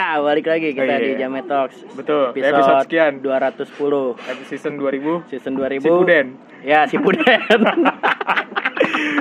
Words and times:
Ya, 0.00 0.16
balik 0.16 0.48
lagi 0.48 0.72
kita 0.72 0.80
Oh, 0.82 0.96
iya. 0.96 1.04
di 1.04 1.12
Jamet 1.14 1.44
Talks. 1.44 1.76
Betul, 1.92 2.32
Episode, 2.32 2.56
episode 2.56 2.80
sekian. 2.88 3.12
210 3.20 4.16
Episode 4.16 4.48
season 4.48 4.72
2000 4.80 5.28
season 5.28 5.52
2000. 5.52 5.76
Si 5.76 5.90
Puden 5.90 6.26
Ya, 6.64 6.88
si 6.88 6.96
Puden. 6.96 7.40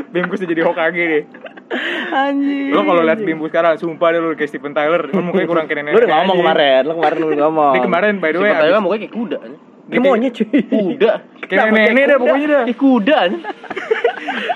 Bimkus 0.10 0.39
udah 0.39 0.50
jadi 0.50 0.64
Hokage 0.64 1.04
deh 1.04 1.23
Anjing. 2.10 2.71
Lo 2.71 2.88
kalau 2.88 3.04
liat 3.04 3.20
Bimkus 3.20 3.52
sekarang, 3.52 3.76
sumpah 3.76 4.07
deh 4.10 4.23
lo 4.23 4.32
kayak 4.34 4.48
Steven 4.48 4.71
Tyler 4.71 5.04
Lo 5.05 5.20
mukanya 5.20 5.48
kurang 5.52 5.66
nenek 5.68 5.92
Lu 5.92 6.00
udah 6.00 6.10
ngomong 6.16 6.38
kemarin, 6.39 6.82
lu 6.82 6.93
kemarin 6.96 7.18
lu 7.20 7.27
ngomong. 7.36 7.73
Dia 7.75 7.82
kemarin 7.84 8.14
by 8.16 8.32
the 8.32 8.39
way 8.39 8.50
tahu 8.50 8.64
abis- 8.64 8.80
mukanya 8.80 9.02
kayak 9.04 9.14
kuda. 9.14 9.39
Kayak 9.89 10.04
monyet 10.05 10.32
cuy. 10.32 10.48
Kuda. 10.64 11.11
Kayak 11.43 11.66
nenek 11.75 12.04
dah 12.07 12.18
pokoknya 12.18 12.48
dah 12.48 12.64
Kayak 12.64 12.80
kuda. 12.80 13.20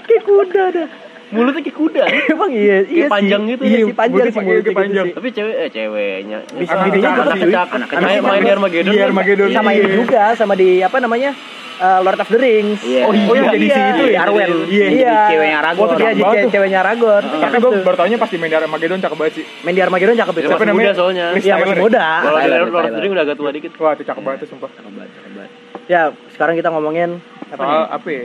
Kayak 0.08 0.24
kuda 0.24 0.64
dah. 0.72 0.88
Mulutnya 1.32 1.62
kayak 1.62 1.78
kuda. 1.78 2.04
Emang 2.34 2.52
iya, 2.52 2.78
iya 2.84 3.06
sih. 3.06 3.10
panjang 3.10 3.42
gitu 3.48 3.64
Iya, 3.64 3.72
ya. 3.74 3.86
si 3.86 3.94
panjang 3.94 4.12
Mulutnya 4.12 4.28
sih 4.28 4.34
kayak 4.34 4.46
mulutnya 4.46 4.64
gitu 4.66 4.78
panjang. 4.78 5.06
sih. 5.06 5.14
Tapi 5.14 5.28
cewek 5.32 5.56
eh 5.56 5.70
ceweknya. 5.70 6.38
Bisa 6.52 6.74
Anak 6.74 6.94
cakep 6.94 7.26
sih. 7.32 7.54
Anak 7.54 7.88
cakep. 7.90 8.22
Main 8.22 8.42
di 8.42 8.52
Armageddon. 8.52 8.92
Iya 8.92 9.00
kan? 9.00 9.10
Armageddon 9.10 9.50
Sama 9.50 9.70
ini 9.72 9.88
juga, 9.90 10.24
sama 10.36 10.54
di 10.54 10.70
apa 10.80 10.98
namanya? 11.00 11.32
eh, 11.74 12.00
Lord 12.00 12.20
of 12.20 12.30
the 12.30 12.38
Rings. 12.38 12.80
Iya. 12.82 13.02
Oh 13.04 13.12
iya, 13.12 13.26
yang 13.34 13.46
jadi 13.50 13.68
si 13.68 13.82
itu 13.82 14.04
ya? 14.08 14.20
Arwen. 14.24 14.50
Iya. 14.70 14.88
Iya. 14.94 15.16
Ceweknya 15.28 15.58
Aragorn. 15.60 15.84
Oh, 15.84 15.90
Iya, 15.90 15.98
Cakep 15.98 16.12
jadi 16.12 16.22
banget 16.24 16.46
ceweknya 16.50 16.80
Aragorn. 16.80 17.26
Tapi 17.34 17.56
gue 17.58 17.72
baru 17.82 17.96
taunya 17.98 18.18
pas 18.18 18.30
di 18.30 18.38
main 18.38 18.50
di 18.50 18.58
Armageddon 18.58 19.00
cakep 19.02 19.18
banget 19.18 19.34
sih 19.34 19.46
Main 19.62 19.74
di 19.74 19.82
Armageddon 19.82 20.16
cakep 20.16 20.34
Dia 20.34 20.42
itu. 20.42 20.50
Siapa 20.50 20.64
namanya? 20.64 20.92
soalnya. 20.94 21.26
Iya, 21.34 21.54
masih 21.58 21.78
muda. 21.82 22.06
Kalau 22.22 22.38
di 22.38 22.50
Lord 22.50 22.70
of 22.70 22.94
the. 22.94 23.02
Rings 23.02 23.14
udah 23.14 23.24
agak 23.26 23.38
tua 23.38 23.50
dikit. 23.50 23.72
Wah 23.76 23.92
itu 23.92 24.04
cakep 24.06 24.22
banget 24.22 24.40
sumpah 24.46 24.70
Ya, 25.84 26.02
sekarang 26.32 26.56
kita 26.56 26.72
ngomongin 26.72 27.20
apa 27.52 27.60
nih? 27.60 27.80
apa 27.92 28.08
ya? 28.08 28.24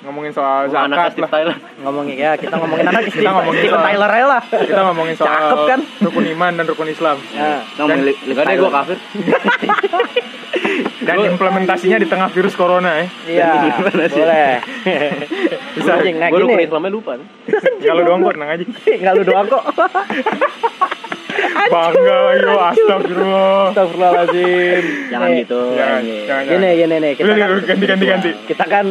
Ngomongin 0.00 0.32
soal 0.32 0.64
anak 0.64 0.72
zakat 0.96 1.10
Steve 1.12 1.20
lah 1.20 1.30
Tyler. 1.30 1.56
Ngomongin 1.78 2.16
ya, 2.16 2.32
kita 2.34 2.56
ngomongin 2.56 2.88
anak 2.88 3.02
Kita 3.06 3.30
ngomongin 3.30 3.62
soal- 3.68 3.84
Tyler 3.84 4.10
aja 4.10 4.26
lah. 4.26 4.42
Kita 4.48 4.80
ngomongin 4.82 5.14
soal 5.14 5.28
Cakep 5.28 5.58
kan? 5.66 5.80
rukun 6.00 6.24
iman 6.30 6.52
dan 6.56 6.64
rukun 6.64 6.88
Islam 6.88 7.16
Ya. 7.30 7.60
Ngomongin 7.76 8.02
li- 8.02 8.16
li- 8.18 8.32
Enggak 8.32 8.44
deh 8.46 8.56
gua 8.56 8.70
kafir. 8.74 8.96
Dan 11.00 11.16
implementasinya 11.26 11.96
di 11.96 12.06
tengah 12.06 12.28
virus 12.28 12.52
corona 12.52 12.90
ya 12.94 13.06
Iya, 13.26 13.48
boleh. 13.78 14.08
Bisa. 15.76 15.90
Anjing, 15.94 16.16
nah 16.16 16.28
Gua 16.28 16.38
rukun. 16.40 16.60
Islamnya 16.60 16.90
lupa. 16.90 17.12
Kalau 17.84 18.02
doang 18.02 18.20
kok, 18.22 18.32
tenang 18.34 18.50
aja 18.50 18.64
Enggak 18.86 19.12
lu 19.14 19.22
doang 19.22 19.46
kok. 19.46 19.64
Bangga 21.62 22.18
yo, 22.36 22.52
astagfirullah 22.58 23.62
Astagfirullahaladzim. 23.70 24.82
Jangan 25.08 25.28
gitu. 25.38 25.60
Jangan, 25.72 25.96
anjing. 25.98 26.24
jangan, 26.24 26.42
Gini, 26.42 26.56
jangan 26.56 26.76
gini 26.80 26.96
nih. 26.98 27.12
Kita 27.14 27.28
kan, 27.30 27.48
ganti, 27.60 27.84
ganti, 27.86 28.04
ganti 28.06 28.30
kita 28.46 28.64
kan 28.66 28.86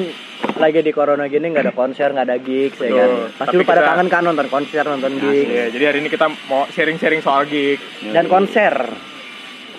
lagi 0.55 0.81
di 0.81 0.89
corona 0.89 1.27
gini 1.27 1.45
nggak 1.47 1.63
ada 1.63 1.75
konser, 1.75 2.09
nggak 2.09 2.25
ada 2.25 2.37
gigs 2.37 2.79
ya 2.79 2.89
kan. 2.89 3.09
Pasti 3.29 3.45
Tapi 3.45 3.55
lu 3.55 3.63
pada 3.63 3.79
kita- 3.79 3.89
kangen 3.91 4.07
kan 4.07 4.23
nonton 4.23 4.47
konser, 4.47 4.83
nonton 4.83 5.13
gigs 5.15 5.45
Iya, 5.45 5.65
jadi 5.69 5.83
hari 5.85 5.97
ini 5.99 6.09
kita 6.09 6.25
mau 6.47 6.65
sharing-sharing 6.65 7.21
soal 7.21 7.45
gig 7.45 7.77
dan 8.09 8.25
konser. 8.25 8.73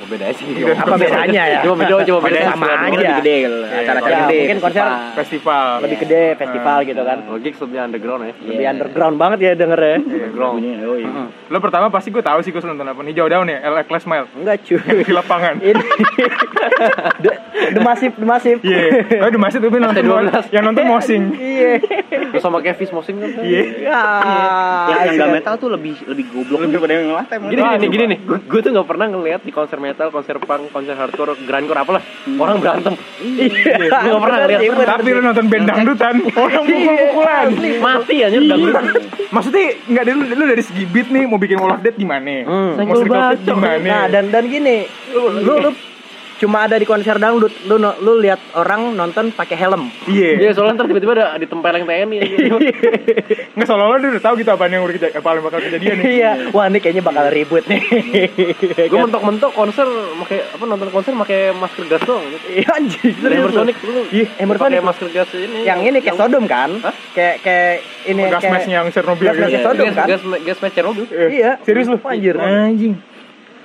Oh, 0.01 0.09
beda 0.09 0.33
sih. 0.33 0.47
Apa 0.65 0.97
bedanya 0.97 1.43
ya? 1.47 1.61
Coba 1.61 1.77
beda 1.79 1.93
coba 2.03 2.21
beda. 2.25 2.41
Sama 2.49 2.67
aja. 2.67 2.89
lebih 2.89 3.15
gede 3.21 3.35
kalau 3.45 3.59
Iya, 3.61 3.79
acara-acara 3.81 4.11
ya, 4.11 4.21
gede. 4.25 4.39
mungkin 4.41 4.59
konser 4.59 4.81
festival. 4.81 5.15
festival 5.15 5.67
lebih 5.81 5.99
gede, 6.01 6.25
festival 6.35 6.79
gitu 6.83 7.03
kan. 7.03 7.19
Oh, 7.29 7.37
gigs 7.37 7.61
lebih 7.61 7.79
underground 7.79 8.23
ya. 8.23 8.33
Lebih 8.41 8.67
underground 8.67 9.17
banget 9.17 9.39
ya 9.41 9.53
denger 9.55 9.77
ya. 9.79 9.97
Underground. 9.99 10.59
Oh 10.81 10.97
iya. 10.97 11.09
Lo 11.47 11.59
pertama 11.61 11.87
pasti 11.89 12.09
gue 12.09 12.23
tahu 12.23 12.39
sih 12.41 12.49
gue 12.49 12.63
nonton 12.63 12.87
apa 12.87 13.01
Hijau 13.03 13.29
Daun 13.29 13.47
ya, 13.47 13.61
LA 13.63 13.83
Class 13.85 14.07
Mile 14.07 14.25
Enggak 14.33 14.57
cuy. 14.63 14.79
di 14.81 15.13
lapangan 15.13 15.55
Ini 15.69 15.85
The, 17.21 17.31
the 17.75 17.81
Massive, 17.81 18.15
The 18.15 18.27
Massive. 18.27 18.59
Iya, 18.63 19.21
oh 19.21 19.29
di 19.29 19.37
masjid 19.37 19.59
tapi 19.59 19.77
nonton 19.77 20.01
ST12. 20.01 20.49
yang 20.51 20.65
nonton 20.65 20.85
mosing. 20.87 21.23
Iya. 21.35 21.73
Sama 22.45 22.61
Kevis 22.61 22.91
Mosing 22.91 23.19
kan. 23.19 23.31
Iya. 23.43 23.63
Ya. 23.83 24.01
Yang 24.87 25.01
yang 25.03 25.15
gak 25.19 25.31
metal 25.35 25.55
tuh 25.57 25.69
lebih 25.69 25.99
lebih 26.07 26.25
goblok 26.31 26.61
daripada 26.65 26.93
yang 26.95 27.11
metal. 27.11 27.35
emang. 27.37 27.51
Gini 27.51 27.63
gini 27.63 27.87
gini 27.89 28.05
nih, 28.07 28.19
gue 28.23 28.61
tuh 28.61 28.71
gak 28.71 28.87
pernah 28.87 29.07
ngeliat 29.09 29.41
di 29.43 29.51
konser 29.51 29.77
metal, 29.77 29.90
konser 29.95 30.37
punk, 30.39 30.73
konser 30.73 30.95
hardcore, 30.95 31.35
grindcore 31.47 31.81
apalah 31.81 32.03
orang 32.39 32.57
berantem. 32.61 32.95
Iya. 33.21 33.77
Gue 33.77 33.89
gak 33.91 34.21
pernah 34.23 34.39
sih, 34.47 34.69
bener 34.71 34.89
Tapi 34.89 35.09
lo 35.13 35.21
nonton 35.21 35.47
band 35.51 35.65
dangdutan, 35.69 36.15
orang 36.35 36.65
Iya, 36.65 36.77
pukul-pukulan. 36.77 37.47
Mati 37.81 38.17
aja 38.25 38.37
udah 38.41 38.57
Maksudnya 39.31 39.65
nggak 39.87 40.05
dari 40.07 40.17
lu, 40.19 40.25
lu 40.35 40.45
dari 40.51 40.63
segi 40.63 40.85
beat 40.91 41.09
nih 41.11 41.25
mau 41.27 41.39
bikin 41.39 41.59
Wall 41.63 41.79
of 41.79 41.83
Death 41.83 41.99
gimana? 41.99 42.43
Hmm. 42.43 42.75
Mau 42.83 42.99
Rage 42.99 43.43
gimana? 43.47 43.79
Nah, 43.79 44.05
dan 44.11 44.25
dan 44.35 44.45
gini, 44.51 44.87
lu 45.15 45.55
lu 45.63 45.71
cuma 46.41 46.65
ada 46.65 46.75
di 46.75 46.83
konser 46.83 47.15
dangdut, 47.15 47.53
lu 47.65 47.77
no- 47.77 48.01
lu 48.01 48.17
lihat 48.17 48.41
orang 48.55 48.91
nonton 48.91 49.29
pakai 49.31 49.55
helm. 49.55 49.93
Iya. 50.07 50.41
Iya 50.41 50.51
soalnya 50.51 50.75
ntar 50.75 50.89
tiba-tiba 50.89 51.13
ada 51.13 51.37
ditempeleng 51.37 51.85
TNI 51.85 52.17
gitu. 52.19 52.57
Nggak 53.55 53.67
seolah-olah 53.67 53.99
dia 53.99 54.11
udah 54.11 54.23
tahu 54.23 54.35
gitu 54.37 54.49
apa 54.49 54.65
yang 54.67 54.81
udah 54.81 54.95
kejadian, 54.97 55.21
apa 55.21 55.29
yang 55.31 55.45
bakal 55.45 55.61
kejadian 55.61 55.95
nih. 55.95 56.05
Iya, 56.11 56.31
wah 56.51 56.65
ini 56.65 56.79
kayaknya 56.79 57.03
bakal 57.03 57.25
ribut 57.29 57.65
nih. 57.67 57.81
Gue 58.89 58.99
mentok-mentok 58.99 59.53
konser 59.53 59.85
pakai 60.19 60.39
apa 60.51 60.65
nonton 60.65 60.89
konser 60.89 61.13
pakai 61.15 61.53
masker 61.53 61.85
gas 61.87 62.01
gitu. 62.01 62.17
Iya 62.49 62.69
anjing. 62.73 63.15
Lu. 63.21 63.29
Emersonic 63.31 63.77
dulu. 63.79 64.01
Iya, 64.09 64.27
Emersonic. 64.39 64.73
Pakai 64.73 64.89
masker 64.89 65.09
gas 65.11 65.31
ini. 65.35 65.59
Yang 65.63 65.81
ini 65.85 65.99
kayak 66.01 66.17
Sodom 66.17 66.45
kan? 66.47 66.71
Kayak 67.13 67.35
kayak 67.43 67.75
ini 68.07 68.23
Gas 68.31 68.45
mask 68.47 68.67
yang 68.67 68.87
Chernobyl 68.89 69.27
Gas 69.27 69.37
mask 69.37 69.45
gitu. 69.45 69.53
yang 69.53 69.65
Sodom 69.67 69.85
gas, 69.85 69.95
kan? 69.95 70.07
gas, 70.09 70.23
gas 70.41 70.59
match 70.59 70.75
Chernobyl. 70.75 71.05
Eh, 71.07 71.29
Iya. 71.37 71.51
Serius 71.61 71.87
lu? 71.87 71.99
Anjir. 72.01 72.35
Anjing. 72.37 72.95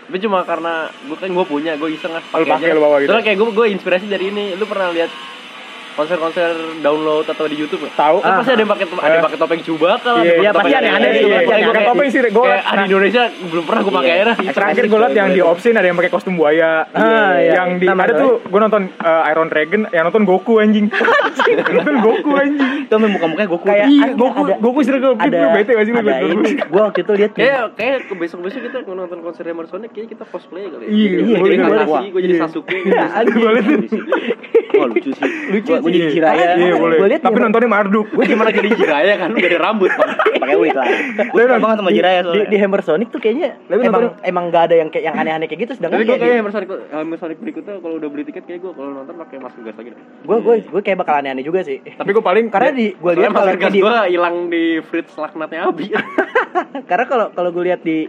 Tapi 0.06 0.18
cuma 0.22 0.46
karena 0.46 0.86
gue 1.10 1.18
kan 1.18 1.30
gue 1.34 1.46
punya, 1.50 1.74
gue 1.82 1.90
iseng 1.90 2.14
lah 2.14 2.22
Lu 2.22 2.46
pakai, 2.46 2.78
lu 2.78 2.82
bawa 2.82 3.02
gitu. 3.02 3.10
Soalnya 3.10 3.26
kayak 3.26 3.38
gue 3.42 3.50
gue 3.58 3.66
inspirasi 3.74 4.06
dari 4.06 4.30
ini. 4.30 4.46
Lu 4.54 4.70
pernah 4.70 4.94
lihat 4.94 5.10
konser-konser 5.96 6.52
download 6.80 7.26
atau 7.26 7.46
di 7.48 7.56
YouTube? 7.56 7.88
Tahu. 7.90 8.18
Kan 8.20 8.32
pasti 8.38 8.52
ada 8.52 8.62
yang 8.62 8.70
pakai 8.70 8.86
ada 8.86 9.00
yang 9.08 9.16
Eh. 9.16 9.26
pakai 9.26 9.40
topeng 9.40 9.62
Chewbacca 9.62 10.10
lah. 10.12 10.22
Iya, 10.22 10.32
ada 10.32 10.38
iya, 10.38 10.52
pakai 10.52 10.54
pasti 10.54 10.70
iya, 10.70 10.78
pasti 10.78 10.86
kayak 10.86 10.96
aneh. 10.96 11.72
gua 11.72 11.84
Topeng 11.86 12.10
sih, 12.10 12.20
ah, 12.20 12.76
di 12.76 12.84
Indonesia 12.86 13.24
belum 13.46 13.64
pernah 13.64 13.82
gue 13.82 13.94
pakai 13.94 14.12
akhirnya. 14.12 14.36
Terakhir 14.52 14.84
gue 14.86 15.00
liat 15.00 15.14
yang 15.14 15.30
di 15.30 15.42
Opsin 15.42 15.74
ada 15.74 15.88
yang 15.88 15.96
pakai 15.96 16.12
kostum 16.12 16.34
buaya. 16.36 16.72
Ah, 16.92 17.38
iya. 17.38 17.52
Yang 17.56 17.70
di 17.78 17.86
Nama 17.86 18.02
ada 18.04 18.14
tuh 18.16 18.32
gue 18.42 18.60
nonton 18.60 18.82
uh, 18.98 19.24
Iron 19.26 19.48
Dragon, 19.48 19.82
yang 19.90 20.04
nonton 20.04 20.24
Goku 20.24 20.54
anjing. 20.58 20.86
nonton 21.76 21.96
Goku 22.02 22.30
anjing. 22.34 22.72
Itu 22.86 22.96
main 22.96 23.12
muka-mukanya 23.12 23.48
Goku. 23.48 23.66
Kayak 23.66 23.88
Iya, 23.88 24.04
ada- 24.04 24.16
Goku, 24.16 24.42
ada- 24.44 24.60
Goku 24.60 24.80
sih 24.82 24.92
gue 24.92 25.12
ada 25.16 25.40
bete 25.52 25.72
gak 25.72 25.86
sih 25.86 25.94
ada 25.94 26.02
liat 26.04 26.20
gua 26.72 26.82
waktu 26.86 27.00
itu 27.02 27.12
lihat 27.14 27.32
Kayak 27.34 27.62
kayak 27.76 27.98
besok-besok 28.12 28.60
kita 28.64 28.78
kalau 28.82 28.98
nonton 28.98 29.20
konser 29.22 29.44
Emersonic 29.46 29.90
kayaknya 29.92 30.10
kita 30.12 30.24
cosplay 30.26 30.64
kali. 30.66 30.84
ya. 30.84 30.90
Iya, 30.90 31.38
Gue 31.38 31.50
jadi. 31.52 31.64
Kakashi, 31.66 32.06
gue 32.10 32.22
jadi 32.22 32.34
Iya. 32.34 32.42
Sasuke. 32.42 32.78
Anjing. 33.16 33.38
Boleh 33.38 33.62
tuh. 33.62 33.80
Oh 34.76 34.86
lucu 34.88 35.10
sih. 35.10 35.30
Lucu 35.52 35.72
Sih. 35.88 35.96
jadi 35.96 36.10
Jiraya. 36.12 36.46
Iya 36.56 36.74
boleh. 36.76 36.98
Gua 36.98 37.08
liat 37.08 37.22
Tapi 37.22 37.38
nontonnya 37.38 37.70
Marduk. 37.70 38.08
Gue 38.10 38.26
gimana 38.26 38.50
jadi 38.50 38.70
Jiraya 38.72 39.14
kan 39.16 39.28
lu 39.30 39.38
gak 39.38 39.52
ada 39.52 39.60
rambut. 39.62 39.92
Pakai 40.36 40.56
wig 40.56 40.72
lah. 40.72 40.88
Gue 41.26 41.42
suka 41.42 41.58
banget 41.58 41.78
sama 41.78 41.92
Jiraya 41.92 42.20
di, 42.20 42.26
soalnya. 42.26 42.48
di 42.48 42.58
Hammer 42.58 42.82
Sonic 42.82 43.08
tuh 43.10 43.20
kayaknya 43.20 43.50
emang 43.68 43.84
nonton- 44.06 44.16
emang 44.22 44.46
gak 44.48 44.64
ada 44.64 44.76
yang 44.76 44.90
kayak 44.90 45.04
yang 45.04 45.16
aneh-aneh 45.16 45.46
kayak 45.46 45.62
gitu 45.62 45.74
sedangkan 45.74 45.96
Tapi 45.96 46.04
gue 46.04 46.10
kayak 46.10 46.22
kayaknya 46.22 46.42
Emersonic 46.42 46.68
Emersonic 46.88 47.38
berikutnya 47.40 47.74
kalau 47.78 47.96
udah 47.96 48.10
beli 48.10 48.24
tiket 48.24 48.44
kayak 48.44 48.60
gue 48.60 48.72
kalau 48.72 48.92
nonton 48.94 49.16
pakai 49.16 49.38
masker 49.38 49.62
gas 49.62 49.76
lagi 49.76 49.92
gue 49.96 50.38
gue 50.40 50.56
gue 50.64 50.82
kayak 50.82 50.98
bakal 50.98 51.16
aneh-aneh 51.16 51.42
juga 51.42 51.60
sih 51.62 51.78
Tapi 51.80 52.10
gue 52.10 52.24
paling 52.24 52.46
karena 52.48 52.70
di 52.72 52.88
gue 52.92 53.12
lihat 53.14 53.32
masker 53.32 53.58
gas 53.58 53.72
gue 53.72 53.96
hilang 54.08 54.36
di 54.48 54.64
Fritz 54.82 55.14
laknatnya 55.16 55.66
Abi. 55.66 55.90
karena 56.90 57.06
kalau 57.06 57.26
kalau 57.32 57.50
gue 57.50 57.64
lihat 57.64 57.82
di 57.82 58.06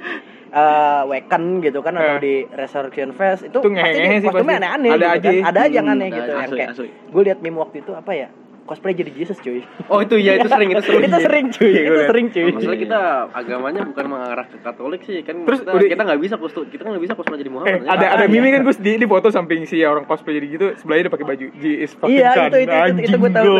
eh 0.56 1.00
Weekend 1.06 1.60
gitu 1.60 1.78
kan 1.80 1.92
atau 1.94 2.16
Eh. 2.16 2.18
di 2.18 2.34
Resurrection 2.50 3.12
Fest 3.12 3.44
itu 3.44 3.52
Itu 3.54 3.68
ngehe-ngehe 3.68 4.16
sih 4.16 4.26
kostumnya 4.26 4.56
pasti. 4.56 4.64
aneh-aneh 4.64 4.90
Ada 4.90 4.96
gitu 4.96 5.12
aja. 5.12 5.28
kan. 5.28 5.44
ada 5.46 5.60
aja 5.60 5.70
yang 5.70 5.86
aneh 5.86 6.08
Hmm, 6.08 6.16
gitu 6.16 6.30
yang 6.30 6.42
asli, 6.42 6.58
kayak 6.58 6.70
gue 7.06 7.22
lihat 7.22 7.38
meme 7.40 7.58
waktu 7.58 7.76
itu 7.78 7.92
apa 7.92 8.12
ya 8.12 8.28
cosplay 8.66 8.93
jadi 8.93 9.10
Jesus 9.12 9.38
cuy 9.38 9.62
Oh 9.87 10.03
itu 10.03 10.15
iya 10.15 10.37
itu 10.37 10.47
sering 10.47 10.69
itu 10.69 10.82
sering. 10.82 11.03
itu 11.03 11.19
sering 11.19 11.47
cuy 11.49 11.71
Iya, 11.71 11.82
itu 11.82 12.00
sering 12.04 12.27
cuy 12.28 12.43
Masalah 12.50 12.77
kita 12.77 13.00
agamanya 13.32 13.81
bukan 13.84 14.04
mengarah 14.06 14.44
ke 14.44 14.59
Katolik 14.59 15.00
sih 15.00 15.22
kan 15.22 15.37
Terus 15.41 15.62
kita, 15.62 15.71
udah- 15.72 15.87
kita 15.88 16.03
nggak 16.03 16.21
bisa 16.21 16.34
kostum 16.37 16.62
kita 16.66 16.82
nggak 16.82 17.00
bisa 17.00 17.15
kostum 17.15 17.34
jadi 17.34 17.47
Eh, 17.47 17.54
Muhammad. 17.54 17.81
ya. 17.81 17.88
ada 17.88 18.06
ada 18.12 18.25
meme 18.27 18.49
kan 18.50 18.60
gue 18.60 18.75
di, 18.77 18.93
di 18.99 19.06
foto 19.06 19.28
samping 19.28 19.65
si 19.65 19.81
orang 19.81 20.03
cosplay 20.04 20.37
jadi 20.37 20.47
gitu 20.50 20.66
sebelahnya 20.77 21.03
dia 21.06 21.12
pakai 21.15 21.27
baju 21.27 21.47
fucking 21.49 22.10
Iya, 22.12 22.28
God. 22.28 22.43
itu- 22.43 22.59
itu- 22.59 22.77
itu- 22.77 23.04
itu 23.06 23.16
gue 23.16 23.31
tahu 23.31 23.54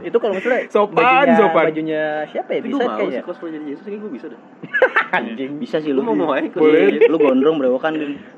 itu 0.00 0.16
kalau 0.22 0.34
misalnya 0.34 0.60
Sopan, 0.68 0.96
bajunya, 0.98 1.36
sopan. 1.36 1.64
bajunya 1.66 2.02
siapa 2.28 2.50
ya 2.52 2.60
bisa 2.62 2.82
kayaknya 2.86 3.22
cosplay 3.22 3.50
jadi 3.50 3.64
Yesus 3.68 3.84
kayak 3.84 4.00
gue 4.00 4.12
bisa 4.12 4.26
deh. 4.28 4.40
anjing 5.18 5.50
Bisa 5.58 5.76
sih 5.78 5.90
Lu 5.90 6.00
lu. 6.00 6.02
mau 6.04 6.14
mau 6.14 6.30
aja 6.32 6.48
Boleh. 6.50 6.88
cosplay. 6.88 7.08
Lu 7.08 7.16
gondrong 7.18 7.56
berewokan 7.56 7.92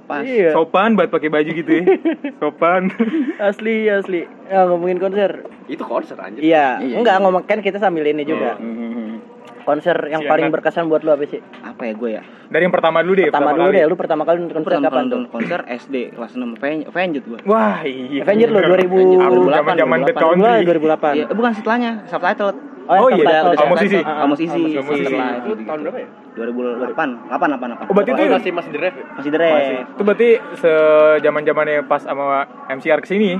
pas. 0.06 0.22
Sopan 0.52 0.94
banget 0.94 1.10
pakai 1.10 1.28
baju 1.28 1.50
gitu 1.52 1.70
ya. 1.70 1.82
Sopan. 2.40 2.90
asli 3.38 3.86
asli 3.86 4.22
ya, 4.50 4.66
ngomongin 4.66 4.98
konser 4.98 5.30
Itu 5.64 5.82
konser 5.82 6.18
anjir. 6.18 6.42
iya 6.42 6.76
Iya, 6.76 6.98
enggak 6.98 7.16
iya. 7.16 7.22
ngomong 7.22 7.42
kan 7.44 7.58
kita 7.58 7.78
sambil 7.78 8.02
ini 8.04 8.22
juga 8.24 8.58
Hmm. 8.58 9.22
konser 9.60 9.94
yang 10.08 10.20
Siaran. 10.20 10.32
paling 10.32 10.48
berkesan 10.50 10.84
buat 10.86 11.00
lu 11.00 11.10
apa 11.10 11.22
sih 11.24 11.38
Apa 11.62 11.82
ya 11.84 11.92
gue 11.94 12.10
ya? 12.10 12.22
Dari 12.50 12.62
yang 12.62 12.74
pertama 12.74 12.98
dulu 13.00 13.14
deh. 13.14 13.26
pertama 13.28 13.54
dulu 13.54 13.62
kali. 13.64 13.76
deh 13.76 13.84
lu 13.84 13.94
pertama 13.94 14.22
kali 14.24 14.36
nonton 14.40 14.56
konser 14.56 14.68
pertama 14.68 14.84
kapan 14.84 14.96
kali 14.96 15.06
tuh 15.06 15.16
nonton 15.16 15.30
konser 15.30 15.60
SD 15.70 15.94
kelas 16.12 16.32
6 16.34 16.50
Aven- 16.52 16.84
Avenged 16.84 17.24
gue. 17.24 17.38
Wah, 17.46 17.78
iya. 17.82 18.20
Avenger 18.20 18.48
lo 18.48 18.58
2000 18.58 19.22
Aku 19.22 19.40
zaman-zaman 19.48 19.98
Bad 20.00 20.06
2008. 20.10 20.18
Country. 20.18 20.40
Gua 20.40 20.66
2008 20.66 21.12
Iya, 21.14 21.24
bukan 21.30 21.52
setelahnya, 21.54 21.90
subtitle. 22.04 22.50
Oh, 22.90 23.06
iya, 23.06 23.14
subtitle. 23.14 23.22
udah. 23.22 23.30
Ah, 23.30 23.46
ah. 23.46 23.62
Almost 23.62 23.80
Almost 24.18 24.42
Easy. 24.42 24.62
Setelah 24.74 25.30
Itu 25.38 25.62
tahun 25.62 25.78
berapa 25.80 25.98
ya? 26.00 26.08
2008, 26.30 27.08
8 27.28 27.48
8 27.52 27.68
8. 27.70 27.86
Oh, 27.86 27.94
berarti 27.94 28.10
Oh, 28.10 28.16
itu 28.16 28.32
masih 28.32 28.50
masih 28.50 28.70
di 28.70 28.78
ref 28.80 28.94
masih 29.14 29.30
deret. 29.30 29.52
Masih. 29.52 29.78
Itu 29.86 30.02
berarti 30.02 30.28
sejaman-zamannya 30.58 31.76
pas 31.84 32.02
sama 32.02 32.26
MCR 32.68 32.98
ke 32.98 33.08
sini. 33.08 33.38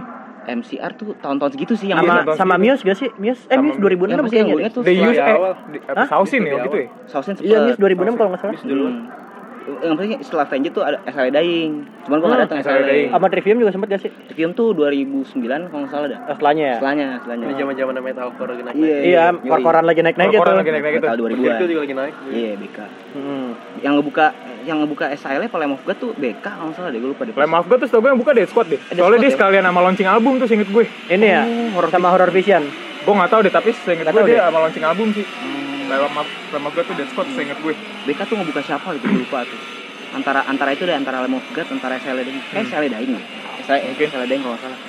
MCR 0.49 0.93
tuh 0.97 1.13
tahun-tahun 1.19 1.51
segitu 1.53 1.77
sih 1.77 1.93
yang 1.93 2.01
sama 2.01 2.25
sama. 2.33 2.55
Muse 2.57 2.81
gak 2.81 2.97
sih 2.97 3.09
Muse 3.17 3.45
eh 3.47 3.57
Sama- 3.57 3.69
Muse 3.69 3.79
2006 3.79 4.09
yang 4.11 4.25
pasti 4.25 4.37
yang 4.37 4.49
tuh 4.73 4.83
The 4.83 4.95
Use 4.95 5.19
di 5.69 5.79
eh? 5.81 6.07
Sausin 6.07 6.41
ya 6.41 6.47
Di 6.47 6.55
waktu 6.55 6.69
itu 6.69 6.77
awal. 6.77 6.81
ya. 6.81 6.89
Sausin 7.07 7.35
iya. 7.41 7.59
Muse 7.61 7.79
2006 7.79 8.17
kalau 8.17 8.29
nggak 8.31 8.41
salah 8.41 8.53
Muse 8.55 8.65
duluan. 8.65 8.95
Yang 9.61 9.95
penting 9.95 10.13
setelah 10.25 10.45
Avenged 10.45 10.73
tuh 10.73 10.83
ada 10.83 10.99
SLA 11.05 11.31
Dying. 11.31 11.73
Cuman 12.03 12.17
gua 12.19 12.27
enggak 12.27 12.39
Hmm, 12.39 12.45
datang 12.49 12.59
SLA 12.59 12.67
SLA 12.67 12.81
Dying. 12.81 12.89
Dying. 12.91 13.11
Sama 13.13 13.27
Trivium 13.29 13.57
juga 13.61 13.71
sempet 13.71 13.89
gak 13.89 14.01
sih? 14.01 14.11
Film 14.31 14.51
tuh 14.51 14.67
2009 14.73 15.31
kalau 15.69 15.81
nggak 15.85 15.93
salah 15.93 16.07
dah. 16.09 16.19
Oh, 16.23 16.35
setelahnya 16.35 16.65
ya? 16.65 16.77
Setelahnya, 16.81 17.07
setelahnya. 17.21 17.45
Ini 17.45 17.55
zaman-zaman 17.61 17.95
metalcore 18.01 18.51
lagi 18.51 18.63
naik. 18.65 18.75
Iya. 18.75 18.97
Iya, 19.01 19.25
Yoi. 19.31 19.47
kor-koran 19.47 19.85
lagi 19.85 20.01
naik-naik 20.01 20.31
gitu. 20.33 20.51
Lagi 20.51 20.71
naik-naik 20.71 20.95
itu. 20.97 21.07
Metal 21.07 21.19
2000-an. 21.21 21.59
Itu 21.61 21.67
juga 21.69 21.81
lagi 21.85 21.95
naik. 21.95 22.15
Iya, 22.33 22.51
BK. 22.57 22.79
Hmm. 23.13 23.49
Yang 23.81 23.93
ngebuka 24.01 24.27
yang 24.61 24.77
ngebuka 24.81 25.05
SLA 25.15 25.47
kalau 25.47 25.61
Lamb 25.61 25.75
of 25.75 25.83
God 25.85 25.97
tuh 25.99 26.11
BK 26.17 26.41
kalau 26.43 26.67
nggak 26.69 26.77
salah 26.77 26.91
deh, 26.91 27.01
gue 27.01 27.11
lupa 27.13 27.23
deh. 27.25 27.35
Lem 27.37 27.53
of 27.53 27.67
God 27.69 27.79
tuh 27.81 27.89
tau 27.89 28.01
gue 28.01 28.11
yang 28.11 28.21
buka 28.21 28.33
Dead 28.33 28.49
Squad 28.49 28.67
deh. 28.69 28.81
Soalnya 28.81 28.97
Squad 28.97 29.21
dia 29.21 29.29
ya? 29.29 29.35
sekalian 29.37 29.65
sama 29.65 29.81
launching 29.81 30.09
album 30.09 30.33
tuh 30.37 30.47
seinget 30.49 30.69
gue. 30.69 30.85
Ini 31.09 31.27
ya, 31.27 31.43
sama 31.89 32.09
Horror 32.09 32.33
Vision. 32.33 32.65
Gue 33.01 33.17
gak 33.17 33.33
tau 33.33 33.41
deh, 33.41 33.49
tapi 33.49 33.73
seinget 33.73 34.09
gue 34.09 34.23
dia 34.25 34.37
deh. 34.37 34.45
sama 34.45 34.59
launching 34.61 34.85
album 34.85 35.09
sih. 35.13 35.25
Hmm, 35.91 36.23
Lem 36.55 36.65
of 36.67 36.73
God 36.73 36.87
tuh 36.87 36.95
Dead 36.95 37.09
Squad 37.11 37.27
seinget 37.35 37.59
gue. 37.59 37.75
BK 38.07 38.21
tuh 38.23 38.37
ngebuka 38.39 38.63
siapa 38.63 38.95
gitu, 38.95 39.07
gue 39.11 39.21
lupa 39.27 39.43
tuh. 39.43 39.59
Antara 40.15 40.47
antara 40.47 40.71
itu 40.71 40.87
deh, 40.87 40.95
antara 40.95 41.23
Lamb 41.23 41.35
of 41.35 41.47
God, 41.51 41.67
antara 41.67 41.99
SLA 41.99 42.23
Dying. 42.23 42.39
Kayak 42.51 42.67
SLA 42.71 42.89
Dying 42.91 43.13
ya. 43.15 43.23
SLA, 43.67 43.79
Mungkin. 43.91 44.07
SLA 44.07 44.27
Dying 44.27 44.43
kalau 44.43 44.55
nggak 44.55 44.65
salah. 44.65 44.81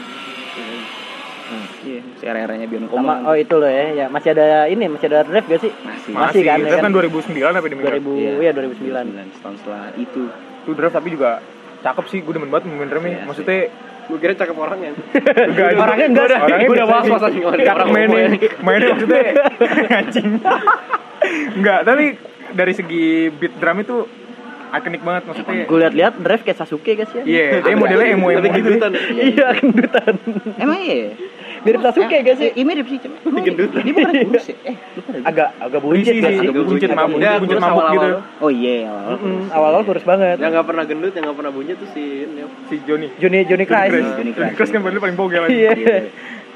Iya, 1.83 1.99
si 2.15 2.23
era-eranya 2.23 2.63
Sama 2.63 2.87
Command. 2.87 3.27
oh 3.27 3.35
itu 3.35 3.55
loh 3.59 3.67
ya, 3.67 3.91
ya 3.91 4.05
masih 4.07 4.31
ada 4.31 4.71
ini, 4.71 4.87
masih 4.87 5.11
ada 5.11 5.27
ref 5.27 5.43
gak 5.51 5.59
sih? 5.59 5.71
Masih. 5.83 6.11
Masih 6.15 6.41
kan, 6.47 6.57
Itu 6.63 6.71
ya 6.71 6.79
kan 6.79 6.87
kan? 6.87 6.91
2009 6.95 7.59
apa 7.59 7.67
di 7.67 7.75
2000 7.75 8.07
Iya. 8.15 8.31
ya 8.39 8.51
2009. 8.55 9.03
9 9.11 9.43
tahun 9.43 9.55
setelah 9.59 9.83
itu. 9.99 10.21
Itu 10.63 10.71
draft 10.79 10.95
tapi 10.95 11.09
juga 11.11 11.43
cakep 11.83 12.05
sih, 12.07 12.19
gue 12.23 12.31
demen 12.31 12.47
banget 12.47 12.71
main 12.71 12.87
Remy. 12.87 13.09
Iya, 13.11 13.19
Maksudnya 13.27 13.57
Gue 14.11 14.19
kira 14.19 14.35
cakep 14.35 14.51
orangnya. 14.53 14.91
enggak 14.91 15.67
Orangnya 15.73 16.07
enggak 16.11 16.25
sih. 16.27 16.35
orangnya 16.37 16.67
Gue 16.67 16.75
udah 16.75 16.87
was-was 16.91 17.23
aja. 17.23 17.39
anjing 17.47 17.71
orang 17.71 17.89
mainnya, 17.89 18.25
mainnya 18.59 18.87
maksudnya 18.93 19.23
anjing. 19.89 20.27
Enggak, 21.55 21.79
tapi 21.87 22.05
dari 22.51 22.73
segi 22.75 23.07
beat 23.31 23.55
drum 23.55 23.79
itu 23.79 23.97
ikonik 24.79 25.01
banget 25.03 25.23
maksudnya. 25.27 25.63
Gue 25.67 25.77
lihat-lihat 25.83 26.13
drive 26.23 26.43
kayak 26.47 26.57
Sasuke 26.63 26.91
guys 26.95 27.11
ya. 27.11 27.23
Iya, 27.27 27.45
dia 27.59 27.75
modelnya 27.75 28.07
emo 28.15 28.27
emo 28.31 28.39
gitu. 28.39 28.55
gendutan. 28.55 28.91
Iya, 28.95 29.47
gendutan. 29.59 30.13
Emang 30.55 30.79
iya? 30.79 31.11
Mirip 31.61 31.81
Sasuke 31.85 32.17
gak 32.25 32.35
sih? 32.41 32.49
Iya 32.57 32.65
mirip 32.65 32.87
sih, 32.89 32.97
Gendutan. 33.45 33.81
Dia 33.85 33.93
bukan 33.93 34.13
kurus 34.31 34.45
ya? 34.49 34.55
Eh. 34.65 34.75
Agak 35.21 35.49
agak 35.61 35.79
buncit 35.83 36.13
sih, 36.17 36.35
agak 36.41 36.63
buncit 36.65 36.89
mabuk, 36.89 37.17
Dia 37.21 37.37
buncit 37.37 37.59
mabuk 37.61 37.85
gitu. 37.93 38.09
Oh 38.41 38.49
iya, 38.49 38.89
awal-awal. 39.53 39.81
Kurus 39.85 40.05
banget. 40.07 40.41
Yang 40.41 40.51
nggak 40.57 40.67
pernah 40.67 40.83
gendut, 40.89 41.13
yang 41.13 41.23
nggak 41.29 41.37
pernah 41.37 41.51
bunyi 41.53 41.73
tuh 41.77 41.87
si 41.93 42.03
ini. 42.25 42.41
Si 42.65 42.75
Christ. 42.81 43.91
Chris. 43.93 44.05
Johnny 44.09 44.09
Johnny 44.17 44.33
Christ. 44.33 44.55
Chris 44.57 44.69
kan 44.73 44.81
paling 44.81 45.17
bogel. 45.19 45.45
Iya. 45.51 46.09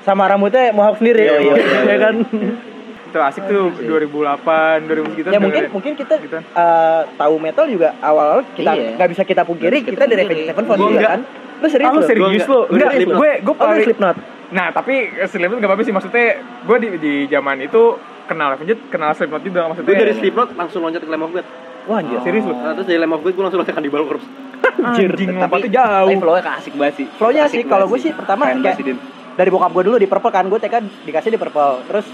Sama 0.05 0.29
rambutnya 0.29 0.69
mohawk 0.73 1.01
sendiri. 1.01 1.25
Iya, 1.25 1.37
iya, 1.41 1.53
iya. 1.57 1.79
Ya 1.93 1.97
kan? 2.01 2.15
Itu 3.15 3.23
asik 3.23 3.47
tuh 3.47 3.71
2008, 3.79 4.83
2000 4.83 5.15
gitu. 5.15 5.27
Ya 5.29 5.39
mungkin 5.39 5.63
mungkin 5.71 5.91
kita 5.95 6.19
Gitu. 6.19 6.35
eh, 6.35 7.01
tahu 7.15 7.35
metal 7.39 7.63
juga 7.65 7.95
awal 7.99 8.43
kita 8.51 8.75
Iya. 8.75 8.99
nggak 8.99 9.09
bisa 9.09 9.23
kita 9.23 9.41
pungkiri 9.41 9.79
bisa 9.79 9.87
kita 9.89 10.03
dari 10.03 10.19
kita 10.19 10.27
Avenged. 10.27 10.47
Sevenfold 10.51 10.77
juga 10.77 10.91
enggak. 10.91 11.07
kan? 11.09 11.21
Lu 11.55 11.67
serius 11.71 11.89
lu 11.89 12.01
serius 12.03 12.43
lu? 12.45 12.59
enggak. 12.67 12.91
Gue 13.07 13.31
gue 13.39 13.53
Oh, 13.53 13.57
paling 13.57 13.87
Slipknot. 13.87 14.17
Nah, 14.45 14.67
tapi 14.69 14.95
Slipknot 15.23 15.57
gak 15.57 15.69
apa-apa 15.71 15.83
sih 15.83 15.93
maksudnya 15.95 16.25
gue 16.43 16.77
di 16.77 16.87
di 16.99 17.13
zaman 17.25 17.57
itu 17.59 17.81
kenal 18.25 18.49
Avenged, 18.51 18.79
kenal 18.91 19.15
Slipknot 19.15 19.41
juga 19.41 19.71
maksudnya. 19.71 19.87
Gue 19.87 19.97
dari 19.97 20.13
Slipknot 20.13 20.49
langsung 20.53 20.83
loncat 20.83 20.99
ke 20.99 21.07
Lamb 21.07 21.23
of 21.23 21.31
God. 21.31 21.47
Wah 21.85 22.03
anjir. 22.03 22.19
serius 22.19 22.43
lu. 22.43 22.51
Nah, 22.51 22.75
terus 22.75 22.83
dari 22.85 22.99
Lamb 22.99 23.15
of 23.15 23.23
God 23.23 23.31
gue 23.31 23.43
langsung 23.43 23.59
loncat 23.63 23.71
ke 23.71 23.79
Cannibal 23.79 24.03
Corpse. 24.03 24.27
Anjing, 24.75 25.07
Anjir, 25.07 25.09
lompatnya 25.31 25.47
Tapi 25.47 25.69
jauh. 25.71 26.19
flow-nya 26.19 26.51
asik 26.57 26.73
banget 26.75 26.95
sih. 26.99 27.05
Flow-nya 27.15 27.41
Asik 27.47 27.55
sih, 27.55 27.63
kalau 27.63 27.85
gue 27.87 27.99
sih 28.01 28.11
pertama 28.11 28.51
kayak-. 28.51 28.97
Dari 29.35 29.49
bokap 29.51 29.71
gue 29.71 29.83
dulu 29.83 29.95
di 29.95 30.07
Purple 30.07 30.31
kan, 30.31 30.47
gue 30.47 30.55
TK 30.57 30.75
dikasih 31.05 31.29
di 31.29 31.35
Purple. 31.35 31.83
Terus 31.85 32.05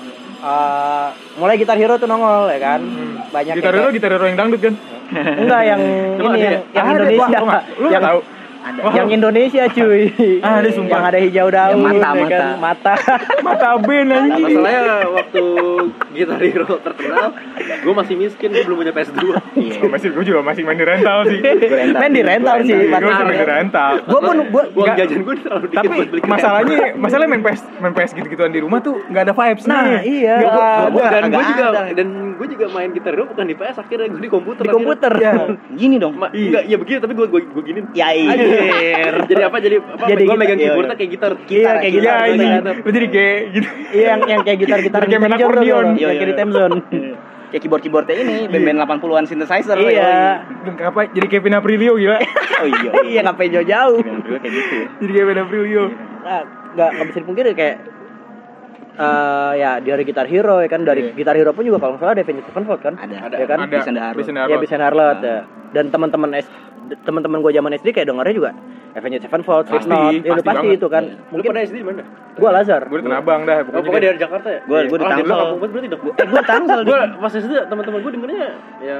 eh, 0.42 1.08
mulai 1.38 1.56
Gitar 1.62 1.78
Hero 1.78 1.96
tuh 2.02 2.10
nongol 2.10 2.50
ya 2.50 2.60
kan. 2.60 2.82
Banyak 3.32 3.54
Gitar 3.58 3.74
yang 3.74 3.84
hero, 3.88 3.96
gitar 3.96 4.12
hero 4.12 4.26
yang 4.28 4.38
dangdut 4.38 4.62
kan? 4.62 4.74
Enggak 5.12 5.62
yang 5.68 5.82
ini 6.20 6.28
ada 6.28 6.38
yang, 6.38 6.54
ya? 6.54 6.62
yang 6.74 6.86
Ada, 6.86 6.94
Indonesia. 6.98 7.40
Pak. 7.46 7.64
Lu 7.80 7.88
yang, 7.88 8.04
tahu? 8.04 8.20
Ada. 8.62 8.80
Wah. 8.80 8.94
yang 8.94 9.10
Indonesia 9.12 9.63
cuy. 9.68 10.13
Ada, 10.44 10.69
sumpah. 10.69 10.94
Yang 10.94 11.06
ada 11.08 11.19
hijau 11.19 11.48
daun, 11.50 11.72
Yang 11.72 11.81
mata, 11.81 12.10
ya 12.13 12.25
kan? 12.28 12.46
mata. 12.58 12.94
Mata 13.48 13.68
Ben 13.80 14.08
anjing. 14.08 14.46
Masalahnya 14.54 14.84
waktu 15.10 15.44
Guitar 16.12 16.40
Hero 16.40 16.75
terkenal, 16.78 17.28
gue 17.58 17.94
masih 17.96 18.16
miskin, 18.16 18.50
gue 18.50 18.62
belum 18.62 18.78
punya 18.80 18.94
PS2. 18.94 19.22
Iya. 19.56 19.81
Masih 19.84 20.08
gue 20.12 20.24
juga 20.24 20.40
masih 20.42 20.62
main 20.62 20.78
di 20.78 20.86
rental 20.86 21.19
sih. 21.25 21.40
Rental. 21.74 22.00
Main 22.00 22.12
di 22.12 22.22
rental 22.22 22.56
sih, 22.62 22.75
Gue 22.75 22.88
Mas. 22.88 23.02
masih 23.02 23.24
main 23.24 23.40
di 23.40 23.48
rental. 23.50 23.92
gue 24.00 24.19
pun 24.19 24.36
gue 24.44 24.64
Uang 24.72 24.86
Nggak. 24.86 24.98
jajan 25.00 25.19
gue 25.22 25.36
terlalu 25.38 25.66
dikit 25.66 25.78
Tapi 25.80 25.88
buat 25.92 26.07
beli 26.07 26.22
masalahnya, 26.24 26.78
masalahnya 26.96 27.30
main 27.30 27.44
PS, 27.44 27.62
main 27.78 27.94
PS 27.94 28.12
gitu-gituan 28.14 28.52
di 28.52 28.62
rumah 28.62 28.80
tuh 28.80 28.96
nggak 29.04 29.24
ada 29.24 29.34
vibes 29.34 29.66
Nah, 29.66 29.81
nih. 29.81 30.00
iya. 30.22 30.36
Dan 30.92 31.24
gue 31.28 31.44
juga 31.48 31.66
ada. 31.68 31.81
dan 31.92 32.07
gue 32.42 32.48
juga 32.50 32.66
main 32.68 32.90
gitar 32.90 33.14
hero 33.14 33.24
bukan 33.24 33.46
di 33.46 33.54
PS 33.54 33.78
akhirnya 33.78 34.10
gue 34.10 34.18
di 34.18 34.26
komputer 34.28 34.66
di 34.66 34.68
akhirnya. 34.68 34.82
komputer. 34.82 35.12
Ya. 35.22 35.34
Gini 35.72 35.96
dong. 35.96 36.18
Ma, 36.18 36.28
enggak 36.28 36.64
ya 36.66 36.76
begini 36.76 36.98
tapi 36.98 37.14
gue 37.14 37.28
gue 37.28 37.42
gue 37.46 37.64
giniin 37.64 37.86
Ya 37.94 38.10
iya. 38.10 38.34
jadi 39.30 39.42
apa 39.46 39.58
jadi 39.58 39.78
apa 39.78 40.04
Jadi 40.04 40.18
gue 40.18 40.26
gitar- 40.26 40.40
megang 40.42 40.58
iya, 40.58 40.66
keyboardnya 40.68 40.90
iya. 40.90 40.98
kayak 40.98 41.12
gitar 41.12 41.32
Iya, 41.32 41.70
kayak 41.78 41.84
Iya, 41.84 41.92
gitar. 41.94 42.26
ini 42.26 42.46
gitar. 42.50 42.74
lu 42.82 42.90
jadi 42.90 43.08
kayak 43.08 43.38
gitu. 43.54 43.68
Iya 43.92 44.06
yang 44.08 44.22
yang 44.26 44.42
kayak 44.42 44.58
gitar-gitar 44.60 45.02
Kayak 45.04 45.22
main 45.22 45.34
akordeon. 45.34 45.86
Iya, 45.94 46.08
kayak 46.10 46.18
di 46.20 46.26
iya. 46.28 46.40
Temzon. 46.40 46.72
Kayak 47.52 47.62
keyboard-keyboardnya 47.62 48.16
ini 48.18 48.36
band-band 48.48 48.78
80-an 48.82 49.26
synthesizer. 49.28 49.78
Iya. 49.78 50.12
Apa? 50.82 51.00
Jadi 51.08 51.28
Kevin 51.28 51.54
Aprilio 51.54 51.94
gila. 51.96 52.18
Oh 52.58 52.68
iya. 52.68 52.92
Iya 53.04 53.20
ngapain 53.24 53.50
jauh-jauh. 53.52 54.02
Gue 54.02 54.38
gitu 54.40 54.62
jadi 54.98 55.12
Kevin 55.16 55.38
Aprilio. 55.40 55.84
Nah, 56.22 56.42
nggak 56.72 56.90
nggak 56.92 57.06
bisa 57.08 57.18
dipungkiri 57.20 57.52
kayak 57.52 57.76
eh 58.94 59.52
ya 59.56 59.72
dari 59.78 60.04
Gitar 60.04 60.26
Hero 60.26 60.58
ya 60.58 60.68
kan 60.68 60.82
dari 60.82 61.02
Iya. 61.06 61.16
Gitar 61.16 61.36
Hero 61.36 61.52
pun 61.52 61.64
juga 61.64 61.78
kalau 61.78 61.96
nggak 61.96 62.02
salah 62.02 62.14
ada 62.14 62.22
Avenged 62.22 62.46
Sevenfold 62.46 62.82
kan 62.82 62.94
Ada. 62.96 63.16
Ada. 63.24 63.36
ya 63.36 63.46
kan 63.46 63.58
Ada. 63.62 63.78
Harlot. 63.80 64.26
The 64.26 64.34
ya 64.48 64.58
bisa 64.58 64.76
Harlot 64.76 65.18
Nah. 65.18 65.24
ya. 65.24 65.38
dan 65.72 65.86
teman-teman 65.88 66.30
S 66.34 66.48
teman-teman 67.02 67.40
gue 67.40 67.52
zaman 67.52 67.72
SD 67.74 67.88
kayak 67.92 68.04
dengarnya 68.06 68.36
juga 68.36 68.52
Avenged 68.92 69.24
Sevenfold 69.24 69.64
Pasti, 69.66 69.88
Slipknot 69.88 70.12
ya 70.18 70.34
pasti 70.34 70.44
pasti 70.46 70.68
itu 70.74 70.88
kan 70.88 71.04
lu 71.06 71.24
mungkin 71.32 71.50
pada 71.50 71.62
SD 71.64 71.76
di 71.78 71.86
mana 71.86 72.04
gue 72.34 72.50
Lazar 72.50 72.82
Gue 72.86 72.98
di 72.98 73.04
Tanah 73.06 73.18
Abang 73.18 73.42
dah 73.42 73.56
oh, 73.56 73.64
pokoknya. 73.64 73.80
pokoknya 73.82 73.96
deh. 73.98 74.10
dari 74.10 74.20
Jakarta 74.20 74.48
ya 74.50 74.60
Gua- 74.62 74.84
gua 74.84 74.98
di 74.98 75.04
Oh, 75.04 75.10
jadi 75.10 75.22
lu 75.22 75.32
Tangsel. 75.32 75.40
Eh, 76.12 76.28
gue 76.28 76.44
tangsel 76.44 76.80
gue 76.84 77.00
di. 77.00 77.16
pas 77.18 77.32
SD 77.34 77.54
teman-teman 77.66 78.00
gue 78.02 78.12
dengernya 78.12 78.48
ya 78.82 79.00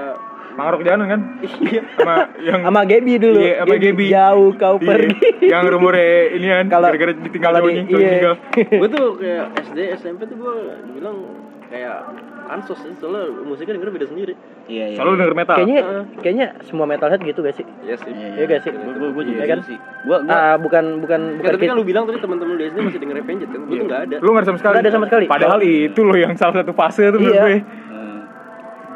Mangrok 0.51 0.81
Jalan 0.81 1.07
kan? 1.07 1.21
iya 1.65 1.81
Sama 1.94 2.15
yang 2.39 2.62
sama 2.62 2.81
Gaby 2.83 3.13
dulu 3.18 3.39
Iya, 3.39 3.53
sama 3.59 3.75
Gaby. 3.77 4.06
jauh 4.07 4.50
kau 4.53 4.75
Iya, 4.75 4.86
pergi 4.86 5.15
yang 5.45 5.63
rumornya 5.65 6.07
ini 6.33 6.45
kan 6.48 6.65
Kalau- 6.68 6.88
gara-gara 6.89 7.13
ditinggal 7.15 7.51
kalau 7.53 7.68
di- 7.68 7.88
iya. 7.88 8.09
tinggal. 8.12 8.33
gue 8.81 8.89
tuh 8.89 9.06
kayak 9.18 9.44
SD 9.63 9.77
SMP 9.95 10.19
tuh 10.25 10.36
gue 10.36 10.53
bilang 10.92 11.18
kayak 11.68 12.03
ansos 12.48 12.75
sih 12.77 12.92
soalnya 12.94 13.31
musiknya 13.42 13.75
denger 13.75 13.92
beda 13.94 14.06
sendiri 14.06 14.36
Iya, 14.63 14.86
iya. 14.88 14.98
Selalu 14.98 15.13
denger 15.18 15.35
metal. 15.35 15.56
kayaknya 15.57 15.80
Heeh. 15.81 16.04
kayaknya 16.19 16.47
semua 16.61 16.85
metalhead 16.85 17.21
gitu 17.21 17.40
gak 17.40 17.56
sih 17.56 17.66
iya 17.81 17.95
sih 17.97 18.11
Iya 18.11 18.44
gak 18.45 18.61
sih? 18.61 18.71
Gue 18.71 19.09
gue 19.09 19.23
juga 19.26 19.40
Iya 19.40 19.47
kan? 19.49 19.59
sih. 19.64 19.78
Gue 20.02 20.18
gue 20.21 20.31
Ah, 20.31 20.56
bukan 20.56 20.83
bukan 20.99 21.21
Ya, 21.21 21.35
bukan 21.37 21.52
tapi 21.54 21.66
kan 21.66 21.76
lu 21.76 21.83
bilang 21.83 22.04
tadi 22.06 22.19
teman-teman 22.19 22.56
di 22.56 22.66
SD 22.66 22.78
masih 22.81 22.99
denger 22.99 23.18
Avenged 23.19 23.49
kan 23.49 23.59
gue 23.61 23.71
tuh 23.73 23.85
nggak 23.85 24.02
ada 24.02 24.16
Lu 24.18 24.30
nggak 24.30 24.42
ada 24.42 24.47
sama 24.47 24.57
sekali. 24.57 24.73
Nggak 24.73 24.83
ada 24.83 24.92
sama 24.92 25.06
sekali. 25.07 25.26
Padahal 25.28 25.59
itu 25.61 25.99
loh 26.02 26.18
yang 26.18 26.33
salah 26.35 26.56
satu 26.57 26.71
fase 26.71 27.04
tuh 27.06 27.18
menurut 27.18 27.33
Iya. 27.33 27.44
gue. 27.45 27.59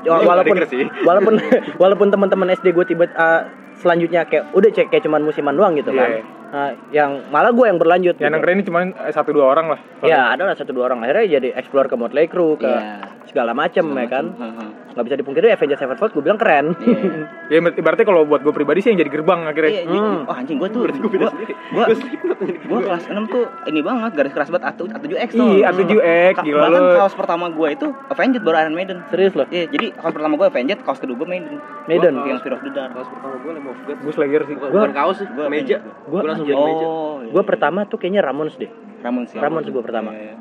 Ya, 0.05 0.21
Iya, 0.21 0.27
walaupun 0.29 0.55
walaupun 1.09 1.33
walaupun 1.81 2.07
teman-teman 2.13 2.53
SD 2.53 2.77
gue 2.77 2.85
tiba 2.85 3.09
ah, 3.17 3.49
selanjutnya 3.81 4.23
kayak 4.29 4.53
udah 4.53 4.69
cek 4.69 4.93
kayak 4.93 5.03
cuman 5.03 5.25
musiman 5.25 5.57
doang 5.57 5.73
gitu 5.75 5.91
kan. 5.91 6.21
Nah, 6.55 6.71
yang 6.87 7.27
malah 7.27 7.51
gue 7.51 7.67
yang 7.67 7.75
berlanjut. 7.75 8.15
Yang 8.15 8.23
gitu. 8.23 8.31
dengerin 8.31 8.55
ini 8.55 8.63
cuma 8.63 8.79
eh, 8.87 9.11
satu 9.11 9.29
dua 9.29 9.45
orang 9.49 9.75
lah. 9.75 9.79
Ya, 10.01 10.31
ada 10.31 10.47
lah 10.47 10.55
satu 10.55 10.71
dua 10.71 10.87
orang 10.87 11.03
akhirnya 11.03 11.27
jadi 11.35 11.47
explore 11.51 11.91
ke 11.91 11.95
Motley 11.95 12.31
Crue 12.31 12.55
ke 12.55 12.63
Iya. 12.63 13.11
segala 13.25 13.51
macem 13.51 13.83
ya 13.83 14.07
kan. 14.07 14.31
Heeh. 14.31 14.67
Nggak 14.95 15.05
bisa 15.05 15.15
dipungkiri 15.19 15.47
Avenged 15.51 15.75
Sevenfold 15.75 16.15
gue 16.15 16.23
bilang 16.23 16.39
keren. 16.39 16.71
Iya. 16.79 17.27
Ya 17.45 17.61
ibaratnya 17.61 18.01
kalau 18.03 18.25
buat 18.25 18.41
gue 18.41 18.49
pribadi 18.51 18.81
sih 18.81 18.89
yang 18.89 18.97
jadi 18.97 19.11
gerbang 19.11 19.45
akhirnya. 19.45 19.69
Iya, 19.75 19.83
Hmm. 19.85 20.25
oh 20.25 20.33
anjing 20.33 20.57
gue 20.57 20.65
tuh 20.67 20.79
berarti 20.81 20.97
gue 20.97 21.11
beda 21.11 21.27
gue 21.29 21.93
sendiri 21.93 22.15
gue 22.17 22.35
gue 22.41 22.57
gue 22.65 22.79
kelas 22.81 23.05
6 23.05 23.21
tuh 23.27 23.43
ini 23.67 23.79
banget 23.81 24.11
garis 24.15 24.33
keras 24.33 24.49
banget 24.49 24.65
A7 24.71 24.81
A7X 24.89 25.29
tuh. 25.31 25.45
Iya, 25.51 25.65
A7X, 25.69 26.35
gila 26.41 26.61
Bahkan 26.63 26.83
kaos 26.95 27.13
pertama 27.13 27.45
gue 27.49 27.67
itu 27.69 27.87
Avenged 28.09 28.41
baru 28.41 28.55
Iron 28.63 28.73
Maiden. 28.73 28.97
Serius 29.05 29.35
loh. 29.35 29.45
Iya, 29.47 29.67
jadi 29.67 29.93
kaos 29.93 30.09
pertama 30.11 30.33
gue 30.35 30.47
Avenged, 30.47 30.79
kaos 30.81 30.97
kedua 30.97 31.15
gue 31.15 31.27
Maiden. 31.27 31.59
Maiden. 31.85 32.13
Gua 32.15 32.25
yang 32.25 32.39
Fear 32.39 32.53
of 32.53 32.61
the 32.61 32.71
Dark. 32.71 32.91
kaos 32.93 33.07
pertama 33.07 33.35
gue 33.35 33.51
Lamb 33.51 33.67
of 33.67 33.77
God 33.83 33.97
Gue 33.99 34.13
Slayer 34.15 34.41
sih. 34.41 34.55
bukan 34.55 34.91
kaos 34.91 35.15
sih 35.17 35.27
meja 35.45 35.77
gua 36.03 36.17
gue 36.17 36.27
langsung 36.27 36.44
Oh, 36.51 37.23
Gue 37.25 37.43
pertama 37.43 37.83
tuh 37.83 37.97
kayaknya 37.97 38.21
Ramones 38.21 38.53
deh. 38.55 38.69
Ramones 39.01 39.31
ya. 39.31 39.39
Ramones 39.39 39.65
gue 39.67 39.81
pertama. 39.81 40.11
Iya, 40.11 40.21
iya. 40.21 40.35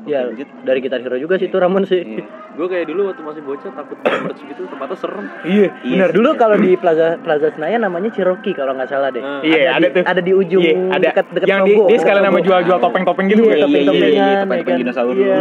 Ya 0.00 0.20
dari 0.62 0.80
Gitar 0.80 0.96
Hero 0.98 1.12
juga 1.14 1.36
sih 1.36 1.46
itu 1.46 1.56
Ramones 1.56 1.88
sih. 1.88 2.00
Iya. 2.00 2.24
gue 2.50 2.66
kayak 2.66 2.82
dulu 2.84 3.06
waktu 3.06 3.22
masih 3.22 3.42
bocah 3.42 3.70
takut 3.70 3.94
merch 4.02 4.42
gitu 4.42 4.66
tempatnya 4.66 4.96
serem 4.98 5.22
Iya, 5.44 5.70
Iya. 5.70 5.92
benar. 5.96 6.08
Dulu 6.10 6.28
kalau 6.34 6.56
di 6.58 6.74
Plaza 6.74 7.14
Plaza 7.16 7.48
Senayan 7.50 7.80
namanya 7.80 8.10
Cherokee 8.10 8.52
kalau 8.52 8.74
nggak 8.74 8.90
salah 8.90 9.08
deh. 9.08 9.22
Nah. 9.22 9.40
Iya, 9.40 9.70
ada 9.70 9.86
di, 9.86 9.94
tuh. 9.94 10.02
Ada 10.02 10.20
di 10.20 10.32
ujung 10.34 10.60
Iya, 10.60 10.74
ada. 10.90 11.04
dekat 11.06 11.26
dekat 11.30 11.46
yang 11.46 11.62
di, 11.62 11.72
dia 11.78 11.96
sekalian 11.96 12.26
Sogo. 12.26 12.42
jual-jual 12.42 12.78
topeng-topeng 12.80 13.26
gitu 13.28 13.38
Iya, 13.38 13.46
kan. 13.46 13.54
iya, 13.54 13.62
topeng-topengan, 13.62 14.10
iya, 14.10 14.18
ya 14.18 14.34
topeng-topeng 14.42 14.66
kan? 14.66 14.80
dinosaurus, 14.82 15.16
Iya. 15.16 15.36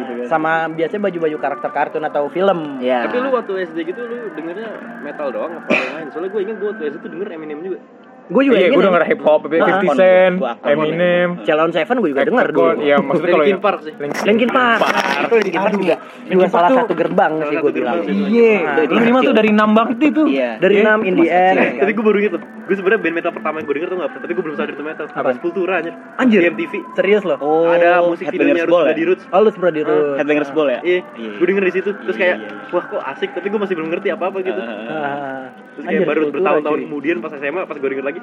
gitu 0.00 0.12
kan. 0.16 0.26
Sama 0.26 0.50
biasanya 0.72 1.02
baju-baju 1.04 1.36
karakter 1.38 1.70
kartun 1.70 2.04
atau 2.04 2.22
film. 2.26 2.58
Iya. 2.80 2.98
tapi 3.04 3.16
lu 3.20 3.28
waktu 3.30 3.52
SD 3.62 3.78
gitu 3.84 4.00
lu 4.02 4.16
dengernya 4.32 4.68
metal 5.02 5.28
doang 5.28 5.52
apa 5.52 5.70
yang 5.70 5.94
lain 5.94 6.08
soalnya 6.08 6.30
gue 6.30 6.40
inget 6.40 6.56
gue 6.56 6.68
waktu 6.68 6.82
SD 6.88 6.96
tuh 6.98 7.10
denger 7.12 7.28
Eminem 7.30 7.58
juga 7.60 7.78
Gue 8.26 8.42
juga 8.42 8.58
Iya, 8.58 8.74
gue 8.74 8.82
denger 8.82 9.04
hip 9.06 9.20
hop, 9.22 9.40
50 9.46 9.62
Akon, 9.62 9.94
Cent. 9.94 10.34
Eminem, 10.66 11.28
Calon 11.46 11.70
Seven 11.70 11.96
gue 12.02 12.10
juga 12.10 12.22
denger 12.26 12.46
dulu. 12.50 12.82
Iya, 12.82 12.96
maksudnya 12.98 13.30
kalau 13.30 13.44
Linkin 13.46 13.54
yang 13.54 13.62
Park 13.62 13.78
sih. 13.86 13.92
Linkin 14.26 14.50
Park. 14.50 14.80
Itu 15.22 15.34
Linkin 15.38 15.60
Park 15.62 15.74
juga 15.78 15.96
juga 16.26 16.46
salah 16.50 16.70
satu 16.74 16.92
gerbang 16.98 17.32
sih 17.46 17.56
gue 17.56 17.72
bilang. 17.72 17.96
Iya, 18.02 18.82
lima 18.90 19.18
kecil. 19.22 19.28
tuh 19.30 19.34
dari 19.34 19.50
enam 19.54 19.70
banget 19.72 19.98
itu. 20.10 20.22
Iya. 20.26 20.50
Dari 20.58 20.74
enam 20.82 20.98
in 21.06 21.14
the 21.14 21.26
end. 21.30 21.56
Eh, 21.56 21.70
tapi 21.78 21.92
gue 21.94 22.04
baru 22.04 22.18
inget 22.18 22.32
tuh. 22.34 22.42
Gue 22.66 22.74
sebenarnya 22.74 22.98
band 22.98 23.14
metal 23.14 23.30
pertama 23.30 23.54
yang 23.62 23.66
gue 23.70 23.74
denger 23.78 23.88
tuh 23.94 23.98
nggak, 24.02 24.10
tapi 24.18 24.32
gue 24.34 24.42
belum 24.42 24.56
sadar 24.58 24.72
itu 24.74 24.82
metal. 24.82 25.04
Apa? 25.06 25.28
Sepultura 25.30 25.72
anjir. 25.78 25.94
Anjir. 26.18 26.40
Di 26.42 26.46
MTV. 26.50 26.72
Serius 26.98 27.22
loh. 27.22 27.38
Oh, 27.38 27.70
Ada 27.70 28.02
musik 28.02 28.26
videonya 28.26 28.66
Ball 28.66 28.66
Roots 28.66 28.74
ya? 28.74 28.86
Bloody 28.90 29.04
Roots. 29.06 29.24
Oh 29.30 29.40
sebelah 29.46 29.70
di 29.70 29.82
Rut. 29.86 30.18
Headbangers 30.18 30.50
Ball 30.50 30.68
ya? 30.68 30.80
Iya, 30.82 31.00
Iya. 31.14 31.30
gue 31.38 31.46
denger 31.46 31.62
di 31.62 31.72
situ. 31.72 31.90
Terus 31.94 32.16
Iya, 32.16 32.22
kayak, 32.26 32.36
iya, 32.36 32.48
iya. 32.50 32.74
wah 32.74 32.84
kok 32.84 33.02
asik. 33.06 33.30
Tapi 33.38 33.46
gue 33.46 33.60
masih 33.62 33.74
belum 33.78 33.88
ngerti 33.88 34.08
apa-apa 34.10 34.38
gitu. 34.42 34.58
Ah. 34.58 35.46
Terus 35.76 35.84
kayak 35.84 36.00
Anjir, 36.02 36.08
baru 36.08 36.20
bertahun-tahun 36.32 36.78
kemudian 36.88 37.16
pas 37.20 37.32
SMA, 37.32 37.62
pas 37.62 37.76
gue 37.76 37.88
denger 37.88 38.02
lagi. 38.02 38.15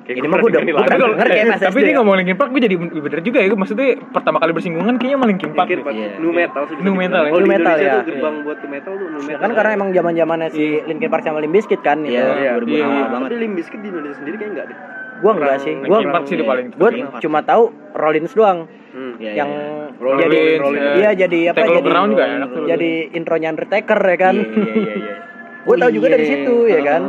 Kayak 0.00 0.16
Ini 0.16 0.26
mah 0.26 0.32
pernah 0.32 0.40
gua 0.40 0.50
udah- 0.50 0.62
lagi. 0.64 0.72
pernah 0.72 0.98
denger 1.12 1.28
kayak 1.28 1.46
pas 1.46 1.60
tapi 1.60 1.78
dia 1.78 1.86
ya. 1.86 1.94
ngomong 1.94 2.14
Linkin 2.16 2.34
Park, 2.34 2.50
gue 2.50 2.60
jadi 2.60 2.74
bener 2.80 3.20
juga 3.20 3.38
ya. 3.38 3.48
Maksudnya 3.52 3.88
pertama 4.10 4.36
kali 4.38 4.50
bersinggungan 4.50 4.94
kayaknya 4.96 5.16
sama 5.16 5.26
Linkin 5.28 5.50
Park. 5.52 5.68
Park. 5.70 5.94
Iya. 5.94 6.08
Nu 6.18 6.28
metal 6.32 6.62
sih. 6.66 6.76
Nu 6.76 6.90
metal 6.92 7.20
ya? 7.20 7.30
Kalau 7.30 7.38
Nu 7.38 7.46
metal 7.46 7.74
ya. 7.76 7.94
gerbang 8.02 8.34
buat 8.40 8.58
nu 8.58 8.68
metal 8.68 8.92
tuh 8.92 9.06
nu 9.06 9.18
Ya 9.18 9.26
metal. 9.28 9.40
kan 9.40 9.50
karena 9.52 9.70
emang 9.72 9.88
zaman 9.92 10.12
zamannya 10.12 10.48
si 10.50 10.64
Linkin 10.82 11.08
Park 11.08 11.22
sama 11.22 11.38
Limp 11.38 11.52
Bizkit 11.52 11.80
kan 11.80 11.98
itu. 12.00 12.10
Iya, 12.10 12.26
Iya, 12.34 12.50
2000 12.56 12.66
iya, 12.66 12.82
awal 12.82 12.90
iya. 12.90 13.06
banget. 13.06 13.28
Tapi 13.28 13.36
Limp 13.38 13.54
Bizkit 13.54 13.78
di 13.78 13.88
Indonesia 13.88 14.16
sendiri 14.16 14.36
kayak 14.36 14.50
enggak 14.50 14.66
deh. 14.66 14.76
Gua 15.20 15.30
enggak 15.32 15.56
sih. 15.60 15.72
Gua 15.78 15.98
sih 16.24 16.34
dia 16.34 16.46
paling. 16.48 16.66
gua 16.72 16.88
Park. 16.90 17.20
cuma 17.20 17.38
tahu 17.44 17.62
Rollins 17.92 18.32
doang 18.32 18.58
Hmm. 18.90 19.14
Iya, 19.16 19.32
yang 19.36 19.50
iya, 19.52 19.62
iya. 19.62 19.86
Rollins, 19.96 20.22
jadi 20.24 20.40
Rollins. 20.58 20.90
iya 20.98 21.10
jadi 21.14 21.38
apa 21.46 21.58
Low 21.60 21.74
jadi 21.78 21.90
juga 22.10 22.24
jadi 22.66 22.90
intronya 23.12 23.48
Undertaker 23.48 24.00
ya 24.02 24.18
kan. 24.18 24.34
Iya, 24.34 24.50
iya, 24.50 24.74
iya, 24.74 24.94
iya. 24.98 25.14
Gue 25.62 25.76
tahu 25.76 25.90
juga 25.92 26.06
dari 26.08 26.24
situ 26.26 26.54
ya 26.66 26.80
kan. 26.82 27.02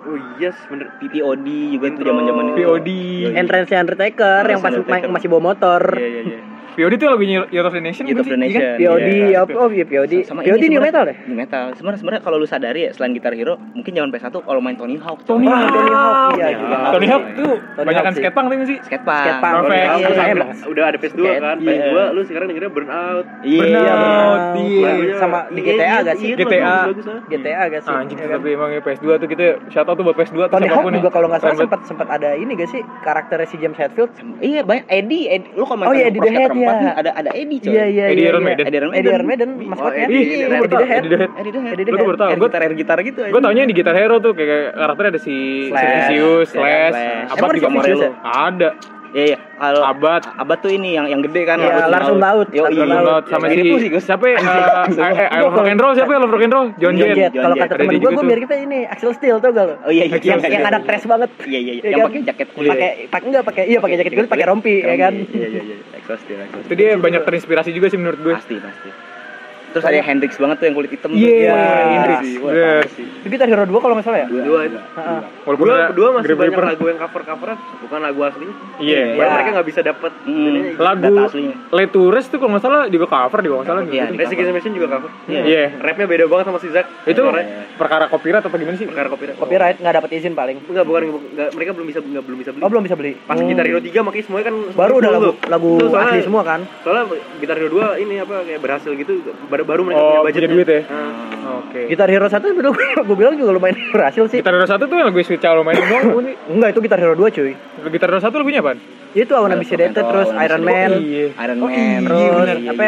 Oh 0.00 0.16
yes, 0.40 0.56
bener. 0.72 0.88
PPOD 0.96 1.46
juga 1.76 1.86
itu 1.92 2.00
zaman-zaman 2.00 2.44
itu. 2.52 2.56
POD. 2.64 2.88
Entrance 3.36 3.70
Undertaker 3.76 4.42
yang 4.48 4.60
pas 4.64 4.72
Undertaker. 4.72 5.12
masih 5.12 5.28
bawa 5.28 5.42
motor. 5.52 5.82
Iya, 5.92 6.08
iya, 6.08 6.22
iya. 6.24 6.40
POD 6.70 6.92
itu 6.94 7.06
lagunya 7.06 7.38
Youth 7.46 7.64
of 7.64 7.72
the 7.72 7.80
Nation 7.80 8.04
Youth 8.04 8.18
of 8.18 8.26
the? 8.26 8.30
Iya 8.30 8.38
kan? 8.38 8.40
Nation. 8.40 8.62
POD, 8.78 9.08
Iya. 9.10 9.38
apa 9.40 9.52
oh 9.54 9.68
iya 9.68 9.84
POD. 9.84 10.12
Sama 10.22 10.40
POD 10.40 10.60
ini 10.60 10.68
new 10.70 10.80
metal 10.80 11.04
ya? 11.04 11.14
New 11.24 11.34
metal. 11.34 11.64
Sebenarnya 11.74 11.98
sebenarnya 11.98 12.22
kalau 12.22 12.36
lu 12.36 12.46
sadari 12.46 12.80
ya 12.82 12.90
selain 12.90 13.12
Guitar 13.12 13.32
Hero, 13.32 13.54
mungkin 13.72 13.90
zaman 13.90 14.10
PS1 14.10 14.34
kalau 14.38 14.60
main 14.60 14.74
Tony 14.74 14.96
Hawk. 14.96 15.22
Tony 15.24 15.44
Wah, 15.44 15.58
Hawk. 15.58 15.72
Tony 15.72 15.90
Hawk 15.90 16.30
iya 16.32 16.46
Iya. 16.46 16.56
juga. 16.56 16.76
Tony 16.90 17.06
Hawk 17.06 17.24
tuh 17.32 17.52
Hawk 17.76 18.06
sih. 18.06 18.14
skatepunk 18.16 18.46
tuh 18.46 18.66
sih. 18.66 18.78
Skatepunk. 18.80 19.18
Skatepunk. 19.20 19.54
Perfect. 19.60 19.86
Iya, 19.90 20.08
Udah- 20.66 20.86
ada 20.86 20.98
PS2 20.98 21.20
Skate, 21.20 21.40
kan, 21.40 21.56
iya. 21.56 21.68
PS2 21.70 21.98
lu 22.10 22.20
sekarang 22.24 22.46
dengernya 22.48 22.70
Burnout. 22.70 23.24
Iya, 23.40 23.60
Burnout. 23.60 24.40
iya. 24.60 24.90
Sama 25.16 25.38
di 25.48 25.60
Iya, 25.60 25.66
GTA 25.68 25.84
iya, 25.84 25.96
gak 26.00 26.16
sih? 26.16 26.28
iya, 26.28 26.36
GTA. 26.36 26.62
ah. 26.62 26.84
GTA 27.26 27.62
gak 27.68 27.82
sih? 27.82 27.90
Anjing 27.92 28.16
Ya 28.16 28.26
kan? 28.26 28.36
tapi 28.36 28.48
emang 28.50 28.70
ya 28.70 28.80
PS2 28.80 29.06
tuh 29.16 29.28
kita 29.28 29.44
shout 29.68 29.86
out 29.86 29.94
tuh 29.94 30.04
buat 30.04 30.16
PS2 30.16 30.38
tuh 30.40 30.50
Tony 30.50 30.68
Hawk 30.68 30.84
juga 30.88 31.10
kalau 31.10 31.26
nggak 31.26 31.40
salah 31.40 31.56
sempat 31.58 31.80
sempat 31.84 32.08
ada 32.08 32.32
ini 32.32 32.52
gak 32.54 32.68
sih 32.68 32.80
karakternya 33.00 33.46
si 33.46 33.56
James 33.56 33.76
Hetfield? 33.76 34.10
Iya 34.38 34.62
banyak 34.62 34.86
Eddie, 34.86 35.24
Eddie. 35.28 35.50
Lu 35.52 35.64
kalau 35.64 35.78
main 35.78 35.88
Oh, 35.88 35.94
iya, 35.94 36.06
Eddie 36.06 36.20
the 36.20 36.30
Head, 36.30 36.50
Skater 36.50 36.54
4 36.70 36.78
iya. 36.78 36.80
nih, 36.80 36.92
ada 37.00 37.10
ada 37.18 37.30
Eddie 37.34 37.58
coy. 37.58 37.70
Iya 37.74 37.84
iya 37.90 38.04
Eddie 38.10 38.22
iya. 38.22 38.30
Iron 38.30 38.42
iya. 38.42 38.48
Maiden. 38.48 38.64
Eddie 38.66 38.78
Iron 38.78 38.90
Eddie 38.94 39.10
Iron 39.10 39.26
Maiden. 39.26 39.48
Maiden 39.50 39.68
maskotnya. 39.70 39.90
Oh, 39.90 40.06
Eddie, 40.06 40.22
Iya, 40.30 40.46
the 40.46 40.68
tahu. 40.70 40.84
Head. 40.86 41.00
Eddie 41.00 41.10
the 41.10 41.18
Head. 41.18 41.30
Eddie 41.40 41.52
the 41.52 41.60
Head. 41.60 42.06
Baru 42.06 42.18
tahu. 42.18 42.30
Gitar 42.40 42.60
air 42.62 42.74
gitar 42.78 42.98
gitu. 43.02 43.20
gue 43.26 43.40
taunya 43.42 43.62
di 43.66 43.74
Guitar 43.74 43.94
Hero 43.98 44.16
tuh 44.22 44.32
kayak 44.32 44.74
karakternya 44.74 45.10
ada 45.14 45.20
si 45.20 45.36
Slash. 45.70 46.10
Ya, 46.10 46.30
Slash, 46.46 46.94
Emang 47.36 47.50
juga 47.54 47.68
ada 47.68 47.74
Vicious 47.78 48.00
ya? 48.00 48.10
Ada. 48.22 48.68
Iya 49.10 49.24
iya. 49.34 49.38
Kalau 49.58 49.82
Abad. 49.82 50.22
Abad 50.38 50.58
tuh 50.62 50.70
ini 50.72 50.94
yang 50.94 51.06
yang 51.10 51.20
gede 51.20 51.42
kan. 51.42 51.58
Iya, 51.58 51.90
langsung 51.90 52.18
laut. 52.22 52.48
Yo, 52.54 52.64
Langsung 52.64 52.86
iya. 52.86 53.02
laut. 53.02 53.24
sama 53.26 53.46
si 53.50 53.60
siapa 53.98 54.24
ya? 54.30 54.38
Eh, 54.40 55.14
eh, 55.18 55.40
Love 55.42 55.56
Rock 55.58 55.68
and 55.68 55.80
Roll 55.82 55.94
siapa 55.98 56.10
ya? 56.14 56.18
Rock 56.22 56.44
and 56.44 56.54
Roll? 56.54 56.66
John 56.78 56.94
Jett. 56.96 57.32
Kalau 57.34 57.56
kata 57.58 57.74
temen 57.74 57.94
gue, 57.98 58.10
gue 58.10 58.24
mirip 58.24 58.42
kita 58.46 58.56
ini 58.62 58.78
Axel 58.86 59.12
Steel 59.18 59.36
tau 59.42 59.50
gak 59.50 59.64
lo? 59.66 59.74
Oh 59.86 59.92
iya 59.92 60.06
iya. 60.06 60.16
Yang, 60.16 60.40
iya, 60.46 60.50
yang 60.54 60.64
iya. 60.64 60.70
ada 60.70 60.80
crash 60.86 61.06
banget. 61.06 61.30
Iya 61.42 61.58
iya 61.58 61.72
iya. 61.74 61.82
Iya 61.82 61.90
Yang 61.90 62.00
kan? 62.00 62.06
pakai 62.06 62.22
jaket 62.30 62.48
kulit. 62.54 62.70
Pakai 62.70 62.90
pakai 63.10 63.26
enggak 63.26 63.44
pakai 63.44 63.62
iya 63.66 63.78
pakai 63.82 63.96
jaket 63.98 64.12
kulit 64.14 64.30
pakai 64.30 64.46
rompi 64.46 64.74
ya 64.80 64.96
kan. 64.96 65.12
Iya 65.14 65.46
iya 65.50 65.60
iya. 65.66 65.76
Exhaust 65.98 66.24
dia, 66.30 66.38
exhaust. 66.46 66.66
Itu 66.70 66.74
dia 66.78 66.90
banyak 66.96 67.22
terinspirasi 67.26 67.70
juga 67.74 67.86
sih 67.90 67.98
menurut 67.98 68.20
gue. 68.22 68.34
Pasti 68.34 68.56
pasti. 68.62 69.09
Terus 69.70 69.84
ada 69.84 69.94
yang 69.94 70.06
Hendrix 70.06 70.32
banget 70.34 70.56
tuh 70.56 70.66
yang 70.66 70.74
kulit 70.74 70.90
hitam. 70.90 71.08
tuh. 71.08 71.16
Iya, 71.16 71.54
Hendrix. 71.88 72.20
Bener. 72.36 72.82
sih. 72.90 73.04
Itu 73.20 73.26
Guitar 73.28 73.46
Hero 73.46 73.64
2 73.64 73.70
kalau 73.76 73.94
nggak 73.94 74.04
salah 74.04 74.18
ya? 74.18 74.26
Dua 74.26 74.60
itu. 74.64 74.78
Heeh. 74.78 75.20
Walaupun 75.42 75.64
Dua, 75.64 75.76
dua 75.90 76.08
masih 76.12 76.26
Grip 76.26 76.38
banyak 76.38 76.52
Reaper. 76.52 76.64
lagu 76.68 76.84
yang 76.86 76.98
cover-coveran, 76.98 77.56
bukan 77.80 77.98
lagu 78.00 78.20
aslinya. 78.22 78.54
Iya. 78.78 79.02
Buat 79.10 79.20
Iya. 79.20 79.32
mereka 79.32 79.48
nggak 79.50 79.68
bisa 79.68 79.80
dapet 79.80 80.12
Hmm. 80.20 80.48
ininya. 80.48 80.72
Lagu. 80.76 81.14
Letures 81.70 82.26
tuh 82.26 82.38
kalau 82.38 82.50
nggak 82.50 82.62
salah 82.62 82.80
juga 82.86 83.06
cover 83.06 83.40
juga 83.40 83.54
kalau 83.56 83.66
salah. 83.66 83.82
Iya, 83.86 84.04
gitu. 84.10 84.70
Juga 84.70 84.86
cover. 84.88 85.10
Iya. 85.26 85.42
Iya. 85.44 85.64
Rapnya 85.78 86.06
beda 86.06 86.24
banget 86.26 86.44
sama 86.46 86.58
si 86.58 86.68
Zack. 86.70 86.86
Itu 87.04 87.22
perkara 87.76 88.04
copyright 88.06 88.42
atau 88.42 88.50
gimana 88.52 88.76
sih? 88.76 88.86
perkara 88.86 89.08
copyright. 89.08 89.36
Copyright 89.36 89.76
nggak 89.78 89.94
dapat 89.96 90.10
izin 90.12 90.32
paling. 90.32 90.56
Enggak, 90.62 90.84
bukan 90.84 91.02
enggak, 91.30 91.48
mereka 91.54 91.70
belum 91.72 91.86
bisa 91.86 92.00
enggak 92.00 92.24
belum 92.24 92.38
bisa 92.38 92.50
beli. 92.50 92.62
Oh 92.62 92.68
belum 92.68 92.82
bisa 92.82 92.96
beli. 92.96 93.12
Pas 93.20 93.36
Hmm. 93.36 93.48
Gitar 93.48 93.64
Hero 93.64 93.80
3 93.80 94.00
makanya 94.02 94.24
semuanya 94.24 94.46
kan 94.46 94.56
Baru 94.74 94.92
udah 94.98 95.10
lagu 95.10 95.30
lagu 95.46 95.70
asli 95.96 96.20
semua 96.20 96.42
kan. 96.42 96.60
Soalnya 96.82 97.04
Gitar 97.38 97.56
Hero 97.56 97.70
2 97.70 97.96
ini 97.98 98.14
apa 98.16 98.44
kayak 98.44 98.60
berhasil 98.60 98.90
gitu 98.92 99.12
baru 99.60 99.68
baru 99.68 99.82
mereka 99.84 100.00
Oh, 100.00 100.02
punya 100.02 100.16
punya 100.16 100.26
budget 100.26 100.50
duit 100.50 100.68
ya? 100.68 100.80
Nah, 100.82 101.08
Oke. 101.60 101.80
Gitar 101.86 102.08
Hero 102.08 102.26
1 102.26 102.40
dulu 102.40 102.70
gue 102.78 103.16
bilang 103.16 103.34
juga 103.34 103.50
lumayan 103.52 103.76
berhasil 103.90 104.24
sih. 104.26 104.38
Gitar 104.40 104.54
Hero 104.54 104.66
1 104.66 104.80
tuh 104.80 104.96
yang 104.96 105.08
lagu 105.08 105.20
Sweet 105.20 105.40
Child 105.40 105.56
bukan 105.60 105.74
sih? 105.76 106.34
Enggak 106.48 106.68
itu 106.72 106.80
Gitar 106.80 106.98
Hero 106.98 107.14
2 107.14 107.28
cuy. 107.30 107.52
Gitar 107.90 108.08
Hero 108.08 108.20
1 108.22 108.30
lagunya 108.30 108.60
apaan? 108.60 108.78
Itu 109.10 109.34
I 109.34 109.42
Wanna 109.42 109.58
Be 109.58 109.66
Sedated 109.66 109.90
Rock 109.90 110.06
and 110.06 110.10
terus 110.14 110.28
Roll, 110.30 110.30
I 110.30 110.38
Wanna 110.38 110.46
Iron 110.46 110.62
Be 110.62 110.70
Man. 110.70 110.90
Oh, 110.90 111.02
iya. 111.02 111.26
Iron 111.34 111.58
Oh, 111.58 111.66
Man. 111.66 111.74
iya, 111.74 111.98
Terus 111.98 112.62
apa 112.70 112.84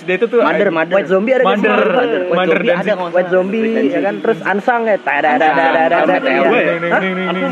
Sedated 0.00 0.28
tuh 0.32 0.40
Mother, 0.40 0.68
Mother. 0.72 0.94
White 0.96 1.10
Zombie 1.12 1.32
ada? 1.36 1.44
Mother. 1.44 1.68
Mother. 1.68 2.20
White 2.24 2.32
Mother 2.32 2.56
Zombie 2.56 2.68
Dancing. 2.72 2.96
ada 2.96 3.12
White 3.12 3.28
Zombie 3.28 3.62
ya 3.92 4.00
kan 4.00 4.14
terus 4.24 4.38
Ansang 4.40 4.80
ya. 4.88 4.96
Ansang. 4.96 5.36
ya, 5.36 6.32
iya. 6.32 6.48
gue 6.48 6.60
ya? 6.64 6.72
Hah? 6.88 7.00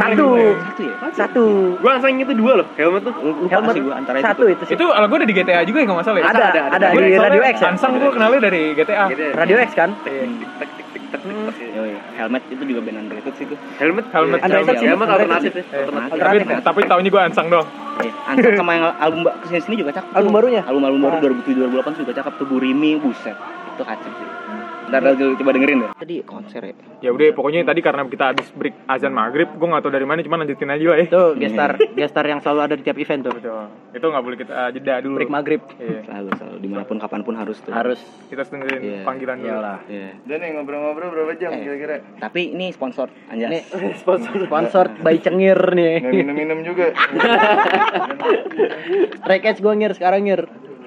Satu. 0.01 0.27
Satu 0.41 0.81
ya? 0.81 0.95
Satu. 1.13 1.45
Gua 1.85 1.91
langsung 2.01 2.17
itu 2.17 2.33
dua 2.33 2.53
loh, 2.65 2.67
helmet 2.81 3.03
tuh. 3.05 3.15
Helmet 3.45 3.73
sih 3.77 3.83
gua 3.85 3.95
antara 4.01 4.17
itu. 4.17 4.25
satu 4.25 4.45
itu 4.49 4.63
sih. 4.65 4.75
Itu 4.75 4.85
lagu 4.89 5.13
ada 5.13 5.27
di 5.29 5.35
GTA 5.37 5.61
juga 5.69 5.79
ya 5.81 5.87
kalau 5.87 5.97
nggak 6.01 6.07
salah 6.09 6.19
ya? 6.19 6.25
Ada 6.25 6.41
ada, 6.41 6.61
ada 6.73 6.87
ada. 6.89 6.97
di 6.97 7.13
Radio 7.21 7.43
X 7.45 7.57
ya. 7.61 7.67
Ansang 7.77 7.93
gue 8.01 8.09
kenalnya 8.09 8.41
dari 8.41 8.64
GTA. 8.73 9.05
Gitu 9.13 9.23
ya. 9.23 9.33
Radio 9.37 9.57
X 9.61 9.71
kan? 9.77 9.91
Helmet 12.15 12.43
itu 12.51 12.63
juga 12.65 12.81
band 12.83 12.99
underrated 13.01 13.35
sih 13.37 13.45
tuh. 13.47 13.59
Helmet, 13.79 14.07
Helmet. 14.11 14.41
iya. 14.41 14.63
Sih. 14.75 14.87
Helmet 14.87 15.09
alternatif 15.09 15.53
ya. 15.55 15.63
Eh, 15.65 15.83
Alternatif. 15.85 16.11
tapi 16.11 16.15
Alternatif 16.15 16.47
ya? 16.47 16.59
tapi 16.61 16.81
tahunnya 16.85 17.11
gue 17.11 17.23
Ansang 17.23 17.47
doang. 17.49 17.69
Eh, 18.03 18.11
Ansang 18.27 18.55
sama 18.59 18.71
yang 18.75 18.85
album 18.99 19.21
ke 19.25 19.47
sini 19.47 19.61
sini 19.63 19.75
juga 19.79 19.91
cakep. 19.95 20.11
Album 20.13 20.31
barunya? 20.35 20.63
Album 20.67 20.83
album 20.85 21.01
baru 21.03 21.17
Ah. 21.17 21.23
2007 21.23 21.55
2008 21.71 22.01
juga 22.03 22.13
cakep 22.15 22.33
tuh 22.35 22.47
Burimi, 22.47 22.91
buset. 22.99 23.37
Itu 23.75 23.83
kacau 23.83 24.11
sih. 24.11 24.27
Ntar 24.95 25.11
lu 25.11 25.35
coba 25.35 25.51
dengerin 25.51 25.81
deh. 25.81 25.89
Tadi 25.93 26.15
konser 26.23 26.61
ya. 26.63 26.73
Ya 27.01 27.11
udah 27.11 27.27
pokoknya 27.35 27.63
tadi 27.63 27.81
karena 27.81 28.01
kita 28.07 28.31
habis 28.31 28.47
break 28.49 28.73
azan 28.87 29.11
maghrib, 29.11 29.51
gue 29.51 29.67
nggak 29.67 29.81
tahu 29.81 29.91
dari 29.91 30.05
mana, 30.05 30.23
cuma 30.23 30.37
lanjutin 30.37 30.71
aja 30.71 30.85
lah 30.87 30.97
ya. 30.97 31.05
Tuh 31.11 31.29
gestar 31.35 31.71
gestar 31.93 32.25
yang 32.25 32.39
selalu 32.39 32.61
ada 32.63 32.75
di 32.75 32.81
tiap 32.81 32.95
event 32.95 33.21
tuh. 33.21 33.33
Betul. 33.35 33.65
Itu 33.91 34.05
nggak 34.07 34.23
boleh 34.23 34.37
kita 34.39 34.53
uh, 34.53 34.69
jeda 34.71 34.93
dulu. 35.03 35.15
Break 35.19 35.29
maghrib 35.29 35.61
Iya. 35.77 35.99
Selalu 36.07 36.29
selalu 36.33 36.57
di 36.57 36.67
mana 36.71 36.83
pun 36.85 36.97
kapan 36.97 37.21
pun 37.21 37.35
harus 37.35 37.59
tuh. 37.59 37.71
harus 37.71 37.99
Kita 38.31 38.41
dengerin 38.45 38.81
Iya. 38.81 38.99
panggilan 39.03 39.37
dulu. 39.37 39.47
iyalah. 39.51 39.79
Iya. 39.85 40.09
Udah 40.23 40.37
nih 40.39 40.49
ngobrol-ngobrol 40.55 41.09
berapa 41.11 41.33
jam 41.35 41.51
Eh. 41.51 41.61
kira-kira? 41.61 41.95
Tapi 42.23 42.41
ini 42.51 42.67
sponsor 42.71 43.11
Anjas. 43.27 43.49
Nih 43.51 43.63
sponsor 44.47 44.85
by 45.03 45.17
Cengir 45.19 45.59
nih. 45.75 45.95
Minum-minum 46.07 46.59
juga. 46.63 46.95
Rekets 49.25 49.59
gue 49.59 49.73
ngir 49.75 49.93
sekarang 49.93 50.23
ngir. 50.23 50.43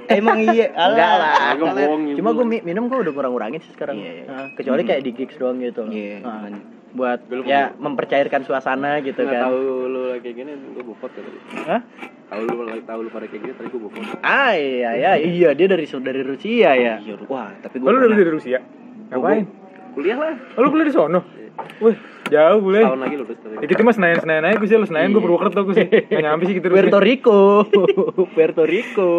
Emang 0.08 0.38
iya. 0.40 0.72
Enggak 0.72 1.12
lah. 1.20 1.34
Gua 1.60 1.68
bohong. 1.76 2.02
Cuma 2.16 2.30
gue 2.34 2.46
minum 2.64 2.84
gue 2.88 3.00
udah 3.04 3.14
kurang-kurangin 3.14 3.60
sih 3.64 3.72
sekarang. 3.76 4.00
Iya, 4.00 4.12
iya. 4.12 4.26
Nah, 4.28 4.46
kecuali 4.56 4.82
kayak 4.88 5.02
di 5.04 5.12
gigs 5.12 5.36
doang 5.36 5.60
gitu. 5.60 5.84
Iya. 5.88 6.24
Nah, 6.24 6.50
buat 6.96 7.20
ya 7.46 7.76
mempercairkan 7.78 8.48
suasana 8.48 9.04
gitu 9.04 9.22
Nggak 9.22 9.36
kan. 9.38 9.44
tahu 9.52 9.60
lu 9.92 10.02
lagi 10.10 10.24
kayak 10.24 10.36
gini, 10.40 10.52
gua 10.74 10.84
bufot 10.88 11.12
ya 11.14 11.22
tadi. 11.22 11.40
Hah? 11.68 11.82
Tahu 12.28 12.42
lu 12.48 12.56
lagi 12.64 12.84
tahu 12.88 13.00
lu 13.06 13.10
pada 13.12 13.26
kayak 13.28 13.42
gini, 13.44 13.54
tadi 13.54 13.68
gua 13.70 13.82
bufot. 13.86 14.04
Ah 14.24 14.52
iya 14.56 14.92
ya 14.96 15.12
iya 15.20 15.50
dia 15.54 15.68
dari 15.68 15.86
dari 15.86 16.22
Rusia 16.24 16.70
ya. 16.74 16.96
Iya, 17.04 17.16
Wah, 17.28 17.52
tapi 17.60 17.84
Oh, 17.84 17.92
gue 17.92 17.92
lu 17.92 18.00
dari 18.08 18.16
dari 18.18 18.32
Rusia? 18.32 18.60
Ngapain? 19.12 19.46
Kuliah 19.94 20.18
lah. 20.18 20.34
Oh, 20.58 20.62
lu 20.64 20.68
kuliah 20.74 20.88
di 20.88 20.96
sono? 20.96 21.20
Wih, 21.78 21.98
jauh 22.28 22.60
kuliah. 22.60 22.86
Tahun 22.88 23.00
lagi 23.00 23.16
lulus 23.16 23.38
tapi. 23.38 23.56
Ya 23.58 23.68
kita 23.68 23.82
mah 23.82 23.94
Senayan 23.94 24.18
Senayan 24.20 24.44
aja 24.44 24.56
gue 24.56 24.68
sih, 24.68 24.76
lu 24.76 24.86
Senayan 24.86 25.10
gue 25.12 25.22
Purwokerto 25.22 25.62
gue 25.64 25.76
sih. 25.76 25.88
Gak 25.88 26.22
nyampe 26.22 26.44
sih 26.46 26.56
gitu 26.56 26.68
Puerto. 26.68 26.98
Rico. 27.00 27.66
Puerto 28.36 28.64
Rico. 28.64 29.12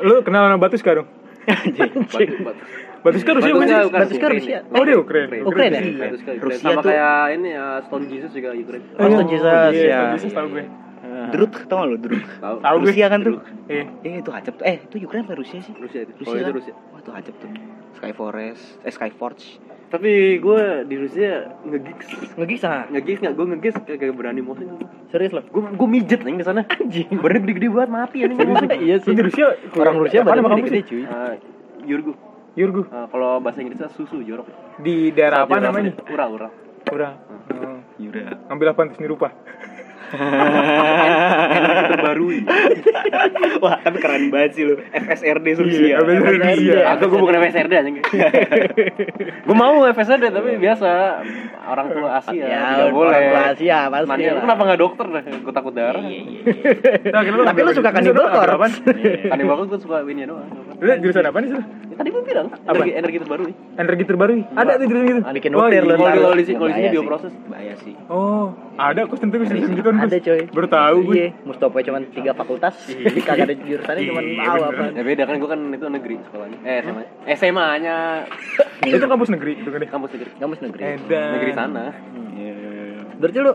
Lu 0.00 0.14
kenal 0.20 0.42
sama 0.46 0.58
Batu 0.58 0.76
sekarang? 0.76 1.06
Batu, 1.46 2.34
batu. 2.44 2.62
Batu 3.00 3.16
sekarang 3.16 3.40
Rusia 3.40 3.56
Batuska 3.56 3.64
sih? 3.64 3.88
bukan, 3.88 3.96
Batuska 3.96 4.20
Ukraina. 4.20 4.36
Rusia. 4.36 4.58
Oh 4.70 4.82
dia 4.84 4.96
Ukraina. 4.96 5.32
Ukraina 5.42 5.76
ya? 5.76 5.90
Batu. 5.90 6.16
Rusia 6.38 6.60
Sama 6.60 6.80
tuh- 6.80 6.92
kayak 6.92 7.20
ini 7.32 7.48
ya 7.50 7.66
Stone 7.82 8.06
Jesus 8.06 8.30
juga 8.30 8.48
Ukraine. 8.52 8.84
Oh, 8.94 9.08
Stone 9.08 9.28
Jesus, 9.28 9.72
iya, 9.72 9.84
ya. 9.84 9.98
Stone 9.98 10.14
Jesus 10.16 10.32
tahu 10.32 10.48
gue. 10.50 10.64
Druk, 11.30 11.52
tau 11.66 11.76
gak 11.80 12.00
Druk? 12.00 12.22
Tahu. 12.38 12.56
Tahu 12.60 12.76
gue. 12.76 12.86
Rusia 12.86 13.06
kan 13.08 13.18
tuh. 13.20 13.34
Iya. 13.66 13.84
Eh 14.04 14.14
itu 14.20 14.30
hajab 14.30 14.54
tuh. 14.54 14.64
Eh 14.64 14.76
itu 14.78 14.96
Ukraina 15.00 15.24
apa 15.24 15.34
Rusia 15.34 15.58
sih? 15.58 15.72
Rusia 15.74 16.00
itu. 16.04 16.12
Rusia. 16.16 16.32
Itu 16.34 16.44
kan? 16.44 16.54
Rusia. 16.54 16.74
Wah 16.92 17.00
itu 17.00 17.10
hajab 17.10 17.34
tuh. 17.40 17.48
Sky 17.96 18.12
Forest, 18.12 18.64
eh 18.80 18.92
Sky 18.92 19.10
Forge. 19.10 19.46
Tapi 19.90 20.38
gue 20.38 20.62
di 20.86 20.94
Rusia 20.94 21.50
ngegigs 21.66 22.38
Ngegigs 22.38 22.62
ah. 22.62 22.86
ngegigs 22.88 23.20
nggak 23.20 23.34
gue 23.34 23.46
ngegigs 23.50 23.76
kayak 23.82 24.14
berani 24.14 24.38
motion 24.38 24.78
Serius 25.10 25.34
loh. 25.34 25.42
gue 25.42 25.62
gue 25.66 25.88
mijet 25.90 26.22
nih 26.22 26.38
di 26.38 26.46
sana 26.46 26.62
anjing 26.62 27.10
badannya 27.18 27.42
gede-gede 27.42 27.68
banget 27.68 27.90
mati 27.90 28.18
anjing 28.22 28.38
iya 28.78 28.96
sih. 29.02 29.10
Di 29.10 29.20
Rusia? 29.20 29.50
Orang 29.74 29.98
Rusia 29.98 30.22
Apaan 30.22 30.30
badan 30.30 30.42
nama 30.46 30.54
kamu 30.54 30.64
gede 30.64 30.78
sih? 30.78 30.82
cuy. 30.86 31.02
Ah, 31.04 31.34
Yurgu 31.82 32.12
Yurgu. 32.54 32.82
Ah, 32.88 33.06
kalau 33.06 33.38
bahasa 33.38 33.62
Inggrisnya 33.62 33.90
susu 33.90 34.22
jorok 34.22 34.46
Di 34.78 35.10
daerah 35.10 35.42
apa 35.42 35.54
Jorok. 35.54 35.66
namanya? 35.66 35.90
Ural 36.06 36.30
Ural 36.32 36.52
Kurang. 36.80 37.14
Oh. 37.50 37.78
Yura. 37.98 38.40
Ngambil 38.48 38.66
apa 38.72 38.80
seni 38.94 39.06
rupa? 39.06 39.28
Terbarui. 41.90 42.38
Wah, 43.62 43.76
tapi 43.78 43.98
keren 43.98 44.28
banget 44.28 44.50
sih 44.56 44.64
lu. 44.64 44.74
FSRD 44.90 45.46
Rusia. 45.56 45.80
Iya, 45.80 45.96
bener 46.02 46.34
iya. 46.56 46.78
Aku 46.96 47.06
gue 47.06 47.18
bukan 47.18 47.34
FSRD 47.40 47.72
anjing. 47.76 47.96
gue 49.46 49.56
mau 49.56 49.84
FSRD 49.86 50.24
tapi 50.30 50.56
biasa 50.56 50.88
orang 51.62 51.86
tua 51.92 52.08
Asia 52.18 52.42
Ya, 52.42 52.60
tidak 52.74 52.90
boleh. 52.90 53.12
orang 53.12 53.24
tua 53.26 53.42
Asia 53.54 53.78
pasti. 53.88 54.22
Lu 54.24 54.40
kenapa 54.40 54.62
nggak 54.64 54.80
dokter 54.80 55.06
dah? 55.06 55.22
Gue 55.22 55.52
takut 55.52 55.72
darah. 55.72 56.02
Iya, 56.02 56.20
iya. 56.20 56.40
Nah, 57.12 57.20
Tapi 57.52 57.60
lu 57.60 57.70
suka 57.72 57.90
apa? 57.90 57.96
Cannibal 57.96 58.14
Lu 58.14 58.22
ngambil 58.24 58.40
Corpse. 58.40 58.56
apaan? 58.56 58.72
Kan 59.30 59.38
bagus 59.46 59.66
gue 59.68 59.80
suka 59.80 59.96
ini 60.04 60.22
doang. 60.24 60.48
Lu 60.80 60.90
jurusan 60.98 61.24
apa 61.24 61.38
nih? 61.38 61.50
Ya, 61.50 61.62
Tadi 62.00 62.08
gue 62.08 62.22
bilang 62.24 62.46
Apa? 62.48 62.80
energi 62.80 62.92
energi 62.96 63.16
terbaru. 63.20 63.44
Energi 63.76 64.04
terbaru. 64.08 64.32
Ada 64.56 64.72
tuh 64.80 64.86
jurusan 64.88 65.04
gitu. 65.06 65.20
Bikin 65.30 65.50
Oh, 65.52 65.68
nuklir 65.68 65.82
lu 65.84 65.94
Kalau 66.00 66.32
di 66.32 66.44
sini 66.48 66.88
bioproses. 66.88 67.32
Bahaya 67.44 67.74
sih. 67.84 67.92
Oh, 68.08 68.56
ada 68.80 69.04
kok 69.04 69.20
tentu 69.20 69.36
bisa 69.36 69.52
gitu 69.52 69.82
kan. 69.84 69.99
Ada 70.00 70.16
coy. 70.18 70.40
Baru 70.48 70.66
tahu 70.66 70.96
gue. 71.06 71.14
Iya, 71.14 71.28
Mustofa 71.44 71.78
cuma 71.80 71.98
tiga 72.08 72.32
fakultas. 72.32 72.74
Kagak 73.28 73.44
ada 73.46 73.54
jurusannya 73.54 74.02
cuma 74.08 74.20
Iya, 74.20 74.48
bener. 74.48 74.68
apa. 74.70 74.84
Ya 74.96 75.02
beda 75.04 75.22
kan 75.24 75.34
gue 75.36 75.48
kan 75.48 75.60
itu 75.70 75.86
negeri 75.86 76.14
sekolahnya. 76.24 76.58
Eh 76.64 76.78
SMA. 76.80 77.02
SMA-nya 77.36 77.96
Itu 78.80 79.04
kampus 79.04 79.28
negeri 79.28 79.52
itu 79.60 79.68
kan 79.68 79.80
kampus 79.84 80.10
negeri. 80.16 80.30
Kampus 80.36 80.58
negeri. 80.64 80.82
Negeri 81.06 81.52
sana. 81.52 81.84
Berarti 83.20 83.38
lu 83.38 83.52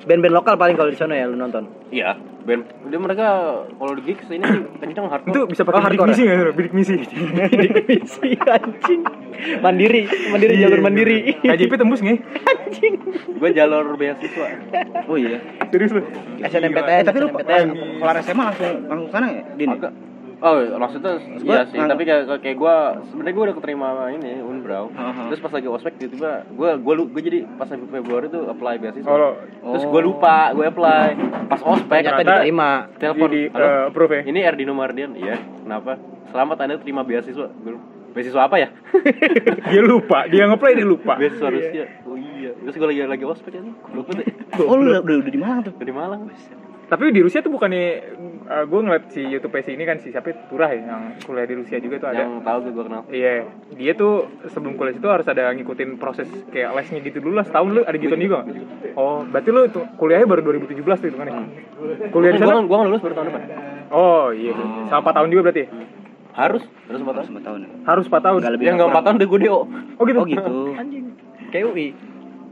band-band 0.00 0.32
lokal 0.32 0.54
paling 0.56 0.74
kalau 0.74 0.88
di 0.88 0.96
sana 0.96 1.12
ya 1.12 1.24
lu 1.24 1.36
nonton. 1.36 1.68
Iya, 1.90 2.16
band. 2.42 2.64
Dia 2.88 2.98
mereka 2.98 3.26
kalau 3.70 3.92
di 3.92 4.02
gigs 4.02 4.26
ini 4.28 4.40
sih 4.48 4.62
kencang 4.78 5.06
hardcore. 5.06 5.30
Itu 5.30 5.40
bisa 5.46 5.62
Oh, 5.62 5.66
pakai 5.66 5.80
bidik 5.86 6.00
hardcore 6.00 6.10
misi 6.10 6.22
nggak? 6.22 6.54
Bidik 6.56 6.72
misi. 6.72 6.94
Bidik 7.52 7.84
misi 7.86 8.28
anjing. 8.38 9.00
Mandiri, 9.58 10.02
mandiri 10.28 10.52
Iya, 10.52 10.68
jalur 10.68 10.80
mandiri. 10.80 11.16
KJP 11.40 11.72
tembus 11.74 12.00
nggak? 12.00 12.18
gue 13.40 13.50
jalur 13.52 13.96
beasiswa. 13.96 14.46
Oh 15.04 15.16
iya. 15.16 15.38
Serius 15.68 15.92
lu? 15.92 16.02
SNMPTN, 16.40 17.00
Eh, 17.00 17.04
tapi 17.04 17.18
lu 17.18 17.28
kelar 17.32 18.16
SMA 18.20 18.42
langsung 18.46 18.68
langsung 18.86 19.08
sana 19.10 19.26
ya, 19.30 19.42
Din? 19.54 19.68
Agak. 19.70 19.92
Oh, 20.40 20.56
maksudnya 20.56 21.20
iya 21.38 21.68
sih, 21.68 21.76
tapi 21.76 22.02
kayak 22.02 22.40
kayak 22.40 22.56
gue 22.56 22.74
sebenarnya 23.06 23.34
gue 23.34 23.44
udah 23.44 23.56
keterima 23.60 23.88
ini 24.08 24.40
Unbrau. 24.40 24.88
Aha. 24.90 25.28
Terus 25.28 25.36
pas 25.38 25.52
lagi 25.52 25.68
ospek 25.68 25.92
tiba-tiba 25.96 26.48
gue 26.48 26.70
gue 26.80 26.94
gue 27.06 27.22
jadi 27.22 27.38
pas 27.54 27.68
Februari 27.68 28.26
tuh 28.26 28.48
apply 28.48 28.80
beasiswa. 28.80 29.04
Oh. 29.04 29.36
Terus 29.70 29.84
gue 29.84 30.00
lupa, 30.02 30.56
gue 30.56 30.64
apply. 30.64 31.08
Pas 31.46 31.60
ospek 31.60 32.00
Ternyata 32.00 32.24
diterima. 32.40 32.88
telepon, 32.96 33.28
Di, 33.28 33.36
di 33.36 33.42
"Halo, 33.50 33.66
eh, 33.66 33.82
approve 33.86 34.12
ya? 34.14 34.22
ini 34.24 34.40
Erdino 34.40 34.72
Mardian, 34.72 35.12
iya. 35.12 35.36
Kenapa? 35.36 36.00
Selamat 36.28 36.56
Anda 36.58 36.80
terima 36.80 37.04
beasiswa. 37.04 37.46
Beasiswa 38.10 38.40
apa 38.40 38.56
ya? 38.56 38.68
Dia 39.70 39.82
lupa, 39.84 40.26
dia 40.26 40.48
ngeplay 40.48 40.74
dia 40.74 40.82
lupa. 40.84 41.14
beasiswa 41.14 41.46
Rusia. 41.46 41.84
Oh 42.02 42.16
iya. 42.16 42.56
Terus 42.56 42.74
gue 42.74 42.88
lagi 42.88 43.00
lagi 43.04 43.24
ospek 43.24 43.52
ya. 43.52 43.62
Goblok 43.62 44.08
banget. 44.08 44.24
ya. 44.24 44.34
Oh, 44.58 44.74
lu 44.74 44.88
udah, 44.88 45.04
udah, 45.04 45.16
udah 45.20 45.30
di 45.30 45.38
Malang 45.38 45.60
tuh. 45.62 45.74
Dari 45.76 45.92
Malang. 45.92 46.20
Tapi 46.90 47.02
di 47.12 47.22
Rusia 47.22 47.38
tuh 47.38 47.54
bukannya 47.54 47.86
gue 48.50 48.80
ngeliat 48.82 49.04
si 49.14 49.22
YouTube 49.22 49.54
si 49.62 49.70
ini 49.78 49.86
kan 49.86 50.02
si 50.02 50.10
siapa 50.10 50.34
Turah 50.50 50.66
ya 50.74 50.82
yang 50.82 51.02
kuliah 51.22 51.46
di 51.46 51.54
Rusia 51.54 51.78
juga 51.78 52.02
tuh 52.02 52.08
ada. 52.10 52.26
Yang 52.26 52.32
tahu 52.42 52.58
gue 52.66 52.72
gue 52.74 52.84
kenal. 52.90 53.02
Iya, 53.06 53.32
dia 53.78 53.92
tuh 53.94 54.26
sebelum 54.50 54.74
kuliah 54.74 54.98
itu 54.98 55.06
harus 55.06 55.26
ada 55.30 55.54
ngikutin 55.54 56.02
proses 56.02 56.26
kayak 56.50 56.74
lesnya 56.74 56.98
gitu 57.06 57.22
dulu 57.22 57.38
lah 57.38 57.46
setahun 57.46 57.68
lu 57.70 57.80
ada 57.86 57.94
gitu 57.94 58.10
juga. 58.18 58.42
nggak? 58.42 58.98
Oh, 58.98 59.22
berarti 59.22 59.48
lu 59.54 59.60
itu 59.70 59.80
kuliahnya 59.94 60.26
baru 60.26 60.40
2017 60.58 60.82
tuh 60.82 61.08
itu 61.08 61.16
kan 61.18 61.26
ya? 61.30 61.34
Kuliah 62.10 62.32
di 62.34 62.38
sana? 62.42 62.58
gue 62.58 62.76
lulus 62.90 63.02
baru 63.02 63.14
tahun 63.14 63.26
depan. 63.30 63.42
Oh 63.90 64.26
iya, 64.34 64.54
sama 64.90 65.10
4 65.10 65.16
tahun 65.18 65.28
juga 65.30 65.42
berarti. 65.50 65.62
ya? 65.62 65.68
Harus, 66.30 66.62
harus 66.86 67.00
empat 67.02 67.14
tahun. 67.18 67.26
Sama 67.26 67.40
tahun 67.42 67.58
ya. 67.62 67.68
Harus 67.86 68.04
4 68.06 68.22
tahun. 68.22 68.38
Enggak 68.38 68.52
lebih. 68.54 68.64
Yang 68.70 68.76
nggak 68.78 68.90
empat 68.94 69.02
tahun 69.02 69.16
udah 69.18 69.28
gue 69.28 69.40
DO. 69.42 69.58
Oh 69.98 70.04
gitu. 70.06 70.18
Oh 70.22 70.26
gitu. 70.30 70.54
Anjing. 70.78 71.04
Kayak 71.50 71.64
UI. 71.74 71.86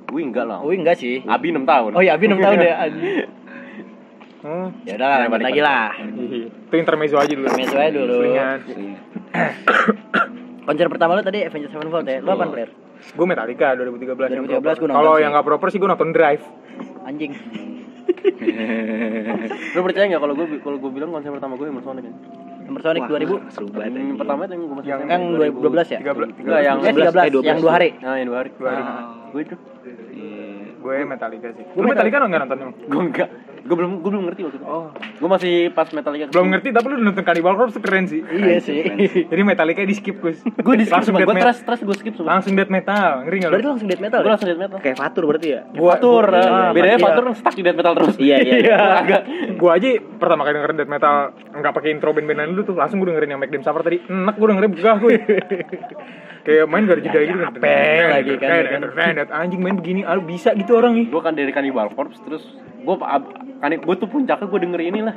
Wih 0.09 0.25
enggak 0.25 0.45
lah. 0.50 0.59
UI 0.67 0.76
enggak 0.83 0.97
sih. 0.99 1.23
Abi 1.26 1.55
6 1.55 1.62
tahun. 1.62 1.90
Oh 1.95 2.02
iya, 2.02 2.19
Abi 2.19 2.26
6 2.26 2.43
tahun 2.43 2.57
deh 2.59 2.75
anjing. 2.87 3.07
Hmm. 4.38 4.71
Ya 4.87 4.95
udah 4.95 5.09
lah, 5.09 5.16
lanjut 5.26 5.42
lagi 5.42 5.61
lah. 5.61 5.90
Iya. 5.99 6.47
Itu 6.47 6.75
intermezzo 6.75 7.16
aja 7.18 7.33
dulu. 7.33 7.47
Intermezzo 7.50 7.75
aja 7.75 7.90
dulu. 7.90 8.14
Selingan. 8.23 8.59
Konser 10.62 10.87
pertama 10.87 11.16
lu 11.16 11.23
tadi 11.25 11.38
Avenged 11.42 11.71
Sevenfold 11.73 12.07
ya? 12.07 12.21
Lu 12.21 12.30
apaan 12.30 12.50
player? 12.52 12.71
Gue 13.09 13.26
Metallica 13.26 13.75
2013. 13.75 14.30
yang 14.30 14.45
2013 14.47 14.47
proper. 14.47 14.61
gua 14.61 14.87
nonton 14.87 14.95
Kalau 14.95 15.14
yang 15.16 15.30
nggak 15.33 15.47
proper 15.47 15.67
sih 15.71 15.78
gue 15.78 15.89
nonton 15.89 16.10
Drive. 16.13 16.45
Anjing. 17.02 17.32
Lu 19.75 19.80
percaya 19.82 20.04
nggak 20.06 20.21
kalau 20.21 20.34
gue 20.34 20.47
kalau 20.60 20.76
gue 20.78 20.91
bilang 20.93 21.10
konser 21.10 21.30
pertama 21.30 21.56
gue 21.56 21.67
Emerson 21.67 21.89
Sonic 21.89 22.04
kan? 22.04 22.15
Sonic 22.78 23.02
2000. 23.08 23.49
Seru 23.49 23.67
banget. 23.73 23.89
Yang 23.89 23.97
anjing. 23.97 24.19
pertama 24.21 24.41
itu 24.45 24.52
yang 24.52 24.60
gue 24.60 24.76
masih 24.76 24.89
Yang- 24.89 25.08
Yang 25.08 25.23
2012 25.32 25.89
ya? 25.89 25.99
13 25.99 26.28
Enggak, 26.39 26.60
yang 26.60 26.76
Eh 26.78 26.93
13, 26.93 27.00
eh, 27.00 27.30
12. 27.32 27.43
yang 27.43 27.58
dua 27.58 27.73
hari. 27.73 27.89
Nah, 27.99 28.15
yang 28.15 28.28
dua 28.28 28.39
hari. 28.39 28.50
Dua 28.54 28.69
hari. 28.69 28.82
Gue 29.32 29.41
itu. 29.43 29.56
Gue 30.78 30.97
Metallica 31.02 31.49
sih. 31.52 31.65
Lu 31.75 31.82
Metallica 31.82 32.17
nggak 32.21 32.41
nonton 32.45 32.58
emang? 32.60 32.75
Gue 32.86 33.02
enggak. 33.02 33.28
Gue 33.64 33.76
belum 33.76 34.02
gue 34.04 34.10
belum 34.10 34.25
ngerti 34.30 34.40
waktu 34.47 34.58
itu. 34.60 34.66
Oh. 34.66 34.88
Gue 34.94 35.28
masih 35.28 35.54
pas 35.73 35.88
Metallica. 35.90 36.30
Belum 36.30 36.49
ngerti 36.54 36.68
tapi 36.71 36.86
lu 36.92 36.97
nonton 37.00 37.25
Cannibal 37.25 37.54
Corpse 37.56 37.78
keren 37.80 38.06
sih. 38.06 38.21
Iya 38.23 38.58
sih. 38.62 38.82
Jadi 39.26 39.42
Metallica 39.42 39.82
di 39.82 39.97
skip 39.97 40.18
Gus. 40.21 40.42
Gue 40.44 40.75
di 40.78 40.84
skip 40.86 40.94
langsung 40.94 41.14
gue 41.16 41.26
metal. 41.26 41.44
trust 41.50 41.62
trust 41.66 41.82
gue 41.82 41.97
skip 41.99 42.14
sumpah. 42.14 42.38
Langsung 42.38 42.52
death 42.54 42.71
metal. 42.71 43.26
Ngeri 43.26 43.36
enggak 43.42 43.50
Berarti 43.50 43.66
lu? 43.66 43.71
langsung 43.75 43.88
death 43.88 44.02
metal. 44.02 44.18
Gue 44.18 44.26
ya? 44.26 44.32
langsung 44.34 44.49
death 44.49 44.62
metal. 44.62 44.78
Kayak 44.78 44.97
Fatur 44.99 45.25
berarti 45.26 45.49
ya? 45.49 45.60
Gua 45.75 45.90
Fatur, 45.97 46.25
gua- 46.28 46.38
eh, 46.38 46.49
ah, 46.49 46.71
bedanya 46.71 46.99
iya. 46.99 47.04
Fatur 47.08 47.25
stuck 47.34 47.54
di 47.56 47.62
death 47.64 47.78
metal 47.78 47.92
terus. 47.99 48.14
Iya, 48.18 48.36
iya, 48.44 48.54
iya. 48.62 48.76
Agak. 49.02 49.23
Gua 49.58 49.71
aja 49.75 49.88
pertama 50.18 50.42
kali 50.47 50.54
denger 50.58 50.73
death 50.78 50.92
metal 50.92 51.14
enggak 51.54 51.73
pakai 51.75 51.88
intro 51.94 52.10
band-bandan 52.14 52.52
dulu 52.52 52.62
tuh, 52.62 52.76
langsung 52.78 52.99
gua 53.00 53.08
dengerin 53.14 53.30
yang 53.34 53.40
Make 53.40 53.52
Them 53.54 53.64
Suffer 53.64 53.82
tadi. 53.82 53.99
Enak 54.06 54.34
gua 54.36 54.47
dengerin 54.54 54.71
begah 54.75 54.97
gue. 55.00 55.14
Kayak 56.49 56.64
main 56.64 56.88
gak 56.88 56.97
ada 56.97 57.02
jeda 57.04 57.18
gitu 57.28 57.38
kan. 57.44 57.52
capek 57.60 58.04
lagi 58.08 58.32
kan, 58.40 59.12
kan. 59.21 59.26
Anjing 59.36 59.60
main 59.60 59.76
begini, 59.76 60.00
ah, 60.00 60.16
bisa 60.16 60.56
gitu 60.56 60.80
orang 60.80 60.97
nih. 60.97 61.12
Gue 61.12 61.21
kan 61.21 61.36
dari 61.36 61.52
Cannibal 61.52 61.92
Corpse 61.92 62.25
terus 62.25 62.40
gue 62.89 62.97
kan 63.59 63.69
gue 63.71 63.95
tuh 63.97 64.09
puncaknya 64.09 64.47
gue 64.47 64.61
denger 64.63 64.81
ini 64.83 65.01
lah. 65.03 65.15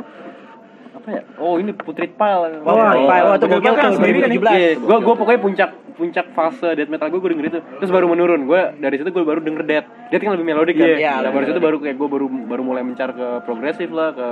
Apa 0.91 1.07
ya? 1.09 1.21
Oh, 1.35 1.55
ini 1.55 1.71
Putrid 1.71 2.13
Pile. 2.13 2.61
Oh, 2.61 2.75
Pile. 2.75 3.25
Wah, 3.25 3.33
itu 3.33 3.47
Putrid 3.47 3.57
gokil 3.57 3.71
Pile 3.71 3.79
kan 3.79 3.91
sendiri 3.95 4.17
kan 4.19 4.29
2017. 4.29 4.51
Iya, 4.51 4.69
gue 4.77 4.97
gue 4.99 5.15
pokoknya 5.15 5.39
puncak 5.39 5.69
puncak 5.91 6.25
fase 6.33 6.69
death 6.73 6.89
metal 6.89 7.07
gue 7.07 7.19
gue 7.19 7.31
denger 7.31 7.45
itu 7.47 7.59
terus 7.77 7.89
baru 7.89 8.09
menurun 8.09 8.43
gue 8.43 8.61
dari 8.75 8.95
situ 8.97 9.07
gue 9.07 9.21
baru 9.21 9.37
denger 9.37 9.63
death 9.63 9.85
death 10.09 10.17
kan 10.19 10.33
lebih 10.33 10.47
melodik 10.47 10.73
kan 10.75 10.87
Iya, 10.87 10.97
iya, 10.97 11.13
Nah, 11.19 11.29
baru 11.29 11.45
situ 11.45 11.61
baru 11.61 11.77
kayak 11.77 11.95
gue 11.95 12.07
baru 12.09 12.25
baru 12.25 12.61
mulai 12.63 12.81
mencar 12.81 13.11
ke 13.11 13.27
progresif 13.43 13.89
lah 13.89 14.09
ke 14.09 14.27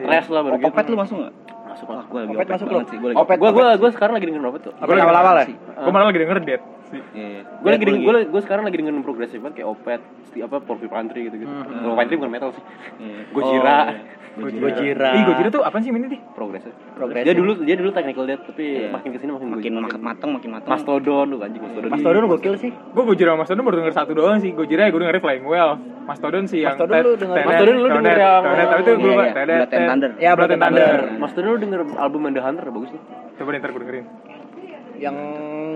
thrash 0.00 0.28
lah 0.28 0.40
baru 0.42 0.58
gitu 0.58 0.66
Opet 0.66 0.84
lu 0.86 0.96
masuk 0.98 1.16
nggak? 1.16 1.34
masuk 1.70 1.86
lah 1.86 2.02
gue 2.02 2.18
lagi 2.18 2.28
Opet 2.28 2.38
opet 2.40 2.50
masuk 2.50 2.66
banget 2.66 2.80
lu? 2.80 2.90
sih. 2.90 2.96
Gue 2.98 3.08
lagi 3.08 3.18
Opet. 3.22 3.36
gue 3.38 3.50
gue 3.50 3.66
gue 3.76 3.90
sekarang 3.92 4.14
lagi 4.18 4.26
dengerin 4.26 4.46
opet 4.46 4.60
tuh 4.66 4.72
yang 4.74 5.06
awal-awal 5.06 5.34
ya? 5.38 5.46
Gua 5.78 5.92
malah 5.92 6.06
lagi 6.10 6.18
denger 6.18 6.36
death. 6.42 6.64
Sih. 6.90 7.02
Iya. 7.12 7.40
gue 7.46 7.70
lagi 7.70 7.84
denger 7.84 8.00
gue 8.02 8.14
gue 8.28 8.42
sekarang 8.42 8.64
lagi 8.64 8.76
dengerin 8.76 9.00
progresif 9.00 9.38
banget 9.38 9.56
kayak 9.58 9.68
opet 9.70 10.00
apa 10.32 10.56
porcupine 10.58 11.06
gitu 11.10 11.36
gitu 11.38 11.50
kalau 11.50 11.94
pantry 11.94 12.14
bukan 12.14 12.30
metal 12.30 12.50
sih 12.50 12.64
Iya. 13.00 13.20
Gojira 13.30 13.78
Gojira. 14.30 15.10
Ih, 15.12 15.22
Gojira 15.26 15.48
tuh 15.50 15.58
apaan 15.60 15.82
sih 15.82 15.90
mainnya 15.90 16.06
deh? 16.08 16.22
progresif 16.32 16.70
Progresif. 16.94 17.26
dia 17.26 17.34
dulu 17.34 17.52
dia 17.60 17.74
dulu 17.74 17.90
technical 17.90 18.24
death 18.24 18.46
tapi 18.46 18.62
Iya. 18.78 18.88
makin 18.88 19.10
ke 19.10 19.18
sini 19.18 19.30
makin 19.32 19.48
Makin 19.50 19.58
Gojira. 19.60 19.82
makin 19.82 20.00
mateng, 20.00 20.30
makin 20.30 20.50
mateng. 20.52 20.70
mastodon 20.70 21.26
tuh 21.28 21.38
anjing 21.40 21.58
mastodon 21.60 21.90
Mastodon 21.90 22.22
gokil 22.28 22.54
sih. 22.56 22.70
Gue 22.70 23.04
Gojira 23.04 23.30
sama 23.30 23.42
Mastodon 23.42 23.62
baru 23.66 23.76
denger 23.82 23.94
satu 23.96 24.12
doang 24.14 24.38
sih. 24.38 24.54
Gojira 24.54 24.86
ya 24.86 24.90
gue 24.90 25.00
dengerin 25.02 25.18
Flying 25.20 25.44
Well. 25.44 25.70
Mastodon 26.06 26.44
sih 26.46 26.62
yang 26.62 26.78
Mastodon 26.78 26.94
lu 26.96 27.12
denger- 27.16 27.42
Mastodon 27.44 27.74
lu 27.74 27.88
denger 27.90 28.16
yang- 28.16 28.44
Tapi 28.46 28.80
itu 28.80 28.92
gue 28.92 29.10
Iya, 29.10 29.24
iya. 29.26 29.44
Blood 29.58 29.72
and 29.72 29.84
Thunder. 29.84 30.10
Ya, 30.16 30.30
Blood 30.32 30.52
and 30.52 30.62
Thunder. 30.62 30.94
mastodon 31.18 31.48
lu 31.48 31.58
denger 31.58 31.80
album 31.98 32.20
The 32.30 32.40
Hunter 32.40 32.64
bagus 32.70 32.88
tuh 32.94 33.02
Coba 33.34 33.48
ntar 33.52 33.70
gue 33.72 33.80
dengerin. 33.82 34.06
Yang 35.00 35.16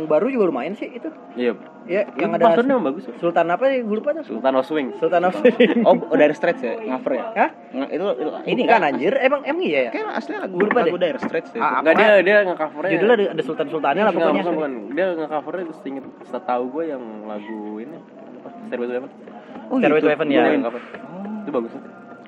baru 0.04 0.26
juga 0.28 0.44
lumayan 0.46 0.76
sih 0.76 0.88
itu. 0.90 1.08
iya 1.34 1.56
Ya, 1.84 2.08
yang 2.16 2.32
ada 2.32 2.48
emang 2.56 2.80
bagus 2.82 3.04
Sultan 3.14 3.44
apa 3.46 3.68
sih? 3.68 3.80
Gue 3.80 4.00
lupa 4.00 4.12
tuh. 4.12 4.24
Sultan 4.26 4.52
of 4.54 4.64
Swing 4.64 4.88
Sultan 4.96 5.20
of 5.22 5.37
Oh, 5.82 5.96
udah 6.06 6.24
ada 6.24 6.32
stretch 6.32 6.60
ya? 6.60 6.76
Ngover 6.78 7.12
ya? 7.14 7.24
Hah? 7.34 7.50
Nggak, 7.70 7.88
itu, 7.90 8.04
itu 8.14 8.30
Ini 8.46 8.62
kan 8.64 8.80
anjir, 8.82 9.12
emang 9.18 9.40
emang 9.42 9.62
iya 9.62 9.80
ya? 9.82 9.90
Kayak 9.92 10.16
asli 10.16 10.32
lagu, 10.34 10.54
Gua 10.54 10.64
lupa 10.66 10.80
deh. 10.80 10.88
lagu 10.88 10.98
Dire 10.98 11.18
Straits 11.18 11.50
deh. 11.50 11.60
Ah, 11.60 11.80
Enggak 11.80 11.94
dia 11.94 12.08
dia 12.22 12.37
nge-covernya 12.42 12.90
Judulnya 12.90 13.14
ada, 13.14 13.24
ada 13.30 13.42
Sultan 13.42 13.66
Sultannya 13.68 14.02
lah 14.02 14.12
pokoknya. 14.12 14.32
bukan, 14.38 14.54
bukan. 14.54 14.72
Dia 14.92 15.06
nge-covernya 15.14 15.64
setinggi 15.74 16.00
setahu 16.24 16.64
gue 16.70 16.84
yang 16.87 17.02
lagu 17.24 17.58
ini 17.78 17.96
apa 18.38 18.48
Stairway 18.62 18.87
to 18.87 18.94
Heaven 18.94 19.10
Oh, 19.64 19.76
Stairway 19.76 19.98
to 19.98 20.02
gitu. 20.02 20.12
Heaven 20.14 20.28
ya. 20.30 20.42
cover 20.62 20.80
itu 21.38 21.50
bagus 21.50 21.72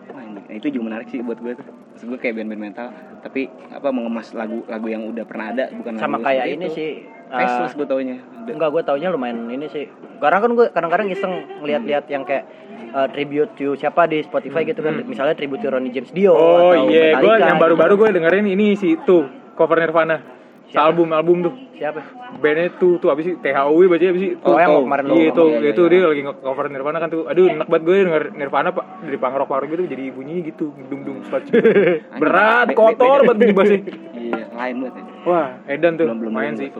Wah, 0.06 0.22
ini- 0.22 0.42
nah, 0.42 0.54
itu 0.54 0.66
juga 0.70 0.84
menarik 0.86 1.06
sih 1.08 1.20
buat 1.20 1.36
gue 1.38 1.52
tuh. 1.54 1.64
Maksud 1.96 2.12
gue 2.12 2.20
kayak 2.20 2.34
band-band 2.36 2.60
metal, 2.60 2.88
tapi 3.24 3.48
apa 3.72 3.88
mengemas 3.88 4.28
lagu-lagu 4.30 4.84
yang 4.84 5.08
udah 5.08 5.24
pernah 5.24 5.48
ada, 5.48 5.72
bukan 5.72 5.96
Sama 5.96 6.20
lagu 6.20 6.28
kayak 6.28 6.44
ini 6.46 6.66
itu. 6.68 6.76
sih. 6.76 6.90
eh, 7.26 7.40
Faceless 7.40 7.72
gue 7.72 7.86
taunya. 7.88 8.16
Udah. 8.20 8.52
Enggak, 8.52 8.68
gue 8.70 8.82
taunya 8.84 9.08
lumayan 9.08 9.48
ini 9.48 9.64
sih. 9.66 9.88
Karena 10.20 10.38
kan 10.38 10.50
gue 10.52 10.66
kadang-kadang 10.68 11.08
iseng 11.08 11.32
ngeliat-liat 11.58 12.04
yang 12.06 12.22
kayak 12.22 12.44
eh, 12.86 13.08
tribute 13.10 13.56
to 13.56 13.72
siapa 13.74 14.04
di 14.04 14.20
Spotify 14.20 14.62
gitu 14.62 14.78
kan. 14.78 15.00
Misalnya 15.02 15.32
tribute 15.32 15.58
to 15.58 15.72
Ronnie 15.72 15.88
James 15.88 16.12
Dio 16.12 16.30
Oh 16.30 16.70
atau 16.70 16.86
iya, 16.86 17.16
gue 17.16 17.24
Metallica 17.24 17.48
yang 17.48 17.58
baru-baru 17.58 17.94
gitu. 17.96 18.02
gue 18.04 18.08
dengerin 18.20 18.46
ini 18.46 18.66
sih 18.76 18.92
tuh 19.02 19.24
cover 19.56 19.80
Nirvana. 19.80 20.35
Siapa? 20.66 20.82
Album 20.90 21.08
album 21.14 21.36
tuh. 21.46 21.54
Siapa? 21.78 22.00
Bandnya 22.42 22.74
tuh 22.74 22.98
tuh 22.98 23.08
abis 23.14 23.24
sih 23.30 23.34
THOW 23.38 23.78
baca 23.86 24.02
abis 24.02 24.22
sih 24.22 24.32
tuh. 24.40 24.50
Oh, 24.50 24.58
yang 24.58 24.82
kemarin 24.82 25.04
lo 25.06 25.14
Iya 25.14 25.30
tuh, 25.30 25.48
iya, 25.62 25.70
itu 25.70 25.82
iya. 25.86 25.90
dia 25.94 26.00
lagi 26.10 26.22
nge-cover 26.26 26.66
Nirvana 26.74 26.98
kan 26.98 27.08
tuh. 27.12 27.22
Aduh, 27.30 27.46
enak 27.46 27.68
banget 27.70 27.82
gue 27.86 27.96
denger 28.02 28.24
Nirvana 28.34 28.68
pak 28.74 28.84
dari 29.06 29.18
punk 29.20 29.34
rock 29.38 29.52
gitu 29.70 29.82
jadi 29.86 30.04
bunyinya 30.10 30.42
gitu, 30.50 30.64
dung 30.90 31.02
dung 31.06 31.18
sludge. 31.22 31.48
Berat, 32.22 32.66
Be- 32.66 32.74
be- 32.74 32.78
kotor 32.78 33.18
banget 33.22 33.38
bunyi 33.38 33.54
bassnya. 33.54 33.80
Iya, 34.26 34.42
lain 34.58 34.76
banget. 34.82 35.04
Wah, 35.22 35.48
Edan 35.70 35.94
tuh, 35.94 36.10
Belum 36.10 36.18
belum 36.18 36.58
sih. 36.58 36.70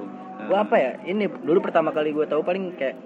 Gue 0.46 0.59
apa 0.59 0.75
ya? 0.75 0.90
Ini 1.07 1.31
dulu 1.46 1.62
pertama 1.62 1.94
kali 1.94 2.11
gue 2.11 2.27
tahu 2.27 2.42
paling 2.42 2.75
kayak 2.75 2.99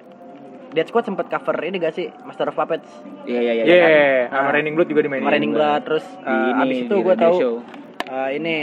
Dead 0.71 0.87
Squad 0.87 1.03
sempat 1.03 1.27
cover 1.27 1.59
ini 1.67 1.83
gak 1.83 1.99
sih 1.99 2.07
Master 2.23 2.47
of 2.47 2.55
Puppets 2.55 2.87
Iya 3.27 3.41
iya 3.43 3.53
iya. 3.59 3.65
Iya, 3.67 3.85
sama 4.31 4.55
Raining 4.55 4.75
Blood 4.79 4.89
juga 4.89 5.03
dimainin. 5.03 5.27
Raining 5.27 5.53
Blood 5.53 5.83
terus 5.83 6.07
uh, 6.23 6.31
ini, 6.31 6.63
abis 6.63 6.77
itu 6.87 6.95
gue 7.03 7.17
tahu 7.19 7.37
uh, 8.07 8.31
ini 8.31 8.55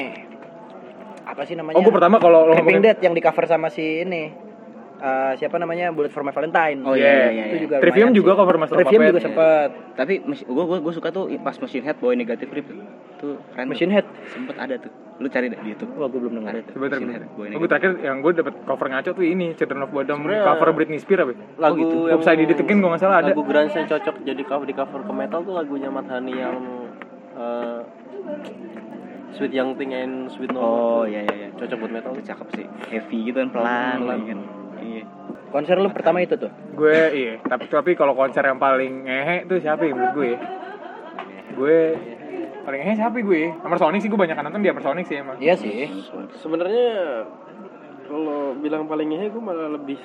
apa 1.28 1.44
sih 1.44 1.54
namanya 1.54 1.76
Oh, 1.76 1.84
gue 1.84 1.92
pertama 1.92 2.18
kalau 2.18 2.48
ngomongin 2.50 2.80
Dead 2.82 3.00
yang 3.00 3.12
di 3.12 3.20
cover 3.20 3.44
sama 3.44 3.68
si 3.68 4.02
ini 4.02 4.32
uh, 4.98 5.34
siapa 5.36 5.56
namanya 5.56 5.92
Bullet 5.92 6.10
for 6.10 6.24
My 6.24 6.32
Valentine 6.32 6.82
Oh, 6.82 6.96
iya, 6.96 7.04
iya, 7.04 7.28
iya, 7.30 7.44
itu 7.46 7.56
iya. 7.56 7.64
juga 7.68 7.76
Trivium 7.80 8.10
juga 8.12 8.32
sih. 8.32 8.40
cover 8.40 8.56
Master 8.58 8.76
of 8.76 8.80
Trivium 8.82 9.02
juga 9.06 9.22
sempet 9.22 9.70
Tapi 9.94 10.14
gue 10.24 10.64
gue 10.64 10.78
gue 10.80 10.94
suka 10.94 11.10
tuh 11.12 11.28
pas 11.40 11.56
Machine 11.56 11.84
Head 11.84 11.98
bawa 11.98 12.14
negatif 12.16 12.48
rip 12.48 12.66
tuh 13.18 13.36
keren. 13.52 13.66
tuh. 13.66 13.72
Machine 13.72 13.92
Head 13.92 14.06
Sempet 14.32 14.56
ada 14.56 14.76
tuh. 14.78 14.92
Lu 15.18 15.26
cari 15.28 15.50
deh 15.50 15.58
di 15.58 15.74
YouTube. 15.74 15.98
wah 15.98 16.06
gue 16.06 16.20
belum 16.22 16.34
dengar 16.38 16.52
Ada 16.54 16.62
tuh. 16.64 16.74
Sebentar, 16.74 16.98
Machine 16.98 17.14
Head 17.14 17.24
bawa 17.28 17.46
gue 17.52 17.68
terakhir 17.68 17.92
yang 18.00 18.18
gue 18.24 18.32
dapet 18.34 18.54
cover 18.64 18.88
ngaco 18.88 19.10
tuh 19.12 19.26
ini 19.26 19.48
Children 19.54 19.80
of 19.84 19.90
Bodom 19.92 20.20
cover 20.24 20.70
Britney 20.72 20.98
Spears 20.98 21.22
apa? 21.22 21.32
ya? 21.34 21.38
lagu 21.60 21.78
gitu. 21.78 21.98
yang 22.08 22.18
Upside 22.18 22.40
ditekin 22.42 22.78
kalau 22.80 22.92
nggak 22.96 23.02
salah 23.02 23.18
ada. 23.20 23.30
lagu 23.30 23.42
yang 23.44 23.90
cocok 23.90 24.16
jadi 24.24 24.42
cover 24.46 24.66
di 24.66 24.76
cover 24.76 25.02
ke 25.04 25.14
metal 25.14 25.40
tuh 25.44 25.54
lagunya 25.54 25.90
Madhani 25.92 26.34
yang 26.34 26.56
eh, 27.36 27.80
Sweet 29.30 29.52
Young 29.52 29.76
Thing 29.76 29.92
and 29.92 30.14
Sweet 30.30 30.50
No 30.50 30.60
Oh 30.60 31.04
iya 31.04 31.22
iya 31.22 31.36
iya. 31.38 31.50
cocok 31.52 31.78
buat 31.80 31.92
metal 31.92 32.12
Itu 32.12 32.24
cakep 32.26 32.48
sih. 32.54 32.66
Heavy 32.88 33.18
gitu 33.26 33.38
kan 33.38 33.50
pelan. 33.50 33.98
Pelan. 34.02 34.20
kan. 34.24 34.40
Iya. 34.78 35.04
konser 35.48 35.76
lu 35.76 35.90
pertama 35.90 36.20
itu 36.20 36.36
tuh 36.36 36.52
Gue 36.72 36.94
iya, 37.10 37.34
tapi 37.42 37.66
tapi 37.66 37.92
kalau 37.94 38.14
konser 38.14 38.44
yang 38.44 38.56
paling 38.58 39.04
ngehe 39.04 39.44
tuh 39.46 39.58
siapa 39.58 39.82
ya 39.82 39.92
menurut 39.92 40.14
gue? 40.14 40.32
Gue 41.54 41.78
paling 42.62 42.80
ngehe 42.80 42.94
siapa 42.96 43.16
ya 43.16 43.24
gue? 43.24 43.42
Sonic 43.74 44.00
sih 44.00 44.08
gue 44.08 44.20
banyak 44.20 44.36
nonton 44.38 44.60
di 44.60 44.68
Hammer 44.68 44.84
Sonic 44.84 45.06
sih 45.06 45.18
emang. 45.18 45.40
iya 45.40 45.56
sih 45.56 45.88
sebenarnya 46.38 46.88
kalau 48.06 48.56
bilang 48.56 48.86
paling 48.86 49.08
ngehe 49.08 49.28
gue 49.28 49.40
malah 49.40 49.72
lebih 49.72 50.00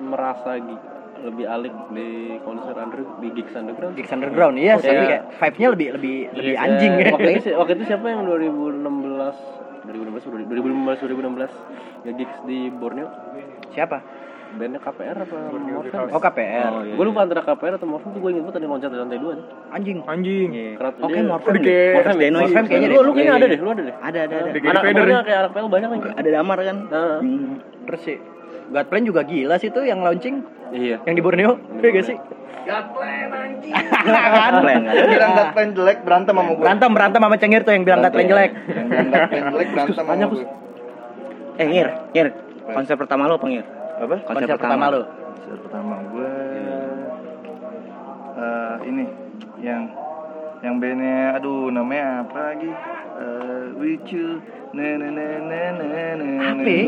merasa 0.00 0.56
gi- 0.56 0.82
lebih 1.20 1.46
alik 1.46 1.74
di 1.90 2.08
konser 2.40 2.74
under 2.74 3.00
di 3.18 3.28
gigs 3.32 3.52
underground 3.52 3.94
Gigs 3.94 4.10
Underground 4.10 4.54
iya 4.56 4.74
sih 4.76 4.86
Iya. 4.86 5.00
kayak 5.00 5.22
vibe-nya 5.34 5.68
lebih 5.70 5.88
lebih 5.94 6.16
lebih 6.32 6.52
Iya, 6.52 6.60
anjing 6.60 6.92
Eh, 6.96 7.10
waktu 7.14 7.28
itu 7.30 7.42
si- 7.42 7.54
waktu 7.54 7.72
itu 7.74 7.84
siapa 7.86 8.06
yang 8.06 8.22
2016 8.24 8.82
2016 9.84 10.24
2015 10.48 11.00
2016 11.00 11.52
nge-gigs 12.04 12.36
di 12.42 12.58
Borneo 12.70 13.08
siapa 13.70 13.98
bandnya 14.54 14.78
KPR 14.78 15.16
apa 15.18 15.38
Morfem 15.50 16.06
oh 16.08 16.20
KPR 16.20 16.70
Oh, 16.70 16.82
iya. 16.82 16.94
gue 16.94 17.04
lupa 17.04 17.20
antara 17.20 17.42
KPR 17.42 17.74
atau 17.74 17.86
Morfem 17.86 18.10
tuh 18.10 18.20
gue 18.20 18.30
inget 18.30 18.42
banget 18.44 18.54
ada 18.54 18.62
yang 18.62 18.72
loncat 18.72 18.88
dari 18.88 19.02
lantai 19.02 19.18
dua 19.18 19.32
nih 19.34 19.44
anjing 19.72 19.98
Anjing. 20.04 20.48
Iya. 20.52 20.70
Kerat 20.78 20.94
Oke, 20.96 21.10
kayak 21.10 21.26
Morfem 21.26 21.54
ya? 21.56 21.62
Denoise. 22.14 22.44
Morfem 22.46 22.64
kayaknya 22.64 22.86
lu, 22.86 22.94
deh. 22.94 23.00
lu 23.00 23.12
kayaknya 23.12 23.24
Iya, 23.24 23.34
ada 23.34 23.42
iya. 23.42 23.50
deh 23.50 23.58
lu 23.58 23.70
ada 23.70 23.82
deh 23.82 23.96
Ada 23.98 24.18
ada 24.20 24.34
ada. 24.36 24.50
Anak 24.54 24.82
pokoknya 24.84 25.02
ya. 25.10 25.22
kayak 25.22 25.38
anak 25.40 25.52
PL 25.52 25.68
banyak 25.68 25.88
nih 25.90 26.00
Ada 26.14 26.28
damar 26.30 26.58
kan. 26.60 26.76
terus 27.84 28.00
sih 28.00 28.18
Godplan 28.66 29.04
juga 29.04 29.22
gila 29.22 29.56
sih 29.56 29.68
tuh 29.68 29.82
yang 29.82 30.00
launching 30.00 30.40
iya 30.70 30.96
yang 31.02 31.14
di 31.14 31.22
Borneo 31.22 31.56
iya 31.78 31.90
gak 31.90 32.06
sih 32.06 32.18
Plan 32.64 33.28
kan. 34.64 34.80
Bilang 35.04 35.32
dat 35.34 35.48
plan 35.52 35.68
jelek 35.70 36.00
berantem 36.00 36.32
sama 36.32 36.48
gue. 36.48 36.56
berantem 36.58 36.90
berantem 36.90 37.20
sama 37.20 37.36
cengir 37.36 37.60
tuh 37.60 37.72
yang 37.72 37.84
bilang 37.84 38.00
Godplan 38.00 38.24
jelek 38.24 38.50
Yang 38.64 38.86
bilang 38.88 39.08
dat 39.10 39.22
plan 39.28 39.44
jelek 39.50 39.68
berantem 39.68 39.94
sama 39.94 40.08
Banyak, 40.10 40.28
gue. 40.32 40.44
Eh 41.54 41.66
ngir, 41.68 41.88
ngir. 42.10 42.26
Konser 42.66 42.96
pertama 42.96 43.28
lo 43.28 43.36
apa 43.36 43.46
ngir? 43.46 43.64
Apa? 43.94 44.16
konser 44.24 44.48
pertama 44.50 44.84
lu 44.88 45.02
Konser 45.04 45.56
pertama 45.60 45.94
gue 46.08 46.32
eh 48.34 48.74
ini 48.84 49.04
yang 49.60 49.82
yang 50.58 50.74
bandnya 50.78 51.36
aduh 51.36 51.68
namanya 51.68 52.24
apa 52.24 52.38
lagi 52.50 52.70
Eh, 53.14 53.64
with 53.78 54.10
you 54.10 54.42
Apa 56.44 56.62
ya? 56.66 56.84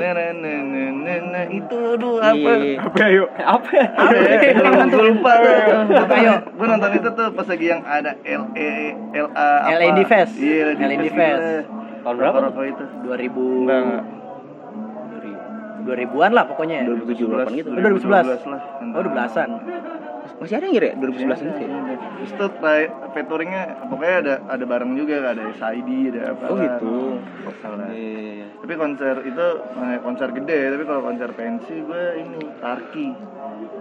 itu 1.46 1.76
aduh 1.94 2.18
apa 2.18 2.34
Iya. 2.34 2.82
Apa 2.82 2.98
ayo? 3.06 3.24
apa 3.30 3.70
ya? 3.70 3.86
apa 3.94 4.14
ya? 4.18 4.50
gue 4.86 5.04
lupa 5.14 5.30
tuh 5.38 5.52
Apa, 5.94 6.14
ayo? 6.18 6.34
gue 6.42 6.66
nonton 6.66 6.90
itu 6.98 7.08
tuh 7.14 7.26
pas 7.32 7.46
lagi 7.46 7.66
yang 7.70 7.82
ada 7.86 8.12
L 8.26 8.42
E 8.58 8.70
L 9.14 9.28
A 9.32 9.48
apa 9.62 9.78
LA 9.78 9.84
Indie 9.94 10.08
Fest. 10.08 10.34
iya 10.36 10.74
LA 10.74 10.94
Indie 10.98 11.14
Fest. 11.14 11.70
Tahun 12.02 12.14
berapa? 12.18 12.38
itu 12.66 12.84
2000 13.02 13.62
enggak 13.66 13.80
enggak 13.82 14.04
2000-an 15.86 16.32
lah 16.34 16.44
pokoknya 16.50 16.82
2017 16.82 17.62
gitu. 17.62 17.68
Oh, 17.70 17.78
2011. 17.78 18.10
lah 18.10 18.60
oh 18.90 19.02
12-an 19.06 19.50
Masih 20.36 20.54
ada 20.54 20.66
ngir 20.66 20.84
ya 20.84 20.92
2011 20.94 21.42
ini. 21.42 21.52
Terus 22.16 22.30
tuh 22.34 22.50
play- 22.56 22.90
featuringnya 23.12 23.62
pokoknya 23.86 24.16
ada 24.18 24.34
ada 24.48 24.64
bareng 24.64 24.92
juga 24.92 25.14
ada 25.24 25.42
SID 25.50 25.88
ada 26.10 26.22
apa 26.32 26.44
Oh 26.46 26.56
gitu. 26.56 26.94
salah 27.56 27.88
Iya. 27.88 28.44
tapi 28.56 28.74
konser 28.74 29.16
itu 29.22 29.46
eh, 29.62 29.98
konser 30.00 30.28
gede 30.32 30.60
tapi 30.70 30.82
kalau 30.84 31.02
konser 31.02 31.30
pensi 31.32 31.74
gue 31.78 32.04
ini 32.18 32.40
Tarki 32.56 33.08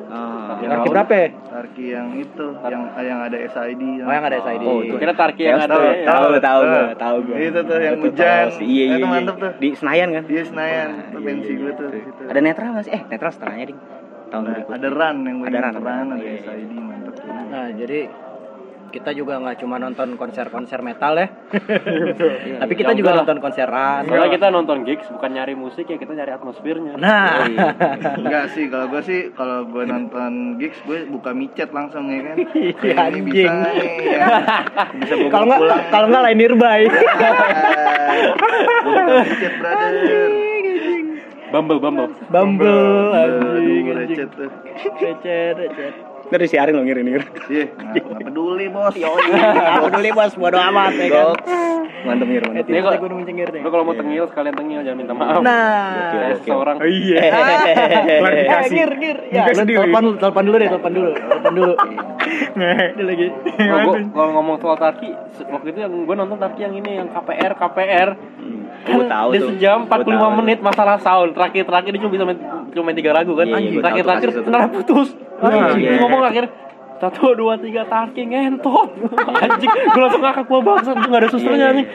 Ah. 0.05 0.61
Yang 0.61 0.69
Tarki 0.71 0.89
berapa 0.93 1.13
ya? 1.13 1.27
Tarki 1.49 1.85
yang 1.89 2.07
itu 2.13 2.45
yang 2.63 2.83
yang 2.95 3.19
ada 3.19 3.37
SID 3.41 3.83
Oh 3.99 4.13
yang 4.13 4.23
ada 4.23 4.37
SID 4.37 4.63
Oh, 4.63 4.79
itu. 4.79 4.95
kira 4.95 5.13
Tarki 5.13 5.43
yang 5.43 5.57
ada 5.57 5.67
tahu, 5.67 5.81
ya. 5.83 5.93
tahu, 6.05 6.25
tahu, 6.39 6.61
gua, 6.63 6.83
tahu 6.95 7.17
gua. 7.25 7.35
itu 7.41 7.59
tuh 7.59 7.79
yang 7.79 7.95
Itu 7.95 8.05
hujan 8.05 8.45
tahu. 8.47 8.61
Iya, 8.61 8.83
iya, 8.85 8.85
itu 8.85 8.97
iya. 9.01 9.07
mantep 9.09 9.35
tuh 9.35 9.51
Di 9.57 9.69
Senayan 9.73 10.09
kan? 10.13 10.23
Iya 10.25 10.43
Senayan 10.45 10.87
itu 10.93 11.17
iya, 11.17 11.25
pensi 11.25 11.49
iya, 11.49 11.57
gue 11.57 11.65
iya. 11.65 11.79
tuh. 11.81 11.89
Ada 12.29 12.39
netral 12.39 12.69
nggak 12.71 12.85
sih? 12.85 12.93
Eh, 12.93 13.01
netral 13.03 13.31
setengahnya 13.33 13.65
ding. 13.65 13.79
Tahun 14.27 14.41
Nah, 14.41 14.51
berikutnya. 14.51 14.75
ada 14.75 14.89
run 14.89 15.17
yang 15.21 15.37
Ada 15.39 15.59
run, 15.59 15.71
run 15.71 15.81
run. 15.81 16.07
ada 16.07 16.15
Iya, 16.17 16.31
iya. 16.31 16.41
SID 16.41 16.71
mantep 16.73 17.15
Nah 17.45 17.67
jadi 17.71 17.99
kita 18.87 19.11
juga 19.11 19.35
nggak 19.37 19.59
cuma 19.59 19.75
nonton 19.75 20.15
konser-konser 20.15 20.79
metal 20.79 21.19
ya 21.19 21.27
tapi 22.63 22.73
kita 22.73 22.89
Ya 22.89 22.95
juga 22.95 23.11
lah. 23.11 23.17
nonton 23.19 23.43
konseran 23.43 24.07
Soalnya 24.07 24.31
kita 24.31 24.47
nonton 24.49 24.77
gigs 24.81 25.07
bukan 25.09 25.29
nyari 25.31 25.51
musik 25.53 25.83
ya 25.85 25.97
kita 25.97 26.15
nyari 26.15 26.31
atmosfernya. 26.31 26.95
nah 26.95 27.43
Enggak 28.15 28.55
sih, 28.55 28.65
kalau 28.65 28.87
gue 28.87 29.01
sih 29.01 29.19
kalau 29.31 29.67
gue 29.67 29.83
nonton 29.83 30.31
gigs 30.55 30.79
gue 30.81 31.03
buka 31.05 31.31
micet 31.31 31.69
langsung 31.69 32.07
ya 32.07 32.23
kan. 32.25 32.35
Iya, 32.55 33.03
Ini 33.09 33.19
bisa 33.21 33.51
nih 33.67 33.89
ya. 34.15 34.27
Bisa 34.95 35.13
kalau 35.27 35.45
nggak 35.45 35.59
kalau 35.91 36.05
nggak 36.07 36.23
lain 36.23 36.37
nearby 36.37 36.79
buka 38.81 39.01
micet 39.19 39.53
brother. 39.59 39.91
Bumble 41.45 41.79
bumble. 41.79 42.09
Bumble 42.27 43.13
Aduh, 43.13 43.55
anjing 43.55 43.85
anjing 43.91 44.17
recet 44.97 45.55
recet 45.57 45.95
Ntar 46.25 46.41
disiarin 46.41 46.73
lo 46.73 46.81
ngir 46.81 46.97
ini. 46.97 47.21
Iya, 47.45 47.69
nggak 47.69 48.25
peduli 48.25 48.65
bos. 48.67 48.97
Nggak 48.97 49.13
peduli 49.85 50.09
bos 50.09 50.33
bodo 50.33 50.57
amat 50.57 50.97
ya 50.97 51.05
kan. 51.07 51.37
Mantep 52.01 52.25
ngir, 52.27 52.41
Eh, 52.41 52.49
mantep. 52.51 52.65
tidak 52.65 52.81
kalau- 52.83 53.01
gunung 53.01 53.21
cengir 53.23 53.49
nih 53.49 53.61
Lu 53.61 53.69
kalau 53.69 53.83
mau 53.83 53.93
tengil 53.93 54.25
sekalian 54.25 54.53
tengil 54.53 54.81
jangan 54.81 54.97
minta 54.99 55.13
maaf. 55.13 55.41
nah 55.41 55.93
Kayak 56.11 56.33
seseorang 56.39 56.75
Oh 56.77 56.85
iya. 56.87 57.17
Eh, 57.19 57.29
Klarifikasi. 58.21 58.73
gir, 58.73 58.91
gir. 58.97 59.17
Ya, 59.27 59.43
telepon, 59.53 60.03
telepon 60.17 60.43
dulu 60.43 60.55
deh, 60.55 60.67
telepon 60.67 60.91
dulu. 60.91 61.09
Telepon 61.13 61.53
dulu. 61.55 61.73
Dia 62.57 63.05
lagi. 63.05 63.27
Oh, 63.29 63.77
gua, 63.85 63.95
kalau 64.07 64.29
ngomong 64.33 64.55
soal 64.59 64.77
Tarki, 64.77 65.09
waktu 65.45 65.67
itu 65.67 65.79
yang 65.79 65.93
gue 65.99 66.15
nonton 66.15 66.37
Tarki 66.37 66.61
yang 66.63 66.73
ini 66.73 66.91
yang 66.95 67.07
KPR 67.07 67.53
KPR. 67.53 68.09
Gue 68.85 69.05
tahu 69.05 69.27
dia 69.33 69.41
tuh. 69.41 69.49
sejam 69.53 69.77
Gua 69.83 69.97
45 69.97 70.13
tahu. 70.13 70.31
menit 70.39 70.59
masalah 70.61 70.95
sound. 70.97 71.33
Terakhir 71.33 71.63
terakhir 71.65 71.89
dia 71.91 72.01
cuma 72.01 72.13
bisa 72.13 72.23
main 72.23 72.37
cuma 72.69 72.83
main 72.85 72.95
tiga 72.95 73.11
lagu 73.11 73.33
kan. 73.33 73.45
Iya, 73.45 73.57
iya, 73.57 73.69
gua 73.71 73.81
terakhir 73.81 74.03
terakhir 74.05 74.29
itu. 74.29 74.41
kenapa 74.43 74.67
putus. 74.69 75.09
Anjing, 75.35 75.79
iya. 75.81 75.89
Dia 75.91 75.99
ngomong 75.99 76.23
akhir 76.23 76.45
satu 76.95 77.35
dua 77.35 77.59
tiga 77.59 77.83
Tarki 77.83 78.23
ngentot 78.23 78.87
anjing 79.43 79.67
gue 79.67 79.99
langsung 79.99 80.23
ngakak 80.23 80.47
gua 80.47 80.59
bangsa 80.63 80.95
untung 80.95 81.11
gak 81.11 81.21
ada 81.21 81.29
susternya 81.29 81.67
nih 81.75 81.85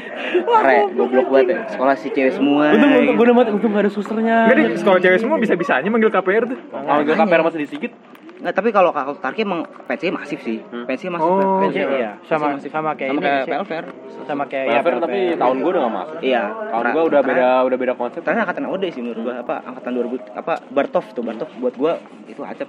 Kere, 0.44 0.78
goblok 0.92 1.26
banget 1.32 1.46
ya. 1.48 1.58
Sekolah 1.72 1.94
si 1.96 2.12
cewek 2.12 2.36
semua. 2.36 2.68
untung 2.68 2.84
untung 2.84 3.04
gitu. 3.08 3.16
gue 3.16 3.24
udah 3.24 3.34
mati 3.34 3.50
untung 3.50 3.72
gak 3.72 3.88
ada 3.88 3.90
susternya 3.90 4.36
deh, 4.52 4.76
sekolah 4.76 5.00
cewek 5.00 5.18
semua 5.18 5.40
bisa-bisa 5.40 5.80
aja 5.80 5.88
manggil 5.88 6.12
KPR 6.12 6.44
tuh. 6.44 6.58
kalau 6.68 7.00
gue 7.00 7.16
KPR 7.16 7.42
masih 7.42 7.60
disigit 7.64 7.92
Nggak, 8.40 8.54
tapi 8.56 8.68
kalau 8.70 8.90
kalau 8.90 9.12
Tarki 9.14 9.44
emang 9.44 9.60
pensinya 9.84 10.18
masif 10.18 10.40
sih. 10.40 10.64
Pensinya 10.88 11.16
masif. 11.16 11.28
Oh. 11.28 11.36
kan? 11.36 11.46
Pensi, 11.62 11.78
iya. 11.78 12.10
Sama 12.24 12.46
Masih 12.46 12.56
masif. 12.56 12.70
sama 12.70 12.90
kayak 12.94 13.10
sama 13.10 13.14
ini 13.14 13.26
kayak. 13.26 13.44
Pelver. 13.46 13.84
Sama 14.20 14.44
kayak 14.46 14.64
ya, 14.64 14.80
ya, 14.80 14.96
tapi 14.96 15.18
tahun 15.34 15.56
gue 15.58 15.70
udah 15.70 15.82
gak 15.82 15.94
masuk 15.94 16.16
Iya. 16.20 16.42
tahun 16.70 16.84
gue 16.88 17.02
udah 17.04 17.20
beda 17.20 17.48
udah 17.62 17.78
beda 17.78 17.94
konsep 17.94 18.20
Karena 18.22 18.40
angkatan 18.42 18.64
OD 18.64 18.84
sih 18.88 19.00
menurut 19.00 19.20
gua 19.22 19.34
apa 19.38 19.54
angkatan 19.62 19.90
2000 19.92 20.32
apa 20.34 20.52
Bartov 20.68 21.04
tuh 21.10 21.22
Bartov 21.22 21.50
buat 21.56 21.74
gua 21.74 21.92
itu 22.24 22.40
acep. 22.40 22.68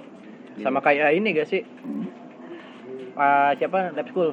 sama 0.58 0.78
kayak 0.78 1.14
ini 1.14 1.32
gak 1.32 1.48
sih? 1.48 1.64
Ah, 3.14 3.52
siapa? 3.54 3.92
Lab 3.92 4.08
School. 4.08 4.32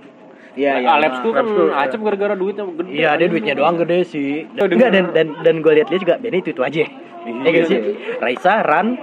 Iya, 0.52 0.82
Ah, 0.82 0.97
Labs 0.97 1.21
tuh 1.21 1.32
kan 1.32 1.45
Labs 1.45 1.54
tuh, 1.54 1.67
ya. 1.69 1.86
acep 1.86 1.99
gara-gara 2.02 2.34
duitnya 2.34 2.63
gede 2.65 2.89
Iya, 2.91 3.10
dia 3.15 3.28
duitnya 3.30 3.54
doang 3.54 3.75
gede 3.78 3.97
sih. 4.04 4.43
Enggak 4.49 4.89
dan 4.89 5.06
dan 5.13 5.28
dan 5.39 5.56
gue 5.62 5.73
lihat 5.73 5.88
dia 5.88 5.99
juga 5.99 6.15
Benny 6.17 6.41
itu 6.41 6.52
itu 6.52 6.60
aja. 6.60 6.84
Iya 7.21 7.49
gak 7.54 7.65
sih? 7.65 7.80
Raisa, 8.17 8.54
Ran, 8.62 8.97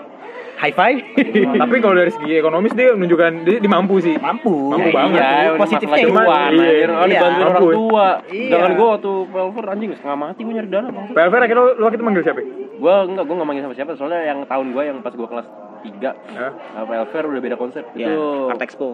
Hi-Fi. 0.57 0.93
Tapi 1.61 1.77
kalau 1.79 1.95
dari 1.95 2.09
segi 2.09 2.33
ekonomis 2.35 2.73
dia 2.73 2.89
menunjukkan 2.91 3.33
dia, 3.45 3.57
dia 3.59 3.69
mampu 3.69 4.01
sih. 4.01 4.17
mampu. 4.17 4.73
Mampu 4.73 4.89
Ya, 4.89 4.95
banget. 4.95 5.21
iya, 5.21 5.29
Iya, 5.29 5.51
positifnya 5.55 5.97
cuan, 6.03 6.51
Iya. 6.51 6.65
Oh, 6.89 7.05
iya. 7.05 7.07
dibantuin 7.07 7.45
orang 7.45 7.55
Mampu. 7.55 7.69
tua. 7.71 8.09
Iya. 8.27 8.51
Jangan 8.51 8.71
gue 8.73 8.87
waktu 8.89 9.13
pelver 9.29 9.65
anjing 9.67 9.91
setengah 9.93 10.19
mati 10.19 10.41
gue 10.41 10.55
nyari 10.55 10.69
dana. 10.69 10.89
Pelver 11.09 11.41
akhirnya 11.41 11.61
lu, 11.61 11.73
lu 11.75 11.83
waktu 11.83 11.97
itu 11.97 12.05
manggil 12.05 12.23
siapa? 12.23 12.41
Gue 12.77 12.95
enggak, 13.07 13.25
gue 13.25 13.35
enggak 13.35 13.49
manggil 13.49 13.63
sama 13.63 13.75
siapa. 13.75 13.91
Soalnya 13.95 14.21
yang 14.25 14.39
tahun 14.45 14.67
gue 14.73 14.83
yang 14.83 14.99
pas 15.01 15.13
gue 15.13 15.29
kelas 15.29 15.47
3 15.85 16.13
Hah? 16.35 16.53
pelver 16.83 17.23
udah 17.27 17.43
beda 17.43 17.57
konsep. 17.57 17.85
Iya, 17.93 18.07
Itu 18.07 18.23
Art 18.49 18.63
Expo. 18.63 18.89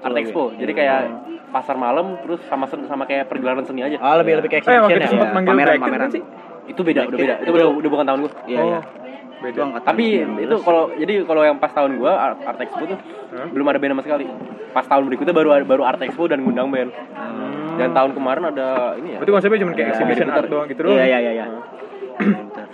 Art. 0.00 0.16
Expo. 0.16 0.42
Jadi 0.56 0.72
kayak 0.72 1.00
pasar 1.50 1.76
malam 1.76 2.16
terus 2.20 2.40
sama 2.44 2.64
sama 2.66 3.04
kayak 3.04 3.28
pergelaran 3.28 3.62
seni 3.62 3.80
aja. 3.82 4.00
Ah, 4.00 4.16
lebih 4.16 4.40
lebih 4.40 4.50
kayak 4.50 4.64
Eh, 4.64 4.72
exhibition 4.72 4.98
ya. 4.98 5.08
sempat 5.10 5.28
Iya, 5.28 5.36
manggil 5.36 5.50
pameran, 5.52 5.68
Kraken 5.70 5.84
pameran. 5.84 6.08
sih? 6.10 6.22
Itu 6.64 6.80
beda, 6.80 7.00
udah 7.04 7.18
beda. 7.20 7.34
Itu 7.38 7.50
udah, 7.52 7.66
udah 7.70 7.90
bukan 7.92 8.04
tahun 8.08 8.18
gua. 8.24 8.32
Iya, 8.46 8.60
iya. 8.64 8.80
Beda 9.44 9.58
Itu 9.70 9.84
Tapi 9.84 10.04
19. 10.18 10.40
itu 10.42 10.56
kalau 10.58 10.82
jadi 10.90 11.14
kalau 11.22 11.42
yang 11.42 11.56
pas 11.56 11.70
tahun 11.70 11.96
gua 11.96 12.12
Art, 12.14 12.38
Art 12.42 12.58
Expo 12.58 12.84
tuh 12.84 12.98
Hah? 13.30 13.46
belum 13.46 13.66
ada 13.66 13.76
band 13.76 13.92
sama 13.92 14.02
sekali. 14.02 14.24
Pas 14.70 14.82
tahun 14.82 15.04
berikutnya 15.04 15.30
baru 15.30 15.48
baru 15.62 15.82
Art 15.84 16.00
Expo 16.00 16.24
dan 16.24 16.40
ngundang 16.40 16.68
band. 16.68 16.90
Dan 17.74 17.90
tahun 17.90 18.10
kemarin 18.12 18.42
ada 18.48 18.68
ini 18.94 19.08
ya. 19.10 19.18
berarti 19.18 19.32
konsepnya 19.32 19.58
cuma 19.60 19.72
kayak 19.72 19.88
exhibition 19.92 20.28
art 20.28 20.46
doang 20.46 20.66
gitu 20.66 20.80
doang 20.82 20.94
Iya, 20.94 21.06
iya, 21.08 21.18
iya, 21.20 21.32
iya. 21.34 21.46
Bentar. 22.14 22.66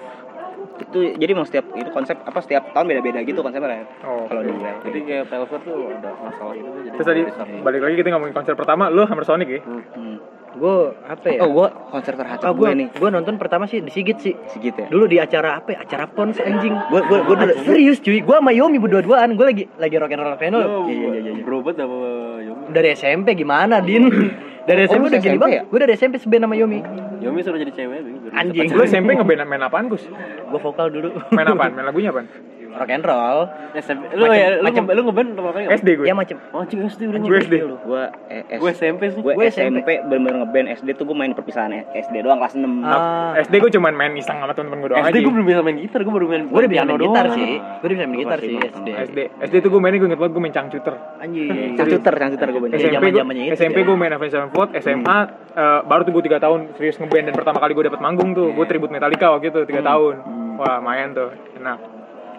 itu 0.81 0.99
jadi 1.15 1.33
mau 1.33 1.45
setiap 1.45 1.71
itu 1.73 1.89
konsep 1.89 2.17
apa 2.19 2.39
setiap 2.39 2.69
tahun 2.71 2.87
beda-beda 2.87 3.21
gitu 3.21 3.41
konsepnya 3.41 3.69
ya. 3.71 3.85
oh 4.03 4.25
Kalau 4.27 4.41
di 4.41 4.51
oke. 4.51 4.71
Jadi 4.83 4.99
kayak 5.03 5.25
Telfer 5.27 5.61
tuh 5.61 5.77
ada 5.91 6.11
masalah 6.19 6.53
gitu 6.53 6.69
jadi. 6.83 6.95
terus 6.95 7.07
tadi 7.07 7.21
balik 7.61 7.81
lagi 7.81 7.95
kita 7.97 8.09
ngomongin 8.11 8.35
konser 8.35 8.55
pertama 8.55 8.89
lu 8.89 9.05
Hammer 9.05 9.23
Sonic 9.23 9.49
ya 9.51 9.61
Hmm. 9.61 10.17
Gue 10.53 10.75
apa 11.01 11.27
ya 11.27 11.39
Oh, 11.41 11.51
gua 11.53 11.69
konser 11.89 12.13
terhacak 12.13 12.43
oh, 12.43 12.53
gue 12.53 12.65
gue 12.65 12.75
nih. 12.77 12.89
gue 12.93 13.09
nonton 13.09 13.35
pertama 13.37 13.65
sih 13.65 13.79
di 13.79 13.89
Sigit 13.89 14.19
sih 14.19 14.35
Sigit 14.47 14.75
ya. 14.75 14.87
dulu 14.87 15.05
di 15.05 15.17
acara 15.17 15.57
apa 15.57 15.71
ya? 15.71 15.79
acara 15.81 16.05
pons 16.07 16.37
anjing 16.37 16.75
Gua 16.89 17.01
gua 17.03 17.19
gua 17.23 17.37
dulu 17.39 17.53
Ah, 17.53 17.63
serius 17.63 17.99
cuy 17.99 18.19
gue 18.19 18.35
sama 18.35 18.51
Yomi 18.51 18.77
berdua-duaan 18.77 19.33
gue 19.33 19.47
lagi 19.47 19.65
lagi 19.77 19.95
rock 19.95 20.11
and 20.11 20.21
roll 20.21 20.33
Lo 20.33 20.37
Iya, 20.37 20.59
iya, 20.87 21.09
iya, 21.13 21.31
iya. 21.31 21.33
Berobat 21.41 21.77
apa 21.77 21.97
Yomi? 22.41 22.65
dari 22.69 22.89
SMP 22.93 23.29
gimana 23.35 23.79
din 23.79 24.11
dari 24.69 24.83
Oh, 24.83 24.89
SMP 24.89 25.01
lu 25.01 25.09
udah 25.09 25.19
gini 25.19 25.31
SMP 25.31 25.41
banget 25.41 25.57
ya? 25.57 25.63
gue 25.67 25.79
dari 25.79 25.93
SMP 25.95 26.15
seben 26.17 26.41
sama 26.41 26.55
Yomi 26.55 26.79
Yomi 27.21 27.41
suruh 27.41 27.59
jadi 27.59 27.73
cewek 27.73 27.99
Anjing. 28.33 28.69
lu 28.71 28.83
SMP 28.83 29.11
ngeband 29.13 29.45
main 29.45 29.61
apaan 29.61 29.87
Gus 29.87 30.03
gue 30.43 30.59
vokal 30.59 30.89
dulu 30.89 31.09
main 31.31 31.47
apaan 31.47 31.71
main 31.77 31.85
lagunya 31.85 32.11
apaan 32.11 32.27
rock 32.73 32.91
and 32.91 33.03
roll. 33.03 33.39
SMP. 33.73 34.03
Lu 34.11 34.25
Macem- 34.25 34.37
ya 34.37 34.49
lu 34.51 34.63
macem- 34.63 34.85
nge- 34.85 34.95
lu 34.95 35.03
ngeband 35.05 35.29
pertama 35.31 35.51
kali 35.51 35.63
nggak? 35.63 35.77
SD 35.77 35.89
gue. 35.93 36.07
Ya 36.07 36.15
macem 36.15 36.37
Oh, 36.51 36.61
anjing 36.61 36.81
SD 36.83 37.03
udah 37.07 37.21
gue 37.21 37.39
SD. 37.41 37.55
Gua 37.81 38.03
eh, 38.27 38.43
S- 38.49 38.59
Gue 38.59 38.71
SMP 38.73 39.03
sih. 39.09 39.21
Gue 39.21 39.33
Gue 39.33 39.47
SMP. 39.49 39.89
Bener-bener 40.01 40.35
ngeband. 40.41 40.67
SD 40.73 40.89
tuh 40.93 41.05
gue 41.05 41.17
main 41.17 41.31
perpisahan 41.31 41.71
SD 41.91 42.15
doang 42.21 42.39
kelas 42.39 42.55
6 42.55 42.83
Ah. 42.83 43.33
SD 43.37 43.55
gue 43.57 43.71
cuma 43.73 43.89
main 43.91 44.13
iseng 44.13 44.37
sama 44.37 44.51
temen-temen 44.51 44.81
gue 44.81 44.91
doang 44.91 45.03
SD 45.03 45.17
gue 45.21 45.33
belum 45.33 45.47
bisa 45.47 45.61
main 45.61 45.79
gitar, 45.79 46.01
gue 46.01 46.13
baru 46.13 46.27
main 46.27 46.43
gue 46.43 46.53
udah 46.53 46.67
bisa 46.67 46.77
piano 46.77 46.91
main 46.91 47.03
gitar 47.03 47.27
sih. 47.31 47.51
Gue 47.59 47.87
udah 47.87 47.95
bisa 47.95 48.07
main 48.07 48.19
gitar 48.19 48.39
sih 48.39 48.55
SD. 48.57 48.89
SD. 49.07 49.19
SD 49.41 49.55
tuh 49.61 49.71
gue 49.71 49.81
mainnya 49.81 49.99
gue 49.99 50.09
inget 50.09 50.19
banget 50.19 50.33
gue 50.33 50.43
main 50.43 50.55
cangcuter 50.55 50.95
anjing. 51.19 51.49
Cangcuter, 51.75 52.15
cangcuter 52.15 52.47
gue 52.49 52.61
banyak 52.61 52.73
Iya, 52.73 52.81
SMP 52.81 52.93
gue 52.93 53.01
zaman-zamannya 53.01 53.45
itu 53.45 53.55
SMP 53.57 53.77
ya. 53.77 53.85
gue 53.85 53.97
main 53.97 54.13
Avenged 54.13 54.33
Sevenfold 54.33 54.69
SMA 54.77 55.19
eh, 55.53 55.81
baru 55.83 56.03
tuh 56.03 56.13
gue 56.13 56.25
tiga 56.25 56.39
tahun 56.39 56.61
serius 56.75 56.97
ngeband 56.97 57.25
dan 57.25 57.35
pertama 57.35 57.59
kali 57.59 57.73
gue 57.73 57.85
dapet 57.85 58.01
manggung 58.01 58.31
tuh. 58.33 58.51
Gue 58.51 58.65
tribute 58.65 58.91
Metallica 58.91 59.31
waktu 59.31 59.49
itu 59.49 59.61
tiga 59.65 59.83
tahun. 59.83 60.15
Wah 60.57 60.77
main 60.79 61.11
tuh 61.11 61.31
enak 61.55 61.79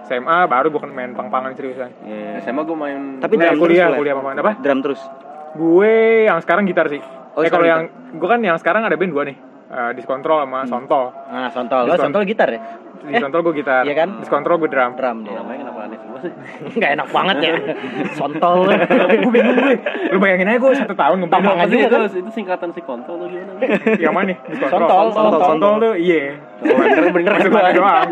SMA 0.04 0.38
baru 0.46 0.68
gue 0.68 0.82
main 0.86 1.12
pang-pangan 1.12 1.54
seriusan. 1.54 1.90
Iya. 2.02 2.42
SMA 2.42 2.62
gue 2.62 2.76
main 2.76 3.00
Tapi 3.18 3.34
Nah, 3.36 3.50
drum 3.50 3.60
kuliah 3.62 3.88
terus, 3.88 4.00
kuliah 4.00 4.14
apa 4.14 4.32
apa? 4.34 4.52
Drum 4.58 4.80
terus? 4.82 5.02
Gue 5.52 5.94
yang 6.26 6.40
sekarang 6.40 6.64
gitar 6.66 6.88
sih. 6.88 7.02
Oh, 7.32 7.42
eh 7.42 7.48
kalau 7.48 7.64
yang 7.64 7.88
gue 8.12 8.28
kan 8.28 8.40
yang 8.40 8.58
sekarang 8.58 8.84
ada 8.84 8.96
band 8.96 9.12
dua 9.12 9.24
nih. 9.24 9.38
Eh, 9.72 9.92
Discontrol 9.96 10.44
sama 10.44 10.68
Sontol. 10.68 11.16
Nah 11.28 11.48
sontol. 11.48 11.86
Lo 11.86 11.96
Diskon- 11.96 12.12
sontol 12.12 12.24
gitar 12.26 12.50
ya? 12.50 12.60
Discontrol 13.02 13.42
gue 13.42 13.54
gitar. 13.58 13.82
Iya 13.82 13.96
kan? 13.96 14.10
Discontrol 14.20 14.58
gue 14.58 14.68
drum. 14.68 14.92
Drum 14.94 15.18
dia 15.24 15.34
namanya 15.34 15.58
kenapa 15.64 15.71
aneh 15.92 16.00
semua 16.00 16.20
sih? 16.24 16.32
nggak 16.80 16.92
enak 16.96 17.08
banget 17.12 17.38
ya 17.44 17.54
sontol 18.18 18.58
gue 18.72 19.32
bingung 19.32 19.58
gue 19.60 19.76
lu 20.16 20.18
bayangin 20.24 20.48
aja 20.48 20.60
gue 20.64 20.72
satu 20.80 20.96
tahun 20.96 21.18
ngeband 21.28 21.42
Tampang 21.44 21.58
Apa 21.60 21.68
aja 21.68 21.76
sih 21.76 21.82
itu, 21.84 21.98
itu 22.24 22.32
singkatan 22.32 22.70
si 22.72 22.82
kontol 22.88 23.16
tuh 23.20 23.28
gimana? 23.28 23.52
yang 24.00 24.14
mana 24.16 24.34
Sontol, 24.72 25.06
Sontol, 25.12 25.42
Sontol. 25.44 25.74
Tuh 25.82 25.96
iya 26.00 26.40
bener 26.62 27.10
bener 27.10 27.74
doang. 27.74 28.08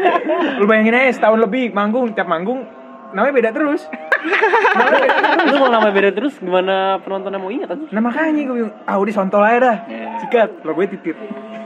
Lu 0.57 0.65
bayangin 0.65 0.97
aja 0.97 1.21
setahun 1.21 1.39
lebih 1.45 1.69
manggung, 1.71 2.11
tiap 2.17 2.25
manggung 2.25 2.65
namanya 3.11 3.33
beda 3.33 3.49
terus. 3.51 3.81
Lu 5.45 5.55
mau 5.57 5.69
nama 5.69 5.89
beda 5.89 6.11
terus 6.11 6.33
gimana 6.35 6.75
penontonnya 6.99 7.37
mau 7.37 7.49
ingat 7.49 7.69
aja? 7.69 7.85
Nah 7.89 8.01
makanya 8.01 8.41
gue 8.43 8.55
bilang, 8.57 8.73
ah 8.83 8.95
udah 8.95 9.13
sontol 9.13 9.41
aja 9.41 9.57
dah. 9.59 9.77
Sikat. 10.19 10.49
Lo 10.61 10.73
gue 10.73 10.85
titit. 10.87 11.17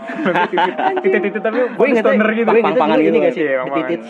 Gue 0.04 0.34
titit. 0.46 0.74
Titit-titit 1.04 1.42
tapi 1.42 1.58
gue 1.66 1.86
inget 1.88 2.04
stoner 2.04 2.28
gitu. 2.30 2.44
gue 2.46 2.60
inget 2.60 2.76
ini 2.76 3.00
gitu. 3.00 3.18
gak 3.18 3.34
sih 3.34 3.44
Iya, 3.46 3.60
dititit 3.66 4.02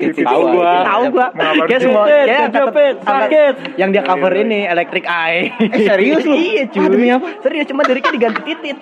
Titit. 0.00 0.24
Tahu 0.24 0.42
gua. 0.50 0.72
tahu 0.82 1.02
apa? 1.12 1.26
kayak 1.62 1.80
semua 1.80 2.02
Titit, 2.02 2.26
kayak 2.26 2.48
capek, 2.50 2.92
angkat- 2.96 3.28
sakit. 3.28 3.54
yang 3.76 3.88
dia 3.90 4.02
cover 4.02 4.32
ini 4.34 4.60
Electric 4.64 5.04
Eye 5.04 5.52
Eh, 5.62 5.80
serius 5.82 6.24
lu? 6.24 6.34
iya 6.34 6.64
cuy 6.66 6.86
demi 6.86 7.08
apa? 7.08 7.28
serius 7.38 7.66
cuma 7.66 7.84
liriknya 7.84 8.12
diganti 8.12 8.40
titit 8.42 8.76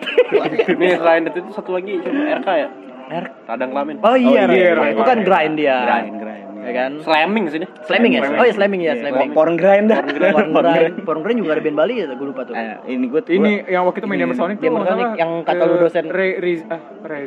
Nih 0.73 0.91
selain 0.95 1.23
itu 1.25 1.39
tuh 1.41 1.53
satu 1.53 1.71
lagi 1.73 1.99
cuma 2.01 2.23
RK 2.33 2.49
ya? 2.57 2.69
R- 3.11 3.33
Radang 3.45 3.71
kelamin. 3.71 3.95
oh 3.99 4.15
iya 4.15 4.43
Oh, 4.45 4.53
iya, 4.53 4.69
itu 4.87 5.03
kan 5.03 5.19
grind 5.21 5.55
dia 5.57 5.77
Grind, 5.83 6.17
grind. 6.19 6.48
Ya 6.59 6.73
kan 6.75 6.93
Slamming 6.99 7.45
sih 7.49 7.59
deh. 7.59 7.71
slamming 7.83 8.13
ya 8.13 8.21
oh 8.25 8.43
iya 8.43 8.53
slamming 8.53 8.81
ya 8.81 8.93
Oh, 8.93 9.01
slamming 9.01 9.31
porn 9.31 9.55
grind 9.55 9.87
dah. 9.89 10.03
porn 10.03 10.67
grind 10.69 10.95
porn 11.03 11.21
grind 11.23 11.39
juga 11.39 11.53
ada 11.53 11.63
band 11.63 11.77
Bali 11.77 11.95
ya 11.97 12.07
gue 12.09 12.27
lupa 12.27 12.43
tuh 12.43 12.53
Eh, 12.53 12.77
ini 12.89 13.07
gue 13.07 13.21
Ini 13.25 13.53
yang 13.69 13.83
waktu 13.85 13.99
itu 13.99 14.07
main 14.07 14.21
Hammer 14.21 14.35
Sonic 14.35 14.57
tuh 14.59 14.69
Sonic 14.69 15.11
yang 15.15 15.31
kata 15.43 15.63
lu 15.63 15.75
eh, 15.75 15.81
dosen. 15.81 16.05
Re, 16.09 16.29
Riz, 16.39 16.61
ah, 16.67 16.81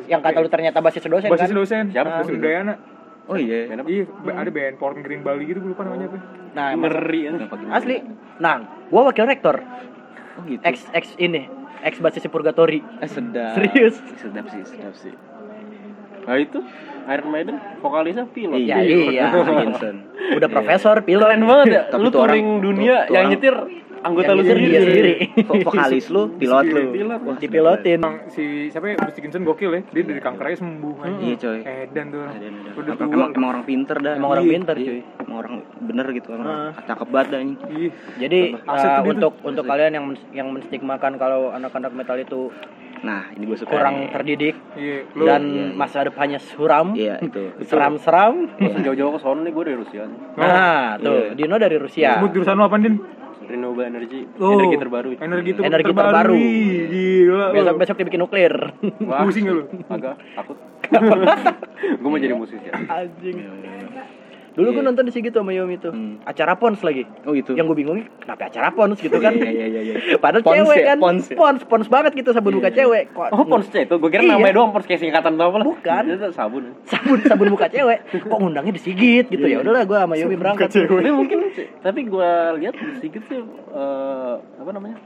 yang 0.06 0.20
kata 0.20 0.38
lu 0.38 0.48
ternyata 0.48 0.78
basis 0.80 1.02
dosen 1.02 1.28
Basis 1.28 1.48
kan 1.48 1.56
dosen. 1.56 1.84
Siapa? 1.90 2.10
Basis 2.20 2.34
Udayana. 2.34 2.74
Oh 3.24 3.38
iya. 3.38 3.70
Iya, 3.72 4.04
ada 4.28 4.50
band 4.50 4.76
Porn 4.76 5.00
Green 5.00 5.22
Bali 5.22 5.46
gitu, 5.46 5.60
gue 5.60 5.72
lupa 5.72 5.84
namanya 5.84 6.08
apa. 6.08 6.18
nah 6.52 6.68
masa- 6.74 7.00
Ngeri 7.00 7.22
ya. 7.22 7.32
asli 7.72 7.96
nah 8.38 8.56
gua 8.92 9.08
wakil 9.08 9.24
rektor 9.24 9.56
Oh 10.34 10.44
gitu. 10.44 10.60
ex 10.62 10.84
ex 10.92 11.16
ini 11.16 11.48
ex 11.82 11.96
basis 11.98 12.28
Purgatory 12.28 12.84
Eh, 12.98 13.08
sedap. 13.08 13.56
Serius? 13.56 13.96
Sedap 14.18 14.46
sih, 14.48 14.60
sedap 14.66 14.92
sih. 14.94 15.16
Nah 16.22 16.36
itu 16.36 16.60
Iron 17.04 17.30
Maiden 17.30 17.56
vokalisnya 17.80 18.26
pilot. 18.28 18.60
Ya, 18.60 18.78
iya. 18.80 19.32
Vincent. 19.32 19.98
udah 20.38 20.48
profesor 20.48 20.96
pilot 21.00 21.24
Keren 21.24 21.44
banget 21.44 21.66
ya. 21.68 21.82
Tapi 21.88 22.02
Lu 22.02 22.10
tuh 22.10 22.20
orang- 22.20 22.38
touring 22.38 22.50
dunia 22.62 22.96
tuh 23.04 23.14
yang 23.14 23.28
nyetir 23.28 23.56
anggota 24.02 24.28
Yang 24.28 24.38
lu 24.38 24.44
sendiri. 24.44 24.82
sendiri. 24.82 25.14
Vo- 25.46 25.62
Vokalis 25.64 26.06
lu, 26.10 26.22
pilot 26.34 26.66
lu. 26.68 26.82
Pilot. 26.92 27.20
Wah, 27.22 27.36
dipilotin 27.36 27.98
Emang 27.98 28.16
si 28.28 28.44
siapa 28.68 28.86
ya 28.88 28.96
Bruce 28.96 29.14
Dickinson 29.14 29.44
gokil 29.44 29.72
ya. 29.72 29.82
Dia 29.88 30.04
dari 30.04 30.18
kanker 30.18 30.42
aja 30.44 30.58
sembuh 30.58 30.96
anjing. 31.00 31.28
Iya 31.28 31.36
coy. 31.38 31.60
Edan 31.62 32.06
tuh 32.08 32.20
orang. 32.20 32.34
Edan, 32.36 32.54
edan. 32.56 32.74
Udah 32.74 32.82
Emang, 32.88 32.98
tua. 32.98 33.14
emang, 33.14 33.30
emang 33.32 33.50
orang 33.52 33.64
pinter 33.64 33.98
dah. 34.00 34.14
Emang 34.16 34.30
orang 34.32 34.44
Iya. 34.44 34.52
pinter, 34.52 34.76
Iya. 34.76 34.86
cuy. 34.88 35.00
Emang 35.20 35.38
orang 35.38 35.54
bener 35.80 36.06
gitu 36.12 36.30
emang. 36.32 36.48
Ah. 36.48 36.70
Cakep 36.84 37.08
banget 37.08 37.28
dah. 37.30 37.40
Ih, 37.42 37.90
jadi 38.18 38.40
uh, 38.60 38.74
dia 38.74 38.90
untuk 39.08 39.34
untuk 39.42 39.64
kalian 39.64 39.92
yang 39.92 40.06
yang 40.32 40.48
menstigmakan 40.50 41.14
kalau 41.16 41.50
anak-anak 41.52 41.92
metal 41.92 42.18
itu 42.18 42.50
Nah, 43.02 43.34
ini 43.34 43.44
gue 43.44 43.58
suka. 43.58 43.72
kurang 43.72 43.96
nih. 44.00 44.10
terdidik 44.12 44.56
iya. 44.74 45.02
Lu 45.12 45.26
dan 45.26 45.42
iya, 45.44 45.64
iya. 45.64 45.74
masa 45.74 46.06
depannya 46.06 46.38
suram 46.38 46.94
Iya, 46.94 47.18
itu. 47.20 47.50
seram-seram 47.70 48.46
jauh-jauh 48.78 49.12
ke 49.12 49.20
sono 49.20 49.42
nih 49.42 49.50
gue 49.50 49.64
dari 49.64 49.78
Rusia. 49.78 50.06
nah 50.36 50.96
tuh 50.96 51.30
Iya. 51.30 51.34
Dino 51.34 51.56
dari 51.58 51.78
Rusia 51.78 52.10
sebut 52.16 52.30
jurusan 52.32 52.54
lu 52.54 52.64
apa, 52.64 52.78
Din? 52.78 52.96
Renewable 53.42 53.84
energy, 53.84 54.24
Oh, 54.38 54.54
energi 54.56 54.78
terbaru. 54.78 55.10
Energi, 55.14 55.50
ter- 55.52 55.66
Energi 55.66 55.92
terbaru. 55.92 56.36
Ih, 56.36 56.80
Gila. 56.88 57.46
lu. 57.48 57.54
besok 57.54 57.76
besok 57.80 57.96
dibikin 57.98 58.22
nuklir 58.22 58.54
Wah, 59.02 59.20
Pusing 59.26 59.44
gak 59.44 59.56
lu? 59.56 59.64
Agak 59.90 60.16
takut. 60.32 60.58
gue 62.00 62.06
mau 62.06 62.16
jadi 62.16 62.32
musisi 62.32 62.64
ya. 62.64 62.76
anjing 62.86 63.36
dulu 64.52 64.68
gue 64.70 64.84
nonton 64.84 65.04
di 65.04 65.12
situ 65.12 65.32
sama 65.32 65.52
Yomi 65.52 65.76
tuh 65.76 65.92
Hmm. 65.92 66.20
acara 66.22 66.54
pons 66.54 66.80
lagi 66.80 67.08
Oh 67.24 67.32
gitu. 67.32 67.56
yang 67.56 67.66
gue 67.66 67.78
bingung 67.78 68.04
kenapa 68.18 68.48
acara 68.48 68.68
pons 68.70 68.96
gitu 68.96 69.16
kan 69.16 69.32
Iya, 69.32 69.48
iya, 69.48 69.66
iya, 69.70 69.82
iya. 69.82 69.96
padahal 70.24 70.42
Pons 70.42 70.56
cewek 70.58 70.78
ya, 70.78 70.86
kan 70.86 70.98
pons 71.00 71.24
ya. 71.26 71.36
pons 71.36 71.62
pons 71.64 71.88
banget 71.88 72.12
gitu 72.14 72.30
sabun 72.32 72.54
muka 72.54 72.68
cewek 72.68 73.04
Kok- 73.12 73.32
Oh, 73.32 73.44
Pons 73.44 73.68
itu. 73.68 73.96
Gue 73.96 74.10
kira 74.10 74.22
Iya. 74.22 74.36
namanya 74.36 74.54
doang 74.54 74.72
Pons 74.72 74.84
kayak 74.84 75.00
singkatan 75.00 75.34
atau 75.34 75.48
apa 75.48 75.58
lah. 75.58 75.66
Bukan. 75.66 76.04
Itu 76.06 76.30
sabun. 76.32 76.64
sabun 76.92 77.20
sabun 77.22 77.48
muka 77.50 77.68
cewek 77.68 78.00
kok 78.12 78.38
ngundangnya 78.38 78.74
disigit 78.76 79.26
gitu 79.28 79.46
ya 79.46 79.60
udahlah 79.60 79.84
gue 79.84 79.98
sama 79.98 80.16
Yomi 80.16 80.36
berangkat 80.36 80.68
Tapi 80.76 81.10
mungkin 81.10 81.40
tapi 81.80 82.00
gue 82.04 82.30
lihat 82.60 82.74
di 82.74 82.92
sedikit 82.98 83.24
sih 83.26 83.40
eh, 83.40 84.34
apa 84.36 84.72
namanya? 84.72 84.98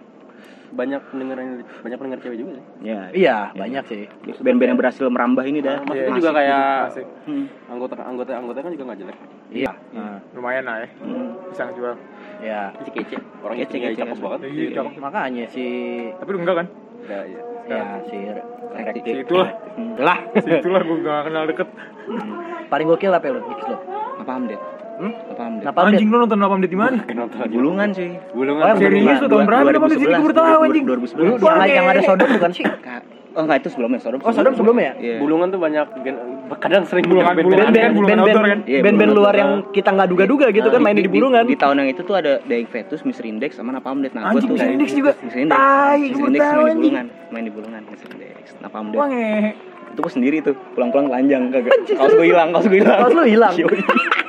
Banyak 0.75 1.01
pendengar 1.07 1.37
banyak 1.81 1.97
pendengar 1.97 2.19
cewek 2.19 2.37
juga 2.37 2.51
sih. 2.53 2.65
Iya. 2.83 2.99
iya 3.15 3.37
banyak 3.53 3.83
sih 3.87 4.03
Band-band 4.37 4.69
yang 4.69 4.79
berhasil 4.79 5.07
merambah 5.07 5.43
ini 5.43 5.59
dah. 5.59 5.79
Maksudnya 5.81 6.03
Iya, 6.05 6.17
juga 6.17 6.31
kayak 6.31 6.63
asik. 6.91 7.07
Hmm. 7.25 7.45
anggota 7.65 7.93
anggota 7.97 8.31
anggota 8.33 8.59
kan 8.59 8.71
juga 8.71 8.83
nggak 8.85 8.99
jelek. 8.99 9.17
iya 9.49 9.71
Nah, 9.91 10.19
lumayan 10.31 10.63
lah 10.63 10.75
ya. 10.77 10.87
Hmm. 10.99 11.31
Bisa 11.47 11.61
ngejual. 11.65 11.95
ya 12.37 12.61
Si 12.77 12.91
kece. 12.91 13.15
Orang 13.39 13.55
Kece, 13.57 13.75
kece 13.77 13.95
cakep 13.97 14.17
banget. 14.19 14.39
Iya, 14.45 14.69
cakep. 14.75 14.91
makanya 14.99 15.43
si 15.47 15.65
Tapi 16.13 16.29
lu 16.29 16.39
enggak 16.39 16.55
kan? 16.59 16.67
Ya, 17.05 17.19
iya. 17.23 17.41
ya 17.65 17.81
si 18.03 18.17
Si 18.75 18.81
rektik 18.83 19.15
itulah. 19.23 19.49
lah 19.95 20.19
Si 20.35 20.49
itulah 20.51 20.81
gue 20.81 20.97
gak 20.99 21.21
kenal 21.23 21.43
deket. 21.45 21.67
paling 22.65 22.85
gokil 22.85 23.09
apa 23.09 23.23
ya 23.23 23.31
lo 23.31 23.41
Mix 23.45 23.61
lo 23.63 23.77
Apa 24.17 24.23
paham 24.25 24.43
deh? 24.45 24.59
Hmm? 24.95 25.11
Apa 25.11 25.33
paham 25.35 25.51
deh? 25.59 25.61
Kenapa 25.67 25.79
Anjing 25.91 26.07
lu 26.07 26.17
nonton 26.23 26.39
apa 26.39 26.55
di 26.63 26.77
mana? 26.79 26.97
Bulungan 27.51 27.89
sih. 27.91 28.09
Bulungan. 28.31 28.63
Oh, 28.63 28.75
Serius 28.79 29.17
lu 29.19 29.27
tahun 29.27 29.43
berapa 29.43 29.67
lu 29.67 29.87
di 29.91 29.97
sini 29.99 30.13
gue 30.15 30.33
tahu 30.35 30.59
anjing. 30.63 30.83
2011. 30.87 31.19
Dulu 31.19 31.33
yang, 31.43 31.67
yang 31.67 31.87
ada 31.91 32.01
sodom 32.03 32.29
bukan 32.31 32.51
sih? 32.55 32.65
Oh 33.35 33.43
enggak 33.43 33.67
itu 33.67 33.69
sebelumnya 33.75 33.99
Sodom. 33.99 34.23
Oh, 34.23 34.31
Sodom 34.31 34.55
sebelumnya 34.55 34.95
ya? 34.95 35.19
Bulungan 35.19 35.51
tuh 35.51 35.59
banyak 35.59 35.83
kadang 36.63 36.87
sering 36.87 37.03
Bulungan- 37.03 37.35
band-band 37.35 37.91
bulungan 37.91 38.17
kan, 38.23 38.45
kan? 38.47 38.59
Iya, 38.63 38.79
band-band 38.79 39.11
bulungan 39.11 39.11
luar 39.11 39.33
yang 39.35 39.51
kita 39.75 39.89
nggak 39.91 40.07
duga-duga 40.07 40.45
gitu 40.55 40.67
kan 40.71 40.79
Di- 40.79 40.85
main 40.87 40.95
di 40.95 41.11
bulungan. 41.11 41.43
Di, 41.43 41.55
tahun 41.59 41.75
yang 41.83 41.89
itu 41.91 42.01
tuh 42.07 42.15
ada 42.15 42.39
Dying 42.47 42.69
Fetus, 42.71 43.03
Mr. 43.03 43.27
Index 43.27 43.59
sama 43.59 43.75
Napalm 43.75 43.99
Death. 43.99 44.15
Nah, 44.15 44.31
gua 44.31 44.39
Anjing, 44.39 44.47
tuh 44.47 44.55
Mr. 44.55 44.71
Index 44.71 44.89
juga. 44.95 45.11
Mr. 45.19 45.37
Index. 45.43 45.57
Tai, 45.59 45.99
Mr. 45.99 46.23
Index 46.23 46.39
tahu, 46.39 46.55
main 46.55 46.63
di 46.63 46.71
anjing. 46.71 46.79
bulungan, 46.79 47.07
main 47.27 47.43
di 47.43 47.51
bulungan 47.51 47.81
Mr. 47.91 48.07
Index, 48.15 48.45
Death. 48.55 48.71
ngehe. 49.11 49.74
Itu 49.95 50.03
gua 50.03 50.11
sendiri 50.11 50.43
tuh, 50.43 50.51
pulang-pulang 50.75 51.07
telanjang 51.07 51.47
kagak. 51.47 51.71
Kaos 51.87 52.11
gua 52.11 52.27
hilang, 52.27 52.51
kaos 52.51 52.67
gua 52.67 52.77
hilang. 52.77 52.99
Kaos 52.99 53.13
lu 53.15 53.23
hilang. 53.23 53.53
Yoi. 53.63 53.79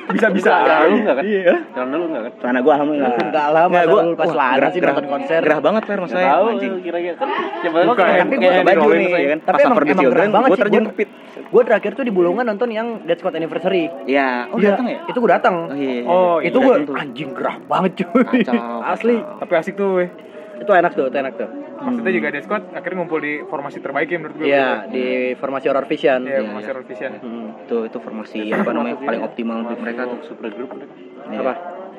Bisa-bisa. 0.07 0.47
Celana 0.55 0.87
lu 0.87 0.95
enggak 0.97 1.15
kan? 1.19 1.23
Iya. 1.27 1.53
Celana 1.75 1.95
lu 1.99 2.05
enggak 2.07 2.21
kan? 2.23 2.31
Celana 2.39 2.59
gua 2.63 2.73
alhamdulillah. 2.79 3.11
Enggak 3.19 3.47
lah, 3.51 3.63
masa 3.67 3.83
lu 3.83 4.15
pas 4.15 4.29
gerah, 4.31 4.69
sih 4.71 4.79
nonton 4.79 5.05
konser. 5.05 5.39
Gerah 5.43 5.59
banget 5.59 5.81
Nggak 5.83 6.07
saya. 6.07 6.27
tahu 6.31 6.45
anjing. 6.47 6.73
kira-kira 6.79 7.13
kan 7.19 7.27
siapa 7.59 7.75
tahu 7.77 7.91
Pakai 7.91 8.63
baju 8.63 8.87
nih 8.95 9.07
ya 9.11 9.27
kan. 9.27 9.39
Tapi 9.43 9.59
emang- 9.59 9.77
emang 9.83 10.05
gerah 10.07 10.27
banget 10.31 10.47
gua 10.47 10.55
sih, 10.55 10.63
terjun 10.63 10.85
pit. 10.95 11.09
gue 11.47 11.61
terakhir 11.63 11.91
tuh 11.95 12.03
di 12.03 12.11
Bulungan 12.11 12.43
nonton 12.43 12.67
yang 12.67 12.87
Dead 13.03 13.15
Squad 13.15 13.35
Anniversary. 13.35 13.87
Iya, 14.03 14.51
oh 14.51 14.59
Iya, 14.59 14.75
datang 14.75 14.87
ya? 14.87 14.99
Itu 15.07 15.17
gue 15.19 15.31
datang. 15.31 15.55
Oh 15.65 15.75
iya. 15.75 16.03
Oh, 16.03 16.37
itu 16.39 16.51
iya, 16.53 16.63
gue 16.63 16.73
datang 16.73 16.87
tuh. 16.87 16.95
anjing 16.97 17.29
gerah 17.31 17.55
banget 17.61 17.91
cuy. 17.99 18.39
Asli. 18.83 19.15
Tapi 19.19 19.53
asik 19.55 19.75
tuh. 19.75 20.07
Itu 20.57 20.71
enak 20.71 20.91
tuh, 20.93 21.05
itu 21.07 21.17
enak 21.17 21.33
tuh. 21.35 21.49
Maksudnya 21.77 22.11
juga 22.11 22.27
ada 22.27 22.39
squad 22.41 22.63
akhirnya 22.71 22.97
ngumpul 22.97 23.19
di 23.21 23.33
formasi 23.43 23.77
terbaik 23.77 24.07
ya 24.07 24.17
menurut 24.17 24.35
gue. 24.35 24.45
Iya, 24.45 24.67
di 24.87 25.05
formasi 25.35 25.65
horror 25.67 25.85
vision. 25.85 26.19
Iya, 26.21 26.33
Iya, 26.33 26.39
formasi 26.43 26.57
iya. 26.59 26.71
Horror 26.73 26.85
Vision. 26.85 27.11
Hmm. 27.21 27.47
Itu 27.63 27.77
itu 27.85 27.97
formasi 27.97 28.39
apa 28.49 28.71
namanya 28.71 28.95
paling 28.97 29.21
optimal 29.21 29.57
untuk 29.63 29.77
mereka 29.79 30.01
tuh. 30.05 30.19
super 30.25 30.49
mereka. 30.49 30.85
Iya. 31.27 31.39
Apa? 31.39 31.53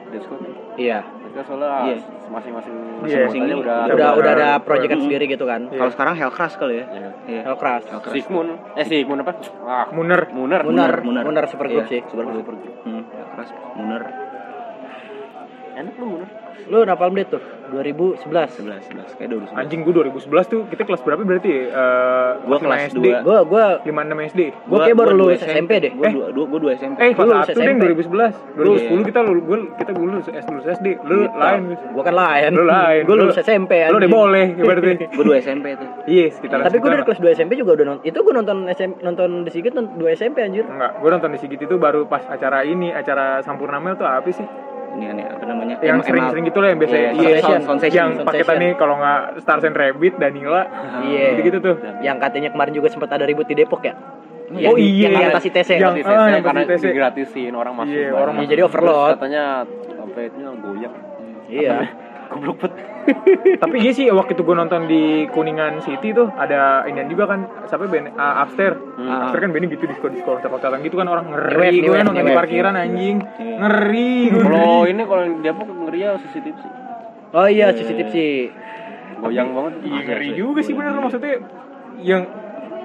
Discord. 0.08 0.40
Iya. 0.74 0.98
Mereka 1.04 1.40
soalnya 1.44 1.70
Iya. 1.84 1.96
masing-masing 2.26 2.74
Iya. 2.74 2.96
masing-masing 2.98 3.42
Ini 3.44 3.54
udah 3.54 3.78
Udah 3.84 3.94
udah- 3.94 4.12
udah 4.16 4.32
ada 4.34 4.48
proyekan 4.58 4.98
Hmm. 4.98 5.04
sendiri 5.06 5.24
gitu 5.28 5.44
kan. 5.44 5.60
Iya. 5.68 5.78
Kalau 5.78 5.92
sekarang 5.92 6.14
Hellcrash 6.16 6.56
kali 6.56 6.74
ya. 6.74 6.86
Iya. 6.88 7.10
Iya. 7.28 7.40
Hellcrash. 7.46 7.84
Hellcrash. 7.86 8.14
Sigmund. 8.16 8.50
Eh 8.74 8.84
Sigmund 8.84 9.20
apa? 9.22 9.32
Ah, 9.62 9.86
Muner. 9.92 10.26
Muner. 10.32 10.60
Munar, 10.64 10.94
Munar. 11.04 11.22
Munar 11.22 11.44
super 11.46 11.68
group 11.68 11.84
Iya, 11.86 11.92
sih. 11.92 12.00
Super 12.08 12.24
group. 12.26 12.44
Hmm, 12.82 13.04
Hellcrash, 13.06 13.52
Munar. 13.76 14.02
Enak 15.76 15.94
lu 15.94 16.06
Muner. 16.10 16.28
Lu 16.68 16.84
Napalm 16.84 17.12
Death 17.12 17.30
tuh 17.30 17.42
2011. 17.68 18.24
11 18.56 18.56
11 18.88 19.16
kayak 19.16 19.28
2011. 19.28 19.56
Anjing 19.56 19.80
gue 19.82 19.92
2011 19.94 20.24
tuh 20.46 20.60
kita 20.68 20.82
kelas 20.84 21.00
berapa 21.02 21.20
berarti 21.20 21.48
ya? 21.48 21.60
Eh, 21.68 22.30
Gua 22.42 22.56
kelas 22.58 22.80
SD. 22.88 22.96
dua. 22.98 23.18
Gua 23.20 23.38
gua 23.44 23.64
5 23.80 23.92
6 24.04 24.28
SD. 24.28 24.40
Gua 24.64 24.78
kayak 24.82 24.96
baru 24.96 25.12
lulus 25.12 25.40
SMP 25.40 25.70
deh. 25.78 25.92
Gua 25.92 26.06
Eh. 26.06 26.12
dua, 26.12 26.26
dua, 26.30 26.44
gua 26.46 26.60
dua 26.60 26.72
SMP. 26.74 26.96
Eh, 26.98 27.12
Gua 27.12 27.24
lulus 27.26 27.44
kelas 27.44 27.48
1 27.50 27.60
deh 27.60 27.64
SMP. 27.68 27.82
2011. 27.84 28.34
2010 28.54 29.02
kita 29.04 29.20
lulus 29.20 29.42
gua 29.44 29.58
kita 29.74 29.90
gua 29.92 30.06
lulus 30.06 30.26
S 30.28 30.46
lulus 30.48 30.66
SD. 30.70 30.86
Lu 31.02 31.16
Gitu. 31.18 31.36
lain. 31.36 31.60
Gua 31.92 32.02
kan 32.02 32.14
lain. 32.14 32.50
Lu 32.52 32.64
lain. 32.64 33.02
Gua 33.04 33.14
Lu- 33.14 33.22
lulus 33.22 33.38
SMP 33.38 33.72
Lu 33.86 33.96
udah 33.96 34.10
boleh 34.10 34.46
berarti. 34.54 34.92
Gua 35.18 35.24
dua 35.24 35.36
SMP 35.38 35.66
tuh. 35.74 35.88
Iya, 36.04 36.26
sekitar 36.30 36.56
Tapi 36.62 36.76
gue 36.78 36.90
dari 36.90 37.04
kelas 37.04 37.20
2 37.20 37.32
SMP 37.32 37.52
juga 37.54 37.72
udah 37.74 37.84
nonton. 37.86 38.02
Itu 38.02 38.18
gue 38.18 38.32
nonton 38.32 38.58
SM, 38.66 38.90
nonton 39.00 39.44
di 39.44 39.50
Sigit 39.50 39.72
nonton 39.72 39.92
2 39.98 40.08
SMP 40.10 40.40
anjir. 40.40 40.64
Enggak, 40.64 40.96
gue 40.96 41.10
nonton 41.10 41.30
di 41.32 41.38
Sigit 41.38 41.60
itu 41.60 41.76
baru 41.76 42.04
pas 42.04 42.24
acara 42.24 42.64
ini, 42.64 42.88
acara 42.90 43.40
Sampurna 43.40 43.76
Mel 43.76 43.92
tuh 43.94 44.04
apa 44.04 44.24
sih? 44.26 44.46
Ini 44.88 45.04
aneh 45.08 45.24
apa 45.26 45.44
namanya? 45.44 45.74
Yang 45.78 45.98
sering-sering 46.04 46.44
gitu 46.44 46.58
lah 46.58 46.68
yang 46.68 46.78
biasa 46.78 46.94
Iya, 46.94 47.10
iya, 47.12 47.36
sound- 47.38 47.64
sound- 47.64 47.80
session. 47.80 47.96
yang 47.96 48.10
paketannya 48.22 48.70
kalau 48.74 48.94
nggak 48.96 49.20
Stars 49.40 49.64
and 49.64 49.76
Rabbit, 49.76 50.14
Danila, 50.16 50.62
Iya. 51.02 51.24
gitu-gitu 51.32 51.58
tuh. 51.60 51.76
Yang 52.00 52.16
katanya 52.18 52.48
kemarin 52.50 52.72
juga 52.72 52.88
sempat 52.88 53.10
ada 53.10 53.24
ribut 53.24 53.44
di 53.44 53.54
Depok 53.54 53.82
ya. 53.82 53.94
Oh 54.48 54.56
Yang 54.56 54.74
di- 54.74 54.88
iya. 54.96 55.06
Yang 55.06 55.12
di 55.12 55.26
atas 55.28 55.44
ITC. 55.44 55.70
Yang- 55.76 55.94
Di 55.94 56.02
ah, 56.02 56.08
TC 56.08 56.08
yang 56.08 56.42
karena 56.42 56.60
pas 56.60 56.66
di 56.66 56.72
TC. 56.72 56.84
digratisin 56.88 57.52
orang 57.52 57.74
masuk. 57.76 57.92
Iya, 57.92 58.08
orang 58.10 58.34
Iya, 58.34 58.46
jadi 58.48 58.62
overload. 58.64 59.14
Katanya 59.14 59.44
sampai 59.92 60.22
itu 60.24 60.40
goyang. 60.40 60.94
Iya. 61.48 61.76
Goblok 62.38 62.56
banget. 62.62 62.72
Tapi 63.62 63.76
iya 63.82 63.90
sih 63.90 64.06
waktu 64.14 64.38
itu 64.38 64.42
gue 64.46 64.54
nonton 64.54 64.86
di 64.86 65.26
Kuningan 65.34 65.82
City 65.82 66.14
tuh 66.14 66.30
ada 66.38 66.86
inian 66.86 67.10
juga 67.10 67.26
kan, 67.26 67.50
siapa 67.66 67.90
band 67.90 68.14
uh, 68.14 68.42
Upstairs. 68.46 68.78
Hmm. 68.94 69.26
Upstairs 69.26 69.42
kan 69.42 69.50
bandnya 69.50 69.74
gitu 69.74 69.84
di 69.90 69.94
sekolah 69.98 70.12
di 70.14 70.20
sekolah 70.22 70.38
loncat 70.46 70.80
gitu 70.86 70.96
kan 71.00 71.06
orang 71.10 71.26
ngeri. 71.34 71.82
Gue 71.82 71.98
nonton 71.98 72.22
di 72.22 72.36
parkiran 72.36 72.74
anjing, 72.78 73.16
Iya. 73.42 73.54
ngeri. 73.58 74.14
Kalau 74.30 74.46
ngeri. 74.46 74.90
ini 74.94 75.02
kalau 75.02 75.22
di 75.26 75.34
Depok 75.42 75.66
ngeri 75.66 75.98
ya 75.98 76.10
CCTV 76.14 76.56
sih. 76.62 76.72
Oh 77.34 77.48
iya, 77.50 77.66
CCTV 77.74 78.08
sih. 78.14 78.32
Goyang 79.18 79.50
banget. 79.50 79.72
Iya 79.82 80.00
ngeri 80.06 80.28
juga 80.38 80.60
sih 80.62 80.74
bener 80.78 80.94
maksudnya 80.94 81.42
yang 81.98 82.22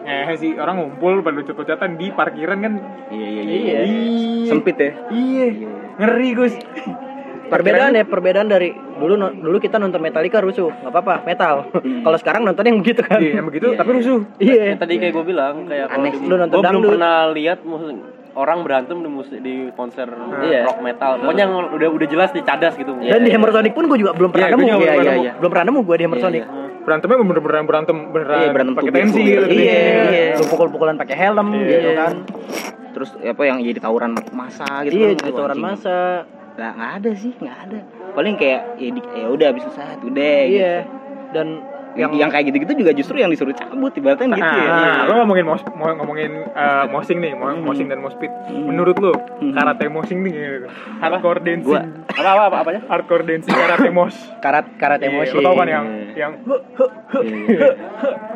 eh 0.03 0.35
sih 0.35 0.57
orang 0.59 0.83
ngumpul 0.83 1.23
pada 1.23 1.39
lucet-lucetan 1.39 1.95
di 1.95 2.11
parkiran 2.11 2.59
kan 2.59 2.73
Iya 3.13 3.27
iya 3.29 3.41
iya. 3.43 3.53
Iya. 3.53 3.79
Ih, 3.85 4.45
Sempit 4.49 4.75
ya. 4.81 4.91
Iya. 5.13 5.45
Ngeri, 5.93 6.29
Gus. 6.33 6.53
Perbedaan 7.53 7.91
ya, 7.93 8.03
perbedaan 8.03 8.47
dari 8.47 8.69
dulu 8.73 9.13
no- 9.15 9.31
dulu 9.31 9.57
kita 9.57 9.77
nonton 9.77 9.99
Metallica 9.99 10.39
rusuh, 10.39 10.73
nggak 10.73 10.89
apa-apa, 10.89 11.15
metal. 11.23 11.55
Kalau 12.05 12.17
sekarang 12.17 12.41
nonton 12.41 12.63
yang 12.63 12.77
begitu 12.79 13.01
kan. 13.01 13.17
Iya, 13.17 13.39
yang 13.39 13.47
begitu 13.47 13.67
tapi 13.73 13.89
rusuh. 13.93 14.19
Iya. 14.37 14.61
Ya, 14.65 14.75
tadi 14.75 14.97
kayak 14.97 15.13
gue 15.13 15.25
bilang 15.25 15.65
kayak 15.65 15.87
Aneh. 15.89 16.13
Lu 16.17 16.35
nonton 16.35 16.55
gue 16.55 16.65
belum 16.65 16.83
pernah 16.89 17.29
lihat 17.29 17.61
musik 17.61 17.97
orang 18.33 18.65
berantem 18.65 18.97
di 18.97 19.07
musik 19.07 19.37
di 19.39 19.69
konser 19.71 20.09
Iya. 20.41 20.65
rock 20.65 20.81
metal. 20.81 21.21
Pokoknya 21.21 21.43
yang 21.45 21.53
udah 21.69 21.89
udah 21.91 22.07
jelas 22.07 22.29
dicadas 22.31 22.73
gitu. 22.73 22.97
Dan 22.97 23.21
di 23.21 23.29
Hammer 23.29 23.49
Sonic 23.51 23.73
pun 23.73 23.85
gue 23.85 23.97
juga 23.97 24.11
belum 24.11 24.29
pernah 24.29 24.47
Iya, 24.47 24.53
nemu. 24.53 24.65
Iya, 24.65 24.73
belum 24.73 24.81
iya, 24.81 24.93
pernah 24.95 25.15
iya. 25.15 25.31
Belum 25.37 25.51
pernah 25.51 25.65
nemu 25.67 25.79
gue 25.79 25.95
di 25.95 26.03
Hammer 26.03 26.17
Iya, 26.17 26.25
Sonic. 26.25 26.41
iya. 26.41 26.61
Berantemnya 26.83 27.15
bener-bener 27.17 27.63
berantem 27.63 27.97
beneran 28.09 28.37
Iya, 28.37 28.49
berantem 28.51 28.73
pakai 28.75 28.91
tensi 28.91 29.21
gitu. 29.21 29.45
Iya, 29.45 29.79
Iya. 30.03 30.25
lu 30.35 30.45
pukul-pukulan 30.49 30.95
pakai 30.97 31.15
helm 31.15 31.47
Iya. 31.53 31.63
gitu 31.69 31.89
kan. 31.93 32.13
Terus 32.93 33.09
apa 33.17 33.41
yang 33.43 33.57
jadi 33.59 33.79
tawuran 33.79 34.11
masa 34.31 34.65
gitu. 34.83 34.93
Iya, 34.93 35.07
kan, 35.07 35.17
jadi 35.19 35.31
tawuran 35.31 35.59
masa. 35.59 35.97
Nggak, 36.53 36.73
ada 37.01 37.11
sih, 37.17 37.33
nggak 37.41 37.57
ada. 37.65 37.79
Paling 38.13 38.35
kayak 38.37 38.61
ya, 38.77 38.89
ya 38.93 39.27
udah 39.33 39.47
habis 39.49 39.63
selesai 39.65 40.05
udah. 40.05 40.37
gitu. 40.45 40.57
Iya. 40.61 40.75
Dan 41.33 41.47
Yang, 41.93 42.11
yang 42.15 42.29
kayak 42.29 42.45
gitu-gitu 42.49 42.73
juga 42.75 42.91
justru 42.91 43.15
yang 43.15 43.29
disuruh 43.29 43.53
cabut 43.53 43.93
ibaratnya 43.93 44.33
gitu 44.33 44.41
ya. 44.55 44.65
Nah, 44.65 45.05
lo 45.05 45.13
ngomongin 45.21 45.45
mos, 45.45 45.61
mau 45.71 45.93
ngomongin 45.93 46.31
eh, 46.43 46.85
mosing 46.87 47.17
nih, 47.17 47.31
mo- 47.31 47.45
Hmm. 47.45 47.61
mosing 47.61 47.85
dan 47.85 47.99
mospit. 47.99 48.33
Menurut 48.49 48.97
lo, 48.97 49.13
karate 49.39 49.85
mosing 49.87 50.21
nih 50.21 50.31
gitu. 50.33 50.67
Hardcore 50.97 51.39
dancing. 51.39 51.69
Gua- 51.69 51.85
Apa 52.13 52.29
apa 52.31 52.43
apa 52.43 52.57
apanya? 52.61 52.81
Hardcore 52.87 53.23
dancing 53.23 53.53
karate 53.53 53.89
mos. 53.89 54.15
karat 54.43 54.65
karat 54.75 54.99
Iya, 54.99 55.09
emosi. 55.09 55.33
Lo 55.33 55.41
tau 55.43 55.55
kan 55.55 55.67
yang 55.67 55.85
yang 56.13 56.31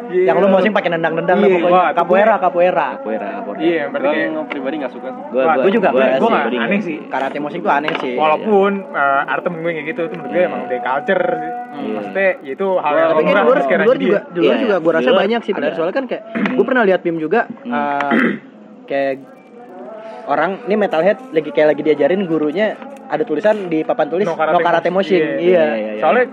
Iya. 0.07 0.31
Yang 0.31 0.37
lu 0.39 0.47
mosing 0.47 0.71
pakai 0.71 0.89
nendang-nendang 0.89 1.37
Iya, 1.37 1.43
lah 1.43 1.55
pokoknya. 1.57 1.73
wah, 1.73 1.89
Capoeira, 1.91 2.35
capoeira. 2.37 2.87
Capoeira, 2.95 3.27
capoeira. 3.35 3.59
Iya, 3.59 3.83
berarti 3.89 4.07
kayak 4.07 4.29
Gue 4.29 4.45
pribadi 4.47 4.75
gak 4.77 4.93
suka 4.93 5.07
sih. 5.09 5.23
Gua, 5.27 5.41
Wah, 5.43 5.55
gua 5.57 5.71
juga 5.71 5.89
sih, 5.89 5.97
nggak 5.97 6.19
gua 6.19 6.29
aneh 6.39 6.79
sih. 6.79 6.97
Karate 7.07 7.37
musik 7.39 7.59
tuh 7.59 7.73
aneh 7.73 7.91
sih. 7.97 8.13
Walaupun 8.15 8.71
eh, 8.87 9.21
arte 9.27 9.47
gue 9.49 9.71
kayak 9.73 9.87
gitu, 9.87 10.01
itu 10.03 10.13
menurut 10.15 10.31
gue 10.31 10.43
emang 10.43 10.61
udah 10.63 10.79
culture 10.79 11.23
sih. 11.33 11.51
Maksudnya 11.77 12.29
ya 12.41 12.51
itu 12.53 12.67
hal 12.75 12.93
yang 12.93 13.09
Tapi 13.09 13.21
di 13.21 13.31
luar, 13.31 13.45
luar 13.45 13.57
juga, 13.97 14.19
di 14.27 14.39
luar 14.39 14.55
Iya, 14.55 14.63
juga 14.63 14.75
gue 14.77 14.91
rasa 14.93 15.11
banyak 15.13 15.41
sih 15.41 15.53
benar. 15.53 15.69
ada. 15.69 15.75
Soalnya 15.75 15.95
kan 15.95 16.05
kayak 16.05 16.23
gue 16.51 16.65
pernah 16.65 16.83
lihat 16.83 16.99
meme 17.01 17.19
juga 17.19 17.39
eh, 17.63 18.11
kayak 18.85 19.13
orang 20.27 20.51
ini 20.65 20.75
metalhead 20.75 21.17
lagi 21.31 21.49
kayak 21.51 21.67
lagi 21.71 21.81
diajarin 21.83 22.27
gurunya 22.27 22.75
ada 23.07 23.23
tulisan 23.23 23.71
di 23.71 23.87
papan 23.87 24.11
tulis 24.11 24.27
no 24.27 24.35
karate, 24.35 24.89
moshing. 24.89 25.39
Iya. 25.39 25.39
Iya. 25.39 25.63
iya, 25.71 25.91
iya. 25.95 26.01
Soalnya 26.03 26.25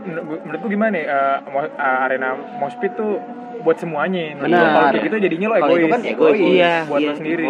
menurut 0.42 0.60
gue 0.60 0.70
gimana 0.70 0.94
ya, 0.94 1.06
eh, 1.06 1.36
mo- 1.46 1.70
eh, 1.70 2.04
arena 2.04 2.28
moshpit 2.58 2.92
tuh 2.94 3.22
buat 3.64 3.76
semuanya. 3.80 4.36
Benar. 4.36 4.92
Kalau 4.92 5.00
gitu 5.00 5.16
jadinya 5.16 5.46
lo 5.48 5.54
egois. 5.56 5.80
itu 5.80 5.88
kan 5.88 6.02
egois. 6.04 6.36
Iya, 6.38 6.74
buat 6.84 7.00
iya. 7.00 7.08
lo 7.08 7.14
sendiri. 7.16 7.46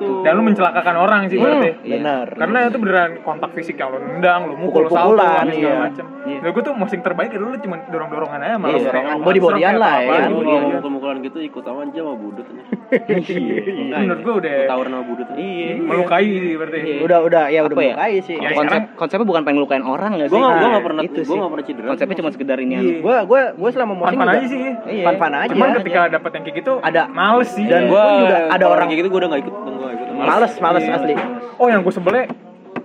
Tuh. 0.00 0.20
Dan 0.24 0.32
lo 0.32 0.42
mencelakakan 0.42 0.94
orang 0.96 1.20
sih 1.28 1.36
Hmm, 1.36 1.44
berarti. 1.44 1.70
Iya. 1.84 1.96
benar. 2.00 2.26
Karena 2.32 2.58
itu 2.66 2.78
beneran 2.80 3.10
kontak 3.20 3.50
fisik 3.52 3.76
yang 3.76 3.92
lo 3.92 3.98
nendang, 4.00 4.40
lo 4.48 4.54
mukul, 4.56 4.88
lo 4.88 4.90
salto, 4.90 5.20
segala 5.20 5.52
iya. 5.52 5.74
macem. 5.76 6.04
Iya. 6.24 6.38
Nah, 6.40 6.50
gue 6.50 6.62
tuh 6.64 6.74
mosing 6.74 7.00
terbaik 7.04 7.30
ya 7.30 7.38
lo 7.38 7.52
cuma 7.60 7.76
dorong-dorongan 7.86 8.40
aja 8.40 8.56
malah 8.56 8.72
Iya, 8.72 8.80
dorongan. 8.80 8.90
serem 9.22 9.52
kayak 9.52 9.76
lah, 9.76 9.96
ya. 10.00 10.08
Kalau 10.08 10.28
body-bodyan. 10.32 10.62
mukul-mukulan 10.80 11.16
gitu 11.20 11.38
ikut 11.38 11.62
sama 11.62 11.80
aja 11.84 12.00
sama 12.00 12.14
budut 12.16 12.46
aja. 12.94 13.32
Itu 13.32 13.72
menurut 13.88 14.20
gue 14.20 14.34
udah 14.38 14.54
Tawuran 14.66 14.90
sama 14.90 15.04
budut 15.04 15.26
aja. 15.26 15.38
Iya. 15.38 15.72
melukai 15.78 16.26
sih 16.28 16.54
berarti. 16.54 16.78
Udah 17.00 17.18
udah 17.22 17.44
ya 17.48 17.60
udah 17.62 17.76
melukai 17.76 18.14
sih. 18.20 18.36
Konsep 18.38 18.82
konsepnya 18.94 19.26
bukan 19.26 19.42
pengen 19.42 19.56
ngelukain 19.58 19.82
orang 19.82 20.10
nggak 20.14 20.28
sih? 20.28 20.32
Gue 20.32 20.40
gak, 20.40 20.52
gua 20.52 20.60
Nah, 20.62 20.70
gak 20.72 20.84
pernah, 20.84 21.02
itu 21.02 21.12
gue 21.14 21.24
sih. 21.24 21.38
gak 21.38 21.50
pernah 21.50 21.64
cedera. 21.64 21.86
Konsepnya 21.88 22.16
cuma 22.16 22.30
sekedar 22.30 22.58
ini 22.58 22.72
Iya. 22.72 22.94
Gue 23.00 23.16
gue 23.24 23.40
gue 23.54 23.70
selama 23.70 23.92
mosing 23.94 24.08
Fun-fun 24.12 24.26
juga 24.26 24.38
aja 24.38 24.46
sih. 24.46 24.60
Iya. 24.92 25.04
Fun-fun 25.04 25.32
aja. 25.34 25.50
Cuman 25.50 25.68
ketika 25.78 26.00
dapat 26.10 26.30
yang 26.32 26.42
kayak 26.42 26.56
gitu 26.58 26.72
Ada. 26.80 27.02
males 27.08 27.48
sih. 27.48 27.64
Dan- 27.64 27.84
gue 27.84 27.94
gua 27.94 28.20
juga 28.20 28.36
ada 28.48 28.64
orang- 28.66 28.86
kayak 28.86 29.00
gitu 29.00 29.08
gue 29.08 29.20
udah 29.20 29.30
gak 29.30 29.42
ikut, 29.42 29.54
gue 29.54 29.72
gak 29.78 29.94
ikut. 29.94 30.06
males 30.14 30.52
males 30.58 30.82
Iya. 30.82 30.94
asli. 30.96 31.14
Oh 31.56 31.66
yang 31.66 31.80
gue 31.80 31.90
sebelnya 31.90 32.24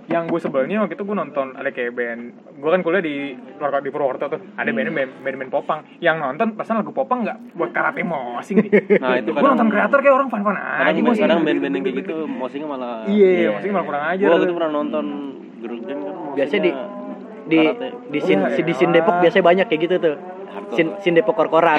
yang 0.08 0.24
gue 0.24 0.40
sebelnya 0.40 0.80
waktu 0.80 0.96
itu 0.96 1.04
gue 1.04 1.12
nonton 1.12 1.52
ada 1.52 1.68
kayak 1.68 1.92
band 1.92 2.22
gue 2.58 2.70
kan 2.72 2.80
kuliah 2.80 3.04
di 3.04 3.14
Purwokerto 3.54 3.84
di 3.84 3.92
Purwokerto 3.92 4.24
tuh. 4.28 4.40
Ada 4.56 4.70
band 4.72 4.88
band 4.90 5.10
band, 5.20 5.36
band 5.36 5.50
popang. 5.52 5.80
Yang 6.00 6.16
nonton 6.18 6.48
pasan 6.56 6.80
lagu 6.80 6.90
popang 6.90 7.22
nggak 7.22 7.38
buat 7.52 7.70
karate 7.70 8.00
mosing 8.00 8.64
nih. 8.64 8.72
Nah 9.04 9.20
itu 9.20 9.30
gue 9.30 9.44
nonton 9.44 9.68
kreator 9.68 9.98
kayak 10.00 10.16
orang 10.16 10.28
fan 10.28 10.42
fan 10.42 10.56
aja 10.56 10.98
mosing. 10.98 11.22
kadang 11.22 11.44
band-band 11.44 11.74
yang 11.76 11.84
kayak 11.84 11.96
gitu 12.02 12.16
mosingnya 12.24 12.66
malah 12.66 13.04
iya 13.04 13.52
mosing 13.52 13.70
malah 13.70 13.86
kurang 13.86 14.04
aja 14.06 14.24
Gue 14.24 14.32
waktu 14.32 14.46
itu 14.48 14.54
pernah 14.56 14.72
nonton 14.72 15.04
grup 15.60 15.80
band 15.84 16.00
kan 16.00 16.14
Biasanya 16.34 16.62
di- 16.64 16.72
mosingnya 16.72 17.07
Di 17.48 17.58
karate. 17.58 17.88
di 18.06 18.18
sin 18.20 18.38
Oh, 18.38 18.50
di 18.52 18.72
sin 18.72 18.90
Depok 18.90 19.14
biasanya 19.18 19.44
banyak 19.44 19.66
kayak 19.66 19.80
gitu 19.82 19.96
tuh. 19.98 20.16
Hardcore. 20.48 20.74
Sin, 20.74 20.86
sin 21.00 21.12
Depok 21.12 21.34
korkoran. 21.34 21.78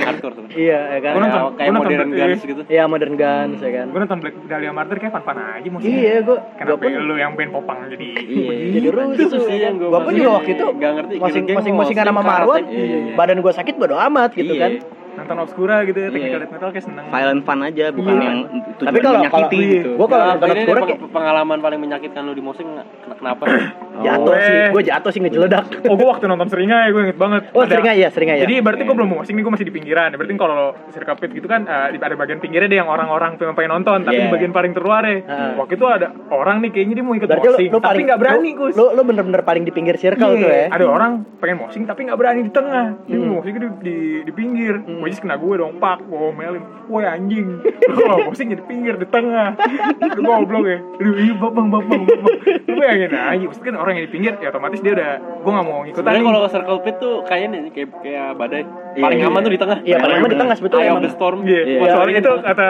Iya, 0.49 0.79
ya 0.89 0.99
kan. 0.99 1.12
Gua 1.12 1.21
nonton- 1.21 1.41
Kayak- 1.41 1.51
kayak 1.51 1.69
gua 1.69 1.75
nonton 1.75 1.89
modern 1.91 2.12
guns 2.12 2.41
gitu. 2.43 2.62
Iya, 2.65 2.84
modern 2.86 3.15
guns 3.15 3.60
ya 3.60 3.71
kan. 3.71 3.86
gue 3.88 3.99
nonton 3.99 4.17
Black 4.19 4.36
Dahlia 4.45 4.71
Martyr 4.71 4.97
kayak 4.97 5.13
fan 5.13 5.23
fan 5.23 5.38
aja 5.38 5.67
mosing 5.67 5.89
Iya, 5.91 6.15
gue 6.19 6.25
gue 6.32 6.38
kenapa 6.55 6.77
pun 6.79 6.91
lu 6.99 7.15
yang 7.15 7.32
band 7.34 7.51
popang 7.51 7.79
jadi 7.88 8.08
Iya. 8.15 8.53
jadi 8.75 8.88
rusuh. 8.89 9.13
Itu 9.19 9.38
sih 9.41 9.58
yang 9.60 9.75
gua 9.75 9.89
Gue 9.89 9.99
pun 10.01 10.13
juga 10.15 10.32
waktu 10.36 10.51
itu 10.51 10.65
nggak 10.69 10.91
ngerti, 10.91 11.13
masing 11.15 11.34
geng-geng 11.39 11.58
masing 11.58 11.73
masingan 11.75 12.05
sama 12.05 12.13
mosing 12.15 12.29
Marwan. 12.32 12.62
Iya, 12.65 12.86
iya. 12.86 13.13
Badan 13.15 13.38
gue 13.39 13.53
sakit 13.53 13.75
bodo 13.75 13.95
amat 13.99 14.29
gitu 14.32 14.53
Iya. 14.53 14.62
kan. 14.62 14.71
Nonton 15.19 15.38
Obscura 15.39 15.75
gitu 15.84 15.97
ya 15.97 16.10
technical 16.10 16.29
Iya. 16.32 16.41
death 16.41 16.54
metal 16.54 16.69
kayak 16.69 16.85
seneng 16.85 17.06
Violent 17.08 17.41
fun 17.41 17.60
aja, 17.62 17.85
bukan 17.89 18.13
Iya. 18.13 18.23
yang 18.23 18.37
Tapi 18.39 18.56
tujuan 18.71 19.02
kalau- 19.02 19.19
menyakiti 19.19 19.35
kalau- 19.56 19.69
gitu. 19.69 19.89
Gue 19.91 20.08
kalau 20.08 20.19
Nah, 20.19 20.31
nonton 20.33 20.50
Obscura 20.50 20.79
kayak 20.81 21.00
pengalaman 21.10 21.58
paling 21.60 21.79
menyakitkan 21.79 22.21
lu 22.21 22.33
di 22.33 22.41
musik 22.41 22.63
nggak- 22.63 22.87
kenapa? 23.15 23.43
jatuh 24.00 24.31
Oh, 24.31 24.39
sih. 24.39 24.56
eh. 24.56 24.69
Gue 24.69 24.83
jatuh 24.85 25.12
sih 25.12 25.19
ngejeledak. 25.19 25.65
oh 25.83 25.93
gue 25.93 26.08
waktu 26.08 26.25
nonton 26.25 26.48
seringai 26.48 26.87
gue 26.89 27.02
inget 27.04 27.17
banget 27.17 27.41
Oh, 27.52 27.62
Ada- 27.62 27.71
sering 27.73 27.87
aja, 27.89 28.08
sering 28.10 28.29
aja. 28.29 28.41
Jadi 28.41 28.56
berarti 28.60 28.81
gue 28.81 28.96
belum 28.96 29.10
mau 29.10 29.17
mosing 29.19 29.35
nih, 29.35 29.43
gue 29.43 29.54
masih 29.54 29.67
di 29.67 29.73
pinggiran. 29.73 30.10
Berarti 30.12 30.33
kalau 30.35 30.60
circuit 30.89 31.17
pit 31.19 31.31
gitu 31.33 31.46
kan 31.46 31.62
eh, 31.63 31.87
di- 31.91 32.00
ada 32.00 32.15
bagian 32.15 32.39
pinggirnya 32.39 32.67
deh 32.67 32.77
yang 32.77 32.87
orang-orang 32.87 33.35
pengen 33.35 33.54
pengen 33.54 33.71
nonton, 33.73 33.98
tapi 34.02 34.15
Iya. 34.15 34.25
di 34.25 34.31
bagian 34.31 34.52
paling 34.52 34.71
terluar 34.71 35.04
ya. 35.04 35.19
Heeh. 35.19 35.52
Waktu 35.56 35.73
itu 35.75 35.85
ada 35.85 36.08
orang 36.29 36.62
nih 36.62 36.69
kayaknya 36.71 36.96
dia 36.96 37.04
mau 37.04 37.13
ikut 37.13 37.27
Berarti 37.27 37.48
mosing, 37.50 37.67
lu 37.67 37.75
tapi 37.75 37.85
paling 37.85 38.06
nggak 38.08 38.19
berani, 38.19 38.50
Kus. 38.56 38.73
Lu 38.73 38.85
lu 38.89 39.02
bener-bener 39.04 39.41
paling 39.41 39.63
di 39.63 39.71
pinggir 39.71 39.96
circle 39.96 40.31
Iya, 40.31 40.39
tuh 40.39 40.50
ya. 40.50 40.65
Ada 40.71 40.85
orang 40.85 41.12
pengen 41.37 41.58
mosing 41.60 41.83
tapi 41.83 42.00
nggak 42.06 42.15
berani 42.15 42.41
di 42.41 42.52
tengah. 42.52 42.85
Dia 43.04 43.15
Hmm. 43.15 43.25
mau 43.25 43.35
mosing 43.37 43.54
di, 43.54 43.67
di, 43.81 43.96
di 44.23 44.31
pinggir. 44.31 44.73
Gue 44.79 45.08
Bajis 45.10 45.25
kena 45.25 45.41
gue 45.41 45.55
dong 45.57 45.81
pak 45.81 46.05
gue 46.05 46.21
omelin 46.21 46.62
woi 46.85 47.01
anjing 47.01 47.57
lu 47.65 47.95
kalau 47.97 48.29
posting 48.29 48.53
jadi 48.53 48.62
pinggir 48.62 48.93
di 48.93 49.10
tengah 49.10 49.57
lu 49.97 50.21
goblok 50.21 50.69
ya 50.69 50.77
aduh 50.77 51.15
iya 51.17 51.33
babang 51.33 51.73
babang 51.73 52.05
babang 52.05 52.33
lu 52.69 52.73
bayangin 52.77 53.10
aja 53.10 53.45
pasti 53.49 53.63
kan 53.65 53.73
orang 53.73 53.97
yang 53.97 54.05
di 54.05 54.12
pinggir 54.13 54.33
ya 54.37 54.53
otomatis 54.53 54.77
dia 54.85 54.93
udah 54.93 55.12
gue 55.17 55.49
gak 55.49 55.65
mau 55.65 55.81
Sebenarnya 55.89 56.21
nih. 56.21 56.27
kalau 56.29 56.41
circle 56.45 56.79
pit 56.85 56.95
tuh 57.01 57.15
kayaknya 57.25 57.47
nih 57.57 57.71
kayak 57.73 57.89
kayak 58.05 58.27
badai. 58.37 58.62
Iya, 58.62 59.03
Paling 59.05 59.19
iya. 59.19 59.27
aman 59.29 59.39
tuh 59.41 59.51
di 59.51 59.60
tengah. 59.60 59.77
Iya, 59.81 59.97
paling 59.97 60.17
aman 60.21 60.29
di 60.29 60.37
tengah 60.37 60.55
sebetulnya 60.55 60.85
Eye 60.85 60.93
of 60.93 61.01
the 61.01 61.12
storm. 61.12 61.39
Iya, 61.41 61.62
Iya. 61.65 62.19
Itu 62.21 62.31
kata 62.39 62.69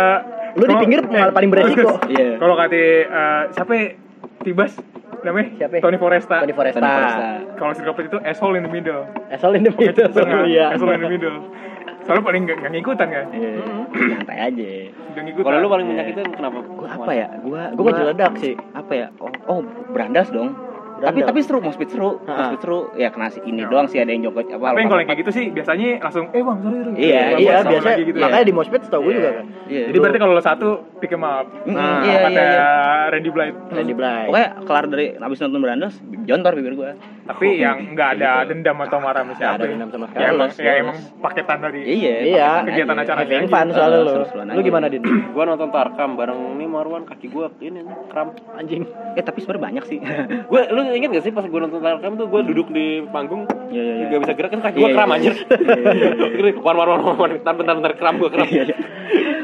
Lu 0.55 0.63
di 0.65 0.75
pinggir 0.79 0.99
malah 1.05 1.33
paling 1.35 1.49
beresiko. 1.51 1.89
Iya. 2.13 2.39
Kalau 2.39 2.55
kata 2.55 2.75
eh, 2.79 3.41
siapa 3.51 3.71
ya? 3.75 3.85
Tibas 4.39 4.71
namanya? 5.19 5.47
Siapa? 5.59 5.83
Tony 5.83 5.97
Foresta. 5.99 6.35
Tony 6.39 6.55
Foresta. 6.55 6.79
Foresta. 6.79 7.27
Kalau 7.59 7.71
circle 7.75 7.95
pit 7.99 8.05
itu 8.07 8.17
asshole 8.23 8.55
in 8.55 8.63
the 8.63 8.71
middle. 8.71 9.03
Asal 9.27 9.51
in 9.53 9.63
the 9.67 9.73
middle. 9.75 10.07
Tengah, 10.09 10.47
Iya. 10.47 10.65
asshole 10.73 10.95
in 10.95 11.01
the 11.03 11.11
middle. 11.11 11.37
Soalnya 12.10 12.26
paling 12.26 12.41
gak, 12.49 12.57
gak 12.57 12.72
ngikutan 12.74 13.07
kan? 13.07 13.26
Iya. 13.30 13.49
Santai 14.18 14.38
aja. 14.41 14.70
Gak 15.14 15.24
ngikutan. 15.30 15.45
Kalau 15.45 15.57
lu 15.62 15.70
paling 15.70 15.86
menyakitin 15.86 16.26
kenapa? 16.34 16.57
Gua 16.66 16.89
apa 16.89 17.12
ya? 17.14 17.28
Gua 17.38 17.62
Gue 17.70 17.84
mau 17.86 17.93
jeledak 17.93 18.34
sih. 18.41 18.57
apa 18.74 18.93
ya? 18.97 19.07
Oh, 19.22 19.30
oh 19.45 19.60
berandas 19.93 20.34
dong. 20.34 20.57
Tapi 20.99 21.24
tapi 21.24 21.39
seru, 21.39 21.64
mau 21.64 21.72
speed 21.72 21.95
seru, 21.95 22.20
mau 22.20 22.51
speed 22.51 22.60
seru. 22.60 22.80
Ya 22.99 23.07
kena 23.07 23.32
si 23.32 23.39
ini 23.47 23.64
doang 23.64 23.88
sih 23.88 24.03
ada 24.03 24.12
yang 24.12 24.28
joget 24.28 24.51
apa. 24.51 24.76
Tapi 24.76 24.84
yang 24.84 24.91
kalau 24.91 25.03
kayak 25.07 25.20
gitu 25.24 25.32
sih 25.32 25.45
biasanya 25.47 26.03
langsung 26.03 26.28
eh 26.36 26.43
bang 26.43 26.57
sorry 26.60 26.76
sorry. 26.76 26.91
Iya, 26.99 27.22
Bang, 27.24 27.39
Iya, 27.39 27.55
biasa. 27.64 27.89
gitu 28.03 28.18
ya. 28.20 28.24
Makanya 28.28 28.43
di 28.43 28.53
Moshpit 28.53 28.82
tau 28.84 28.99
gue 28.99 29.07
Iya. 29.07 29.16
juga 29.16 29.30
kan. 29.32 29.45
Iya. 29.72 29.84
Jadi 29.88 29.97
berarti 30.03 30.18
kalau 30.20 30.34
lo 30.36 30.43
satu 30.43 30.70
pick 30.99 31.16
em 31.16 31.24
up. 31.24 31.47
Nah, 31.64 32.03
iya, 32.03 32.16
kata 32.20 32.32
iya, 32.36 32.43
iya. 32.43 32.68
Randy 33.16 33.30
Blythe. 33.32 33.57
Randy 33.72 33.93
Blythe. 33.95 34.28
Pokoknya 34.28 34.49
kelar 34.68 34.86
dari 34.91 35.05
abis 35.16 35.38
nonton 35.39 35.60
berandas, 35.64 35.93
jontor 36.28 36.51
bibir 36.60 36.74
gua. 36.76 36.91
Tapi 37.30 37.61
yang 37.61 37.93
nggak 37.93 38.09
ada 38.17 38.41
dendam 38.41 38.73
atau 38.82 38.97
marah 38.97 39.21
sama 39.21 39.38
siapa. 39.38 39.61
ada 39.61 39.65
ya. 39.65 39.77
dendam 39.77 39.89
sama 39.93 40.05
sekali. 40.09 40.23
Ya 40.25 40.30
emang, 40.34 40.49
ya 40.57 40.73
emang 40.82 40.97
paketan 41.21 41.57
dari. 41.61 41.80
Iya. 41.86 42.13
Iya. 42.25 42.47
paketan 42.49 42.65
Kegiatan 42.65 42.95
aja. 42.97 43.03
acara 43.05 43.19
Having 43.21 43.38
aja. 43.38 43.51
fun 43.53 43.67
soalnya 43.69 43.99
Lu 44.01 44.11
aja. 44.57 44.61
gimana, 44.65 44.86
Din? 44.89 45.01
Gua 45.38 45.43
nonton 45.45 45.69
Tarkam 45.69 46.09
bareng 46.17 46.39
nih 46.57 46.65
Marwan 46.65 47.05
kaki 47.05 47.30
gua 47.30 47.53
ini 47.61 47.80
nih, 47.80 47.93
kram. 48.09 48.34
Anjing. 48.57 48.82
Eh 49.13 49.21
tapi 49.21 49.38
sebenarnya 49.39 49.63
banyak 49.69 49.84
sih. 49.86 49.97
Gue 50.51 50.61
lu 50.73 50.82
inget 50.89 51.09
gak 51.13 51.25
sih 51.30 51.30
pas 51.30 51.45
gua 51.45 51.59
nonton 51.63 51.80
Tarkam 51.80 52.17
tuh 52.17 52.25
gua 52.25 52.41
duduk 52.41 52.73
di 52.73 53.05
panggung 53.07 53.45
Iya 53.69 53.77
iya 53.77 53.93
iya. 53.93 54.05
Gak 54.09 54.19
bisa 54.25 54.34
gerak 54.34 54.49
kan 54.49 54.61
kaki 54.65 54.75
Iya, 54.75 54.82
gua 54.82 54.89
kram 54.91 55.07
iya, 55.07 55.15
anjir. 55.21 55.34
iya. 55.93 56.51
Wan 56.57 56.75
wan 56.75 56.88
wan 56.89 57.01
wan 57.13 57.30
bentar 57.38 57.53
bentar 57.53 57.73
bentar 57.77 57.93
kram 57.93 58.17
gua 58.17 58.30
kram. 58.34 58.49
Iya, 58.49 58.73
iya. 58.73 58.77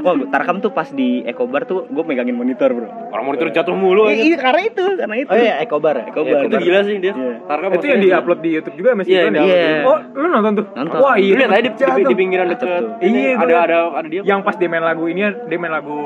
Wah, 0.06 0.14
Tarkam 0.30 0.62
tuh 0.62 0.70
pas 0.70 0.86
di 0.86 1.26
Ecobar 1.26 1.66
tuh 1.66 1.90
gue 1.90 2.04
megangin 2.06 2.38
monitor, 2.38 2.70
Bro. 2.70 2.86
Orang 3.10 3.26
monitor 3.26 3.50
jatuh 3.50 3.74
mulu 3.74 4.06
Iya, 4.06 4.14
anjir. 4.14 4.22
iya, 4.22 4.38
karena 4.38 4.62
itu, 4.62 4.86
karena 5.02 5.16
itu. 5.18 5.30
Oh 5.34 5.38
iya, 5.42 5.54
Ekobar 5.66 5.94
ya? 5.98 6.06
Ekobar. 6.14 6.40
Itu 6.46 6.58
gila 6.62 6.80
sih 6.86 6.96
dia. 7.02 7.14
Iya. 7.18 7.34
Tarkam 7.50 7.72
Itu 7.76 7.86
yang 7.86 8.00
di-upload 8.02 8.40
di 8.40 8.50
YouTube 8.52 8.76
juga 8.76 8.90
masih 8.94 9.12
Iya, 9.12 9.22
kan 9.24 9.32
ya? 9.34 9.42
iya. 9.44 9.70
Oh, 9.84 9.98
lu 10.14 10.28
nonton 10.28 10.52
tuh? 10.56 10.66
Nonton. 10.72 10.98
Wah, 11.00 11.16
iya. 11.16 11.34
Lihat 11.36 11.52
aja 11.52 11.62
di, 11.62 11.70
di, 11.70 12.04
di 12.06 12.16
pinggiran 12.16 12.46
deket. 12.50 12.84
Iya, 13.00 13.32
ada 13.36 13.56
ada 13.62 13.78
ada 13.94 14.08
dia. 14.08 14.22
Yang 14.24 14.40
pas 14.42 14.56
dia 14.56 14.68
main 14.68 14.84
lagu 14.84 15.04
ini, 15.06 15.22
dia 15.22 15.58
main 15.58 15.74
lagu 15.74 16.00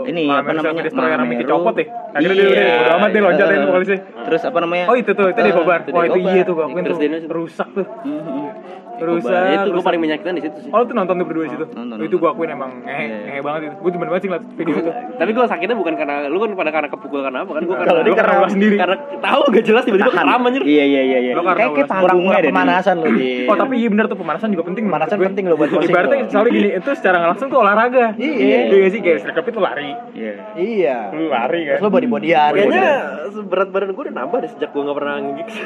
Ini, 0.00 0.24
Malam 0.26 0.42
apa 0.42 0.52
namanya? 0.56 0.82
Destroyer 0.88 1.18
Mameru. 1.20 1.44
copot 1.44 1.74
ya. 1.76 1.86
Akhirnya 2.16 2.34
dia 2.34 2.40
Iya. 2.40 2.50
udah 2.50 2.66
bodo 2.72 2.90
amat 2.96 3.08
deh 3.12 3.20
loncat 3.20 3.46
aja 3.46 3.58
Eh, 3.60 3.68
polisi. 3.68 3.96
Terus 4.00 4.42
apa 4.48 4.58
namanya? 4.64 4.84
Oh 4.88 4.96
itu 4.96 5.10
tuh, 5.12 5.26
itu 5.28 5.40
di 5.44 5.52
Kobar. 5.52 5.78
di 5.84 5.90
Wah 5.92 6.04
itu 6.08 6.18
iya 6.24 6.42
tuh, 6.42 6.54
gua 6.56 6.66
Terus 6.72 6.98
dia 6.98 7.10
rusak 7.28 7.68
tuh. 7.76 7.86
Rusak. 9.02 9.30
Itu 9.30 9.58
gua 9.62 9.74
rusak. 9.74 9.86
paling 9.86 10.00
menyakitkan 10.00 10.32
di 10.32 10.42
situ 10.42 10.56
sih. 10.58 10.70
Oh, 10.70 10.78
lu 10.78 10.84
tuh 10.84 10.94
nonton 10.94 11.14
tuh 11.14 11.26
berdua 11.26 11.44
di 11.44 11.52
situ. 11.52 11.64
Nonton, 11.70 11.80
Oh, 11.92 12.00
itu 12.00 12.08
nonton. 12.08 12.18
gua 12.18 12.30
akuin 12.30 12.50
emang 12.50 12.70
ngehe, 12.80 13.02
Iya. 13.02 13.16
ngehe 13.24 13.40
banget 13.40 13.60
itu. 13.62 13.74
Gua 13.76 13.90
demen 13.90 14.06
banget 14.06 14.20
sih 14.20 14.28
ngeliat 14.28 14.44
video 14.52 14.74
itu. 14.76 14.90
Tapi 15.20 15.30
gua 15.30 15.44
sakitnya 15.46 15.74
bukan 15.74 15.94
karena 15.94 16.14
lu 16.26 16.38
kan 16.38 16.50
pada 16.52 16.70
karena 16.70 16.88
kepukul 16.88 17.20
karena 17.20 17.38
apa 17.40 17.50
kan 17.50 17.62
gua 17.62 17.76
Kalau 17.76 17.86
karena 17.90 18.02
dia 18.02 18.14
karena 18.14 18.48
sendiri. 18.54 18.76
karena 18.76 18.96
tahu 19.18 19.40
gak 19.50 19.64
jelas 19.64 19.82
tiba-tiba 19.82 20.10
kram 20.10 20.42
anjir. 20.42 20.62
Iya 20.62 20.84
iya 20.86 21.02
iya 21.04 21.18
iya. 21.20 21.32
Lo 21.32 21.42
Kayak 21.42 21.56
kayak 21.56 21.70
ulas. 21.70 21.78
Kurang 21.80 21.90
panggungnya 21.90 22.30
kurang 22.30 22.40
deh. 22.40 22.50
pemanasan 22.50 22.94
lu 22.96 23.10
di. 23.12 23.30
Oh 23.44 23.56
tapi 23.56 23.74
iya 23.76 23.88
benar 23.88 24.04
tuh 24.06 24.16
pemanasan 24.16 24.48
juga 24.48 24.64
penting 24.64 24.84
Pemanasan 24.86 25.16
gue. 25.16 25.26
penting 25.26 25.44
loh 25.46 25.56
buat 25.56 25.70
posting 25.70 25.90
Ibaratnya 25.90 26.16
lo. 26.18 26.30
soalnya 26.30 26.50
gini 26.50 26.68
itu 26.74 26.90
secara 26.92 27.16
langsung 27.24 27.46
tuh 27.46 27.58
olahraga. 27.58 28.06
Iya. 28.16 28.34
Iya 28.36 28.58
nggak 28.70 28.90
sih 28.90 29.00
kayak 29.00 29.18
serkep 29.20 29.44
itu 29.46 29.58
lari. 29.58 29.90
Iya. 30.12 30.32
Iya. 30.54 30.96
Lu 31.10 31.24
lari 31.26 31.60
kan. 31.64 31.76
Terus 31.76 31.82
lu 31.82 31.90
body 31.90 32.06
bodyan. 32.06 32.50
Kayaknya 32.50 32.86
berat 33.42 33.68
badan 33.68 33.90
gua 33.90 34.02
udah 34.02 34.14
nambah 34.16 34.38
deh 34.38 34.50
sejak 34.50 34.70
gua 34.70 34.82
gak 34.82 34.96
pernah 34.96 35.14
nge-gigs. 35.18 35.56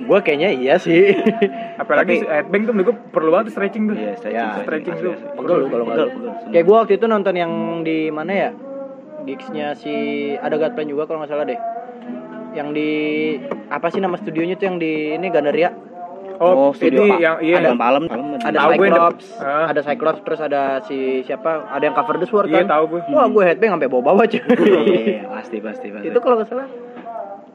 gue 0.00 0.18
kayaknya 0.20 0.50
iya 0.52 0.74
sih. 0.76 1.14
Apalagi 1.76 2.09
headbang 2.12 2.62
tuh 2.62 2.72
menurut 2.72 2.88
gue 2.88 2.96
perlu 3.10 3.28
banget 3.30 3.44
tuh 3.46 3.54
stretching 3.54 3.84
tuh. 3.84 3.94
Iya, 3.94 4.12
stretching. 4.14 4.40
Ya, 4.42 4.62
stretching 4.62 4.94
Asli, 4.94 5.04
tuh. 5.04 5.14
asli. 5.14 5.28
Pegel 5.34 5.56
lu 5.56 5.66
kalau 5.66 5.84
Pegel. 5.84 6.08
Kayak 6.48 6.64
gue 6.64 6.76
waktu 6.76 6.92
itu 6.94 7.06
nonton 7.06 7.34
yang 7.34 7.52
di 7.80 7.98
mana 8.08 8.32
ya? 8.32 8.50
Gigsnya 9.20 9.66
si 9.74 9.94
ada 10.34 10.56
Gatplan 10.56 10.86
juga 10.86 11.04
kalau 11.04 11.20
nggak 11.20 11.30
salah 11.30 11.44
deh. 11.44 11.60
Yang 12.50 12.68
di 12.72 12.90
apa 13.68 13.86
sih 13.88 13.98
nama 13.98 14.16
studionya 14.16 14.54
tuh 14.54 14.66
yang 14.66 14.76
di 14.76 14.92
ini 15.12 15.28
Gandaria? 15.28 15.70
Oh, 16.36 16.72
studio 16.72 17.04
ini 17.04 17.20
yang 17.20 17.36
iya. 17.38 17.60
Ada 17.60 17.76
palem, 17.76 18.08
palem. 18.08 18.40
Ada 18.40 18.56
Tahu 18.56 18.70
gue, 18.72 18.88
Cyclops, 18.88 19.26
Ah. 19.36 19.68
ada 19.68 19.80
Cyclops 19.84 20.20
terus 20.24 20.40
ada 20.40 20.62
si 20.80 20.96
siapa? 21.20 21.68
Ada 21.68 21.84
yang 21.84 21.94
cover 21.94 22.16
the 22.16 22.24
sword 22.24 22.48
Iya 22.48 22.64
kan? 22.64 22.80
tahu 22.80 22.84
gue. 22.96 23.00
Wah, 23.12 23.28
gue 23.28 23.42
headbang 23.44 23.70
sampai 23.70 23.86
bawa-bawa 23.86 24.24
cuy. 24.24 24.40
Iya, 24.40 25.28
pasti 25.28 25.60
pasti 25.60 25.86
pasti. 25.92 26.08
itu 26.08 26.16
kalau 26.18 26.40
nggak 26.40 26.48
salah 26.48 26.64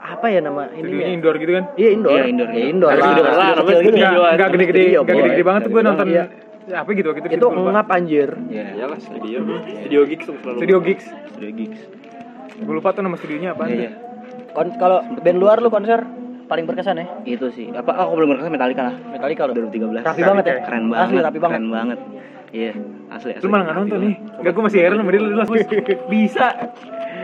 apa 0.05 0.25
ya 0.29 0.39
nama 0.39 0.69
ini? 0.77 1.17
indoor 1.17 1.35
gitu 1.41 1.51
kan. 1.57 1.65
Iya 1.73 1.89
indoor. 1.97 2.13
Iya, 2.13 2.23
indoor. 2.29 2.49
Iya, 2.53 2.65
indoor. 2.69 2.91
Lah. 2.93 3.09
studio 3.09 3.23
lah, 3.25 3.49
kecil 3.57 3.79
gitu. 3.81 3.97
Enggak 3.97 4.49
gede-gede, 4.53 4.83
enggak 4.93 5.15
gede-gede 5.17 5.43
banget 5.43 5.61
tuh 5.65 5.71
gue 5.73 5.81
nonton. 5.81 6.07
Iya. 6.07 6.25
Ya, 6.65 6.77
apa 6.81 6.89
gitu 6.97 7.07
waktu 7.13 7.29
itu. 7.29 7.47
Ngap 7.49 7.87
anjir. 7.89 8.29
Iya. 8.49 8.65
Iyalah 8.77 8.99
studio. 9.01 9.37
Studio 9.81 9.99
gigs 10.05 10.25
selalu. 10.25 10.57
Studio 10.61 10.77
gigs. 10.81 11.05
Studio 11.33 11.51
gigs. 11.53 11.79
Gue 12.55 12.73
lupa 12.77 12.89
tuh 12.93 13.01
nama 13.01 13.15
studionya 13.17 13.49
apa. 13.57 13.63
Iya. 13.67 13.91
Kon- 14.55 14.77
kalau 14.79 15.03
band 15.03 15.37
luar 15.37 15.59
lu 15.59 15.69
konser 15.69 16.05
paling 16.45 16.65
berkesan 16.69 17.01
ya? 17.01 17.05
Itu 17.25 17.49
sih. 17.51 17.73
Apa 17.73 18.05
aku 18.05 18.17
belum 18.21 18.37
berkesan 18.37 18.53
Metallica 18.53 18.81
lah. 18.93 18.95
Metallica 19.09 19.41
lu. 19.49 19.53
2013. 19.57 20.05
Rapi 20.05 20.21
banget 20.21 20.45
ya? 20.45 20.55
Keren 20.63 20.83
banget. 20.89 21.05
Asli 21.09 21.17
rapi 21.21 21.39
banget. 21.41 21.57
Keren 21.59 21.69
banget. 21.73 21.99
Iya, 22.55 22.71
asli 23.11 23.31
asli. 23.35 23.43
Lu 23.43 23.51
malah 23.51 23.63
nggak 23.67 23.77
nonton 23.83 23.99
nih. 23.99 24.15
Enggak 24.39 24.51
gue 24.55 24.63
masih 24.63 24.79
heran 24.79 24.97
sama 25.03 25.09
dia 25.11 25.19
lu 25.19 25.27
lu 25.35 25.43
Bisa. 26.07 26.47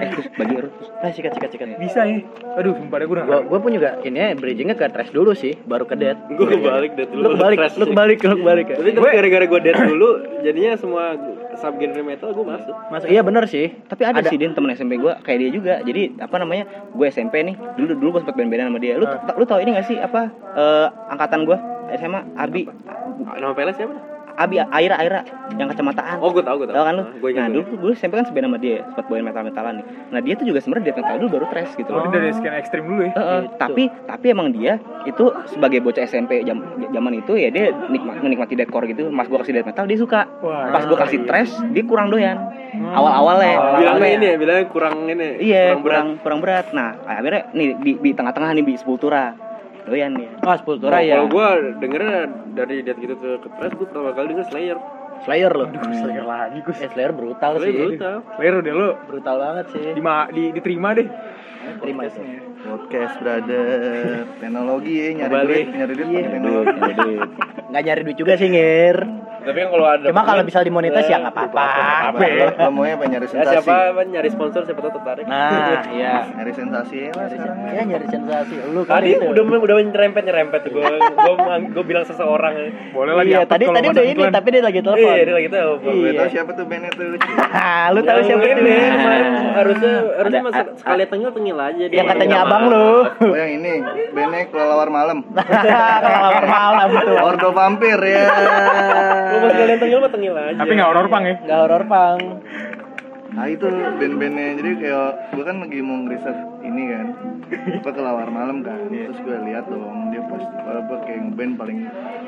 Eh, 0.01 0.09
terus 0.09 0.27
bagi 0.33 0.53
urut. 0.57 0.73
Nah, 0.73 1.09
sikat 1.09 1.31
sikat 1.33 1.49
sikat. 1.51 1.67
Bisa 1.77 2.01
ya. 2.03 2.17
Aduh, 2.57 2.73
sumpah 2.73 2.97
deh 2.97 3.05
gue 3.05 3.15
udah 3.15 3.25
Gua 3.25 3.39
gua 3.45 3.59
pun 3.61 3.71
juga 3.71 4.01
ini 4.01 4.17
ya, 4.17 4.33
bridgingnya 4.33 4.73
ke 4.73 4.89
trash 4.89 5.13
dulu 5.13 5.31
sih, 5.31 5.53
baru 5.61 5.85
ke 5.85 5.93
dead. 5.93 6.17
Gua 6.33 6.49
kebalik 6.49 6.91
deh 6.97 7.05
dulu. 7.05 7.21
Lu 7.21 7.29
kebalik, 7.35 7.57
lu 7.77 7.85
kebalik, 7.87 8.17
lu 8.19 8.35
kebalik 8.37 8.65
ya. 8.67 8.75
Tapi 8.81 8.89
tapi 8.91 9.07
gara-gara 9.13 9.45
gua 9.45 9.59
dead 9.59 9.77
dulu, 9.77 10.09
jadinya 10.41 10.71
semua 10.75 11.03
sub 11.53 11.73
genre 11.77 12.01
metal 12.01 12.29
gua 12.33 12.45
masuk. 12.57 12.75
Masuk 12.89 13.07
iya 13.07 13.21
bener 13.21 13.43
sih. 13.45 13.69
Tapi 13.85 14.01
ada, 14.03 14.25
sih 14.25 14.35
Din 14.35 14.57
temen 14.57 14.73
SMP 14.73 14.97
gue 14.97 15.13
kayak 15.21 15.37
dia 15.37 15.49
juga. 15.53 15.73
Jadi 15.83 16.17
apa 16.17 16.35
namanya? 16.35 16.65
Gue 16.91 17.07
SMP 17.07 17.45
nih. 17.45 17.53
Dulu 17.77 17.93
dulu 17.93 18.09
gue 18.17 18.21
sempet 18.25 18.35
band-bandan 18.35 18.73
sama 18.73 18.79
dia. 18.81 18.97
Lu 18.97 19.05
Ah. 19.05 19.35
lu 19.37 19.45
tau 19.45 19.59
ini 19.59 19.75
gak 19.75 19.85
sih 19.85 19.99
apa 19.99 20.31
eh, 20.57 20.87
angkatan 21.11 21.45
gue 21.45 21.57
SMA 21.93 22.23
Abi 22.33 22.65
Nama 23.21 23.53
peles 23.53 23.75
siapa? 23.77 24.10
Abi 24.33 24.55
Aira 24.59 24.95
Aira 24.95 25.21
yang 25.53 25.67
kacamataan. 25.67 26.17
Oh, 26.17 26.29
gua 26.29 26.41
tahu, 26.41 26.63
gua 26.63 26.67
tahu. 26.67 26.75
Tahu 26.75 26.85
kan 26.85 26.93
lu? 26.93 27.03
Gua 27.17 27.29
ingat, 27.29 27.41
nah, 27.41 27.47
gua 27.49 27.55
dulu 27.61 27.75
dulu 27.77 27.91
SMP 27.93 28.13
kan 28.13 28.25
seband 28.25 28.45
sama 28.45 28.57
dia, 28.57 28.77
sempat 28.85 29.05
bawain 29.05 29.23
metal-metalan 29.23 29.73
nih. 29.77 29.85
Nah, 30.09 30.19
dia 30.19 30.33
tuh 30.33 30.45
juga 30.45 30.59
sebenarnya 30.59 30.85
death 30.85 30.99
metal 30.99 31.15
dulu 31.17 31.29
baru 31.31 31.45
trash 31.49 31.71
gitu 31.75 31.89
Oh, 31.89 31.97
loh. 31.97 32.03
dia 32.05 32.19
dari 32.19 32.31
sekian 32.31 32.55
ekstrim 32.55 32.83
dulu 32.83 33.01
ya. 33.01 33.11
Heeh, 33.13 33.39
Gitu. 33.41 33.55
tapi 33.57 33.83
tapi 34.05 34.25
emang 34.27 34.47
dia 34.49 34.73
itu 35.03 35.23
sebagai 35.47 35.79
bocah 35.79 36.03
SMP 36.03 36.41
jam, 36.41 36.57
zaman 36.85 37.13
itu 37.15 37.33
ya 37.33 37.49
dia 37.49 37.71
nikmat 37.87 38.19
menikmati 38.19 38.53
deathcore 38.53 38.87
gitu. 38.87 39.07
Mas 39.07 39.25
gua 39.25 39.39
kasih 39.39 39.53
death 39.53 39.67
metal 39.67 39.85
dia 39.85 39.97
suka. 39.97 40.21
Wah. 40.39 40.71
Pas 40.71 40.83
gua 40.83 40.97
kasih 40.99 41.25
trash 41.25 41.51
dia 41.69 41.83
kurang 41.83 42.07
doyan. 42.07 42.37
Awal-awalnya. 42.71 43.51
Bilangnya 43.51 43.59
awal-awalnya. 43.91 44.09
ini 44.13 44.25
ya, 44.25 44.35
bilangnya 44.35 44.65
kurang 44.67 44.95
ini. 45.05 45.27
Iya, 45.39 45.63
kurang 45.69 45.81
berat. 45.81 45.83
kurang 45.83 46.07
kurang 46.17 46.39
berat. 46.39 46.65
Nah, 46.71 46.89
akhirnya 47.03 47.41
nih 47.51 47.67
di, 47.77 47.91
di 47.99 48.11
tengah-tengah 48.11 48.49
nih 48.53 48.63
di 48.63 48.73
Sepultura. 48.75 49.50
Doyan 49.83 50.11
dia. 50.13 50.29
Oh, 50.39 50.53
Sepultura 50.53 50.95
Kalau- 50.95 51.07
ya. 51.07 51.15
Kalau 51.15 51.27
gua 51.27 51.47
dengernya 51.75 52.17
dari 52.53 52.75
dead 52.81 52.97
gitu 52.97 53.15
ke 53.15 53.29
ke 53.39 53.47
trash 53.51 53.73
gua 53.73 53.85
pertama 53.85 54.09
kali 54.11 54.27
denger 54.29 54.45
Slayer. 54.47 54.77
Slayer 55.21 55.51
lo. 55.51 55.65
Slayer 55.69 56.25
lagi 56.25 56.57
gue. 56.59 56.75
Eh, 56.75 56.89
Slayer 56.89 57.11
brutal 57.11 57.51
Slayer 57.55 57.65
sih. 57.67 57.77
brutal. 57.93 58.15
Slayer 58.35 58.53
udah 58.57 58.73
lu 58.73 58.89
Brutal 59.05 59.35
banget 59.37 59.65
sih. 59.69 59.85
di, 59.93 60.01
di, 60.31 60.43
diterima 60.51 60.89
deh. 60.91 61.07
Terima 61.77 62.01
itu. 62.03 62.21
Podcast 62.61 63.17
brother 63.17 63.65
Teknologi 64.37 64.93
ya 64.93 65.07
nyari 65.15 65.25
Kembali. 65.27 65.49
duit 65.51 65.67
Nyari 65.71 65.93
duit 65.93 66.07
pakai 66.07 66.25
teknologi 66.27 67.15
Nggak 67.69 67.81
nyari 67.83 68.01
duit 68.01 68.17
juga 68.17 68.33
sih, 68.35 68.47
Ngir. 68.49 68.97
Tapi 69.41 69.57
kan 69.57 69.69
kalau 69.73 69.85
ada 69.89 70.05
Cuma 70.13 70.21
kalau 70.21 70.41
bisa 70.45 70.59
dimonetize 70.61 71.09
ya 71.09 71.17
nggak 71.17 71.33
apa-apa. 71.33 71.63
Apa 72.13 72.23
ya? 72.29 72.47
Apa 72.69 73.05
nyari 73.09 73.25
Ya 73.25 73.31
sensasi 73.31 73.53
siapa 73.57 73.73
apa 73.89 74.01
nyari 74.05 74.29
sponsor 74.29 74.61
siapa 74.69 74.79
tahu 74.85 74.93
tertarik. 75.01 75.25
Nah, 75.25 75.81
iya. 75.97 76.15
Nyari 76.29 76.51
sensasi 76.53 76.95
ya 76.97 77.11
lah 77.17 77.25
sekarang 77.25 77.57
Ya 77.73 77.81
nyari 77.89 78.07
sensasi. 78.07 78.53
Lu 78.69 78.81
kan 78.85 79.01
Tadi 79.01 79.09
udah 79.17 79.43
udah 79.43 79.75
nyerempet 79.81 80.23
nyerempet 80.29 80.61
gua 80.69 80.89
gua 81.17 81.57
gua 81.57 81.83
bilang 81.83 82.05
seseorang. 82.05 82.53
Boleh 82.93 83.13
lah 83.17 83.23
Iya, 83.31 83.47
tadi 83.47 83.63
tadi 83.63 83.87
udah 83.87 84.03
ini, 84.03 84.23
tapi 84.27 84.47
dia 84.51 84.61
lagi 84.61 84.79
telepon. 84.83 85.07
Iya, 85.07 85.23
dia 85.23 85.35
lagi 85.39 85.49
tahu. 85.49 85.71
Gue 85.81 85.93
Iya. 85.93 86.11
tau 86.19 86.27
siapa 86.29 86.51
tuh 86.51 86.65
bandnya 86.67 86.91
tuh 86.93 87.05
lu 87.95 87.99
tahu 88.03 88.19
siapa 88.23 88.43
Yang 88.43 88.53
itu? 88.53 88.61
ini 88.61 88.77
harusnya 89.55 89.93
harusnya 90.19 90.41
sekali 90.75 91.03
tengil 91.07 91.29
tengil 91.31 91.57
aja 91.57 91.83
dia. 91.87 91.97
Yang 91.97 92.07
katanya 92.13 92.37
abang 92.45 92.63
lu. 92.69 92.89
Oh 93.07 93.35
yang 93.37 93.51
ini 93.61 93.73
Bandnya 94.11 94.43
kelelawar 94.51 94.89
malam 94.91 95.17
Kelawar 96.05 96.45
malam 96.45 96.89
tuh. 96.93 97.17
Ordo 97.21 97.49
vampir 97.55 97.99
ya 98.03 98.25
Lu 99.31 99.37
mau 99.39 99.49
sekalian 99.49 99.79
tengil 99.79 99.99
mah 100.03 100.11
tengil 100.11 100.33
aja. 100.35 100.59
Tapi 100.59 100.71
nggak 100.75 100.89
horor 100.91 101.07
pang 101.07 101.23
ya. 101.23 101.35
Enggak 101.39 101.59
horor, 101.63 101.83
Pang. 101.87 102.19
Nah 103.31 103.47
itu 103.47 103.63
band-bandnya 103.71 104.59
Jadi 104.59 104.71
kayak 104.83 105.31
Gue 105.31 105.43
kan 105.47 105.63
lagi 105.63 105.79
mau 105.79 106.03
ngeriset 106.03 106.50
ini 106.63 106.83
kan. 106.93 107.07
Apa 107.81 107.89
kelawar 107.91 108.29
malam 108.31 108.63
kan. 108.63 108.87
Terus 108.87 109.19
gue 109.21 109.37
lihat 109.51 109.67
dong 109.67 110.11
dia 110.11 110.21
pas 110.27 110.43
apa 110.61 110.93
kayak 111.07 111.19
ngeband 111.31 111.53
paling 111.55 111.79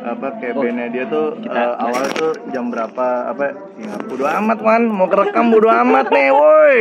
apa 0.04 0.28
kayak 0.40 0.56
bandnya 0.56 0.88
dia 0.92 1.04
tuh 1.08 1.36
eh, 1.48 1.74
awal 1.80 2.04
tuh 2.16 2.32
jam 2.52 2.68
berapa 2.72 3.32
apa 3.32 3.56
ya 3.80 3.94
bodo 4.04 4.28
amat 4.28 4.60
man 4.60 4.84
mau 4.92 5.08
kerekam 5.08 5.52
bodo 5.52 5.68
amat 5.72 6.08
nih 6.12 6.30
woi. 6.32 6.80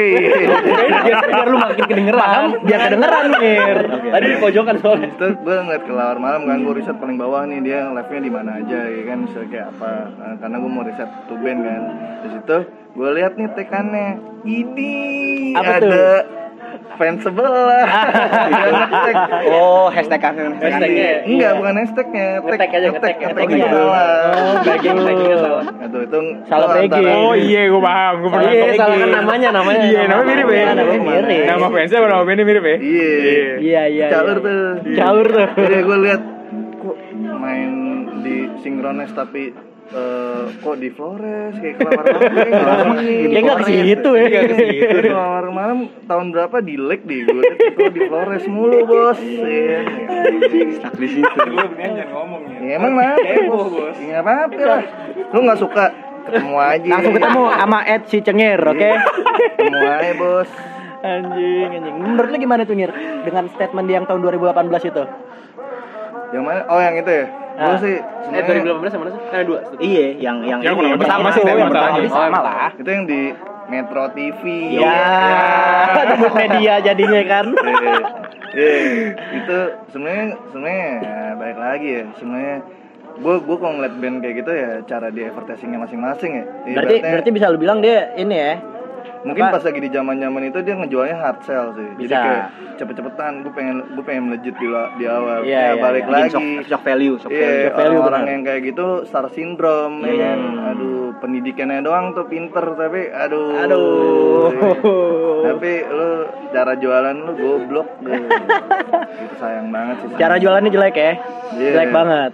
Biar, 1.02 1.22
biar 1.26 1.46
lu 1.46 1.58
makin 1.58 1.84
kedengeran. 1.86 2.42
Biar 2.66 2.80
kedengeran 2.86 3.24
mir. 3.38 3.78
Tadi 4.10 4.26
di 4.26 4.36
pojokan 4.38 4.76
soalnya. 4.82 5.10
Terus 5.18 5.36
gue 5.42 5.54
ngeliat 5.54 5.84
kelawar 5.86 6.18
malam 6.18 6.42
kan 6.46 6.58
gue 6.62 6.74
riset 6.78 6.96
paling 6.98 7.18
bawah 7.18 7.42
nih 7.46 7.58
dia 7.62 7.90
live 7.90 8.10
nya 8.10 8.20
di 8.22 8.32
mana 8.32 8.50
aja 8.62 8.80
ya 8.90 9.02
kan 9.06 9.18
misalnya 9.26 9.48
kayak 9.50 9.66
apa. 9.76 9.92
Nah, 10.18 10.34
karena 10.38 10.56
gue 10.58 10.70
mau 10.70 10.84
riset 10.86 11.10
tuh 11.26 11.38
band 11.38 11.60
kan. 11.62 11.82
Di 12.22 12.28
situ 12.38 12.56
gue 12.92 13.08
lihat 13.16 13.32
nih 13.38 13.48
tekannya. 13.54 14.08
Ini 14.42 14.94
Apa 15.54 15.78
ada 15.78 15.86
tuh? 15.86 16.41
Fans 17.02 17.20
sebelah. 17.20 17.82
Oh, 19.44 19.86
hashtag 19.88 20.20
hashtag 20.20 20.54
Hashtagnya. 20.54 21.10
enggak 21.24 21.52
bukan 21.54 21.74
hashtagnya 21.76 22.26
Ngetek 22.40 22.70
aja, 22.70 22.88
ngetek, 22.88 23.16
ngetek 23.18 23.34
ngetek 23.42 23.46
aja. 23.52 23.68
salah 23.68 24.06
Oh, 24.32 24.52
Bagging, 24.62 24.96
baggingnya 24.98 25.36
salah. 25.36 25.62
Tuh, 25.84 26.00
itu 26.00 26.18
Salah 26.46 26.66
itu 26.66 26.74
breaking. 26.78 27.04
antara- 27.04 27.22
Oh 27.22 27.34
iya, 27.34 27.60
gue 27.66 27.82
paham. 27.82 28.14
Gue 28.16 28.30
pernah 28.30 28.52
iya 28.52 28.72
salah 28.72 28.96
kan 28.96 29.10
namanya 29.12 29.48
namanya 29.52 29.80
Iya, 29.82 30.00
namanya 30.04 30.26
mirip 30.28 30.48
ya. 30.48 30.64
Namanya 30.72 31.00
mirip. 31.02 31.44
Nama 31.44 31.66
fansnya 31.68 31.98
sama 31.98 32.06
nama 32.08 32.22
bandnya 32.22 32.44
mirip 32.44 32.64
ya. 32.64 32.76
iya 32.78 33.10
iya 33.58 33.82
iya 33.88 34.06
caur 34.12 34.28
iya. 34.32 34.44
tuh 34.44 34.60
caur 34.94 35.26
tuh 35.26 35.46
jadi 35.58 35.76
gue 35.82 35.98
lihat 36.00 36.22
kok 36.78 36.96
main 37.34 37.70
di 38.20 38.34
sinkronis 38.58 39.10
tapi 39.12 39.50
eh, 39.92 40.42
kok 40.60 40.76
di 40.80 40.88
Flores 40.92 41.54
kayak 41.60 41.74
kelawar 41.78 42.04
malam 42.08 42.32
kayak 42.32 42.52
nggak 42.52 42.76
di 42.76 42.94
sini. 43.04 43.14
Kayak 43.28 43.42
nggak 43.44 43.58
ke 43.58 43.66
situ 43.68 44.10
ya. 44.10 44.24
Iya, 44.24 44.40
ke 44.40 44.54
situ. 44.56 44.96
kelawar 45.12 45.46
malam 45.52 45.78
tahun 46.08 46.26
berapa? 46.32 46.56
Di 46.64 46.74
Lake 46.80 47.04
di 47.04 47.16
gue 47.28 47.42
kok 47.76 47.90
di 47.92 48.00
Flores 48.08 48.44
mulu 48.48 48.78
bos. 48.88 49.18
Iya. 49.20 49.80
Stuck 50.80 50.94
di 50.96 51.08
situ. 51.08 51.38
Lu 51.48 51.66
jangan 51.76 52.08
ngomong 52.08 52.40
ya. 52.48 52.58
ya 52.60 52.72
emang 52.80 52.92
mah 52.96 53.16
bos. 53.48 53.96
Ya 54.00 54.04
nggak 54.08 54.22
apa-apa 54.24 54.62
lah. 54.64 54.82
Lu 55.32 55.38
nggak 55.44 55.60
suka? 55.60 55.86
Ketemu 56.22 56.56
aja. 56.56 56.90
Langsung 56.96 57.14
ketemu 57.18 57.42
sama 57.50 57.78
Ed 57.82 58.02
si 58.06 58.18
cengir 58.22 58.60
oke? 58.62 58.90
Ketemu 59.58 59.86
aja 59.86 60.12
bos. 60.16 60.50
Anjing 61.02 61.68
anjing. 61.68 61.94
Menurut 61.98 62.28
lu 62.30 62.38
gimana 62.38 62.62
tuh 62.62 62.78
Ngir 62.78 62.92
dengan 63.26 63.44
statement 63.50 63.86
dia 63.90 63.96
yang 63.98 64.06
tahun 64.06 64.22
2018 64.22 64.90
itu? 64.94 65.02
Yang 66.32 66.44
mana? 66.46 66.60
Oh 66.70 66.78
yang 66.78 66.94
itu 66.96 67.10
ya 67.10 67.41
gue 67.52 67.62
Ah. 67.62 67.76
sih 67.76 67.94
eh 67.94 68.42
sebenarnya 68.42 68.64
2018 68.64 68.88
sama 68.88 69.02
mana 69.02 69.10
sih 69.12 69.22
ada 69.28 69.44
dua. 69.44 69.58
Iya, 69.76 70.06
yang 70.16 70.36
yang 70.40 70.58
Yang 70.60 70.74
kurang 70.74 70.92
lebih 70.96 71.06
sama 71.06 71.28
sih, 71.30 71.40
yang 71.42 71.58
lebih 71.68 72.10
sama 72.10 72.38
lah. 72.40 72.70
Itu 72.72 72.88
yang 72.88 73.04
di 73.04 73.20
Metro 73.64 74.04
TV 74.10 74.42
ya 74.74 75.00
sebut 76.12 76.32
media 76.34 76.74
jadinya 76.82 77.20
kan. 77.24 77.44
Iya, 77.52 77.96
iya. 78.52 79.08
itu 79.32 79.56
sebenarnya 79.88 80.26
sebenarnya 80.50 80.88
ya, 81.00 81.16
baik 81.36 81.56
lagi 81.56 81.88
ya. 81.88 82.04
Sebenarnya 82.16 82.56
gue 83.14 83.34
gue 83.38 83.56
kalau 83.56 83.72
ngeliat 83.74 83.94
band 83.96 84.16
kayak 84.18 84.34
gitu 84.38 84.52
ya 84.52 84.70
cara 84.84 85.08
di 85.08 85.20
advertisingnya 85.22 85.78
masing-masing 85.78 86.32
ya. 86.34 86.44
Berarti 86.66 86.72
Ibaratnya- 86.94 87.12
berarti 87.12 87.30
bisa 87.30 87.46
lu 87.48 87.58
bilang 87.58 87.78
dia 87.80 88.12
ini 88.14 88.34
ya 88.34 88.52
mungkin 89.22 89.42
apa? 89.44 89.54
pas 89.54 89.62
lagi 89.62 89.78
di 89.78 89.88
zaman 89.88 90.16
zaman 90.16 90.42
itu 90.44 90.58
dia 90.60 90.74
ngejualnya 90.74 91.16
hard 91.16 91.38
sell 91.42 91.66
sih 91.72 91.88
Bisa. 91.94 92.10
jadi 92.10 92.18
kayak 92.18 92.44
cepet-cepetan 92.74 93.32
gue 93.40 93.52
pengen 93.52 93.76
gue 93.88 94.02
pengen 94.02 94.22
melejit 94.26 94.54
di, 94.54 94.66
di 94.96 95.04
awal 95.06 95.38
Iya, 95.40 95.52
ya 95.52 95.62
iya, 95.68 95.72
balik. 95.76 96.02
Bikin 96.02 96.12
lagi 96.12 96.28
shock, 96.28 96.46
shock 96.66 96.82
value, 96.82 97.14
shock 97.16 97.30
value. 97.30 97.62
Shock 97.62 97.74
value, 97.74 97.90
orang-orang 97.96 98.20
benar. 98.20 98.32
yang 98.32 98.42
kayak 98.42 98.60
gitu 98.64 98.86
star 99.04 99.26
syndrome 99.28 99.96
ya 100.00 100.10
Iya. 100.10 100.24
kan. 100.28 100.40
Aduh, 100.68 100.90
pendidikannya 101.16 101.78
doang 101.80 102.06
tuh 102.12 102.26
pinter 102.26 102.64
tapi 102.72 103.00
aduh. 103.08 103.46
aduh 103.56 104.50
Tapi 105.48 105.70
lu 105.84 106.08
cara 106.50 106.72
jualan 106.74 107.16
lu 107.18 107.32
goblok 107.34 107.88
lu. 108.00 108.10
Itu 109.22 109.34
sayang 109.36 109.68
banget 109.68 109.96
sih. 110.00 110.06
cara 110.16 110.34
jualannya 110.36 110.70
jelek 110.70 110.94
ya 110.94 111.12
Iya. 111.52 111.70
jelek 111.72 111.90
banget 111.90 112.32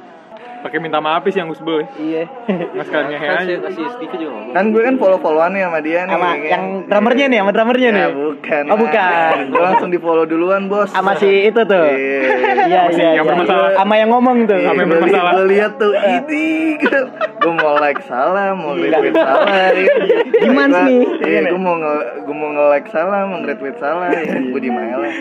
Pakai 0.69 0.79
minta 0.79 1.01
maaf 1.01 1.25
sih 1.25 1.33
yang 1.35 1.49
gue 1.49 1.57
sebel 1.57 1.77
ya. 1.79 1.87
iya 1.97 2.23
Nggak 2.45 2.85
sekalian 2.85 3.09
ngehe 3.11 3.29
aja. 3.31 3.55
si, 3.65 3.73
si 3.73 3.83
Steve 3.89 4.15
juga 4.15 4.31
ngomong 4.31 4.53
Kan 4.53 4.65
gue 4.69 4.83
kan 4.83 4.95
follow-followan 4.97 5.51
nih 5.51 5.63
sama 5.65 5.79
dia 5.81 6.01
nih. 6.01 6.13
sama 6.13 6.29
kan. 6.29 6.37
yang 6.45 6.65
drummernya 6.85 7.27
nih 7.27 7.39
sama 7.39 7.51
drummernya 7.51 7.89
Ya, 7.89 7.95
nih 7.95 8.07
bukan. 8.13 8.63
Oh, 8.69 8.77
bukan. 8.77 9.33
Gue 9.49 9.63
langsung 9.63 9.89
di 9.89 9.99
follow 9.99 10.25
duluan, 10.25 10.63
Bos. 10.67 10.89
sama 10.89 11.17
si 11.17 11.49
itu 11.49 11.61
tuh 11.63 11.87
Iya. 11.89 12.21
iya 12.69 12.83
iya 12.87 13.09
yang 13.15 13.17
iya. 13.17 13.23
bermasalah. 13.25 13.71
sama 13.75 13.95
yang 13.97 14.11
ngomong 14.11 14.37
tuh 14.45 14.61
Sama 14.61 14.79
yang 14.79 14.91
bermasalah. 14.93 15.33
Gue 15.35 15.47
lihat 15.49 15.73
tuh 15.75 15.93
ini 15.97 16.47
gue 17.39 17.55
mau 17.55 17.75
like 17.79 18.03
salah, 18.03 18.53
mau 18.53 18.77
retweet 18.77 19.15
salah. 19.15 19.73
ya. 19.73 19.95
Gimana 20.39 20.77
nih? 20.85 21.01
Iya, 21.19 21.41
gue 21.49 21.61
mau 21.61 21.75
nge 21.75 21.95
gue 22.23 22.35
mau 22.35 22.49
nge-like 22.51 22.89
salah, 22.91 23.21
mau 23.25 23.41
nge-retweet 23.41 23.77
salah. 23.79 24.09
Ya, 24.13 24.37
gue 24.45 24.61
di 24.61 24.69
lah. 24.69 25.15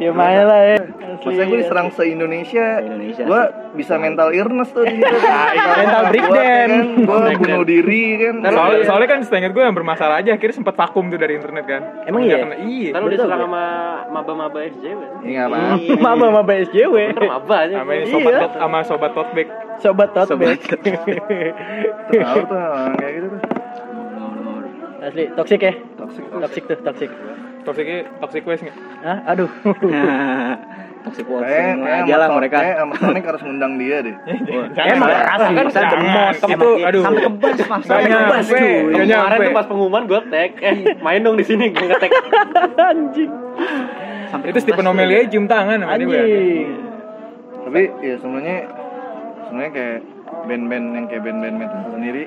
Dia 0.00 0.10
main 0.10 0.42
lah 0.42 0.60
ya 0.64 0.78
Maksudnya 1.20 1.44
gue 1.44 1.58
diserang 1.60 1.88
se-Indonesia, 1.92 2.80
Se-Indonesia 2.80 3.22
gue 3.22 3.42
bisa 3.76 3.94
mental 3.94 4.32
illness 4.32 4.72
tuh 4.72 4.82
di 4.82 4.96
situ. 4.96 5.16
Mental 5.80 6.02
breakdown. 6.08 6.70
Gue 7.04 7.36
bunuh 7.36 7.62
diri 7.62 8.02
kan. 8.16 8.34
Soalnya, 8.42 8.78
soalnya 8.88 9.08
kan 9.10 9.20
seingat 9.20 9.52
gue 9.52 9.60
yang 9.60 9.76
bermasalah 9.76 10.16
aja 10.18 10.32
akhirnya 10.32 10.56
sempat 10.56 10.74
vakum 10.74 11.06
tuh 11.06 11.20
dari 11.20 11.36
internet 11.36 11.64
kan. 11.68 11.82
Emang 12.08 12.24
Udah 12.24 12.32
iya? 12.32 12.56
Iya. 12.56 12.88
Lu 12.90 12.96
Baru 12.96 13.12
diserang 13.12 13.36
tahu 13.36 13.46
sama 13.46 13.64
maba-maba 14.08 14.58
SJW 14.64 15.00
Iya 15.22 15.42
BSJW 16.40 16.94
Bener 17.12 17.24
maba 17.28 17.56
aja 17.60 17.74
Sama 17.78 17.92
sobat 18.08 18.32
Iya. 18.32 18.40
tot 18.40 18.52
sama 18.56 18.78
sobat 18.82 19.10
tote 19.12 19.32
bag. 19.36 19.48
sobat 19.76 20.08
tote 20.10 20.34
bag 20.34 20.58
Tahu 22.10 22.40
tuh 22.42 22.64
kayak 22.96 23.12
gitu 23.12 23.26
tuh. 23.28 23.40
asli 25.00 25.24
toxic 25.32 25.60
ya 25.60 25.72
Toxic 25.96 26.24
tuh. 26.26 26.40
toxic 26.40 26.62
tuh 26.66 26.78
toxic 26.82 27.10
Toksiknya 27.70 27.98
toxic 28.18 28.42
waste 28.50 28.66
nggak? 28.66 28.76
Hah? 29.06 29.18
aduh 29.30 29.46
Toxic 31.00 31.24
kayak 31.24 31.80
aja 31.80 32.14
lah 32.20 32.28
mereka. 32.36 32.56
Kayak 32.60 32.76
sama 32.84 32.94
Sonic 33.00 33.24
harus 33.24 33.40
ngundang 33.40 33.72
dia 33.80 33.96
deh. 34.04 34.16
emang 34.92 35.08
keras 35.08 35.38
sih 35.40 35.54
Kan 35.56 35.66
saya 35.72 35.86
gemes 35.96 36.36
Itu 36.44 36.70
aduh. 36.84 37.02
Sampai 37.06 37.22
ke 37.24 37.30
bas, 37.40 37.56
Mas. 37.56 37.82
Sampai 37.88 38.04
ke 38.04 38.18
bas, 38.20 38.44
nyampe. 38.44 38.58
cuy. 38.60 38.74
Nggak 39.00 39.06
Kemarin 39.08 39.38
tuh 39.40 39.54
pas 39.56 39.66
pengumuman 39.70 40.02
gue 40.04 40.20
tag 40.28 40.50
Eh 40.60 40.74
main 41.00 41.20
dong 41.24 41.36
di 41.40 41.44
sini 41.46 41.64
Gue 41.72 41.86
nge-tag 41.88 42.12
anjing 42.90 43.30
Sampai 44.28 44.46
Itu 44.52 44.58
Stephen 44.60 44.86
O'Malley 44.90 45.14
aja 45.24 45.28
cium 45.32 45.46
tangan 45.48 45.78
sama 45.80 45.96
dia. 45.96 46.22
Tapi 47.64 47.82
ya 48.02 48.14
sebenarnya 48.20 48.58
sebenarnya 49.48 49.72
kayak 49.72 49.98
band-band 50.46 50.86
yang 51.00 51.06
kayak 51.08 51.22
band-band 51.24 51.56
metal 51.64 51.80
sendiri 51.96 52.24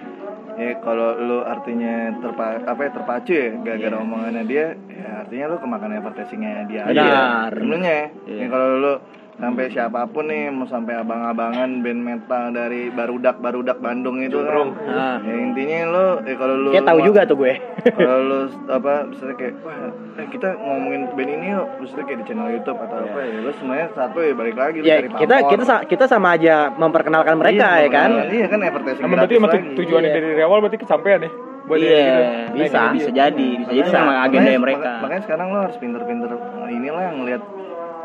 ya 0.54 0.78
kalau 0.80 1.18
lu 1.18 1.38
artinya 1.42 1.94
terpa 2.18 2.62
apa 2.62 2.82
ya 2.84 2.92
terpacu 2.92 3.32
ya 3.34 3.50
gara-gara 3.60 3.96
omongannya 3.98 4.44
dia 4.46 4.66
ya 4.88 5.26
artinya 5.26 5.46
lu 5.50 5.58
kemakan 5.58 5.98
advertisingnya 5.98 6.66
dia 6.66 6.82
aja 6.84 6.94
Benar. 6.94 7.50
sebenarnya 7.58 8.00
Iya. 8.24 8.38
ya 8.38 8.46
kalau 8.48 8.68
lu 8.78 8.94
sampai 9.36 9.66
siapa 9.68 10.06
pun 10.06 10.26
nih 10.26 10.48
mau 10.48 10.64
sampai 10.64 10.94
abang-abangan 10.96 11.82
band 11.82 12.02
metal 12.02 12.44
dari 12.50 12.88
barudak 12.88 13.38
barudak 13.38 13.78
Bandung 13.78 14.22
itu 14.22 14.38
kan 14.40 14.72
nah, 14.86 15.18
ya 15.20 15.34
intinya 15.36 15.80
lu 15.86 16.06
ya 16.22 16.36
kalau 16.36 16.56
lu 16.56 16.70
kayak 16.70 16.86
tahu 16.86 17.00
juga 17.02 17.22
tuh 17.24 17.38
gue 17.38 17.54
kalau 17.90 18.20
lu 18.22 18.40
apa 18.70 18.94
misalnya 19.06 19.36
kayak 19.36 19.54
wah 19.60 19.90
eh, 20.16 20.28
kita 20.30 20.48
ngomongin 20.56 21.02
band 21.12 21.32
ini 21.32 21.48
yuk 21.52 21.68
misalnya 21.78 22.06
kayak 22.06 22.20
di 22.20 22.26
channel 22.26 22.50
YouTube 22.52 22.80
atau 22.80 22.98
apa 23.00 23.20
ya 23.20 23.38
lu 23.40 23.52
sebenarnya 23.54 23.88
satu 23.92 24.18
ya 24.20 24.34
balik 24.34 24.56
lagi 24.56 24.78
ya 24.80 24.96
cari 24.96 25.08
kita 25.18 25.36
pamor. 25.36 25.50
kita 25.50 25.64
sa- 25.64 25.84
kita 25.84 26.06
sama 26.06 26.28
aja 26.32 26.56
memperkenalkan 26.72 27.36
mereka 27.36 27.68
Iya, 27.74 27.82
ya 27.82 27.90
kan 27.90 28.10
Iya 28.30 28.46
kan 28.48 28.60
advertising 28.62 29.02
Sama 29.02 29.14
berarti 29.18 29.36
tujuannya 29.74 30.10
Iya. 30.10 30.16
dari 30.16 30.42
awal 30.42 30.58
berarti 30.60 30.78
kesampaian 30.78 31.20
ya. 31.20 31.32
Buat 31.64 31.80
dia 31.80 31.88
Iya, 31.88 32.04
gitu. 32.04 32.24
bisa, 32.60 32.82
bisa 32.92 33.10
jadi, 33.10 33.50
bisa 33.56 33.72
jadi 33.72 33.88
sama 33.88 34.12
agenda 34.22 34.44
makanya- 34.44 34.60
mereka. 34.60 34.80
maka- 34.84 35.02
Makanya 35.02 35.22
sekarang 35.24 35.48
lo 35.48 35.60
harus 35.64 35.78
pinter-pinter 35.80 36.30
inilah 36.70 37.02
yang 37.04 37.16
ngeliat 37.18 37.42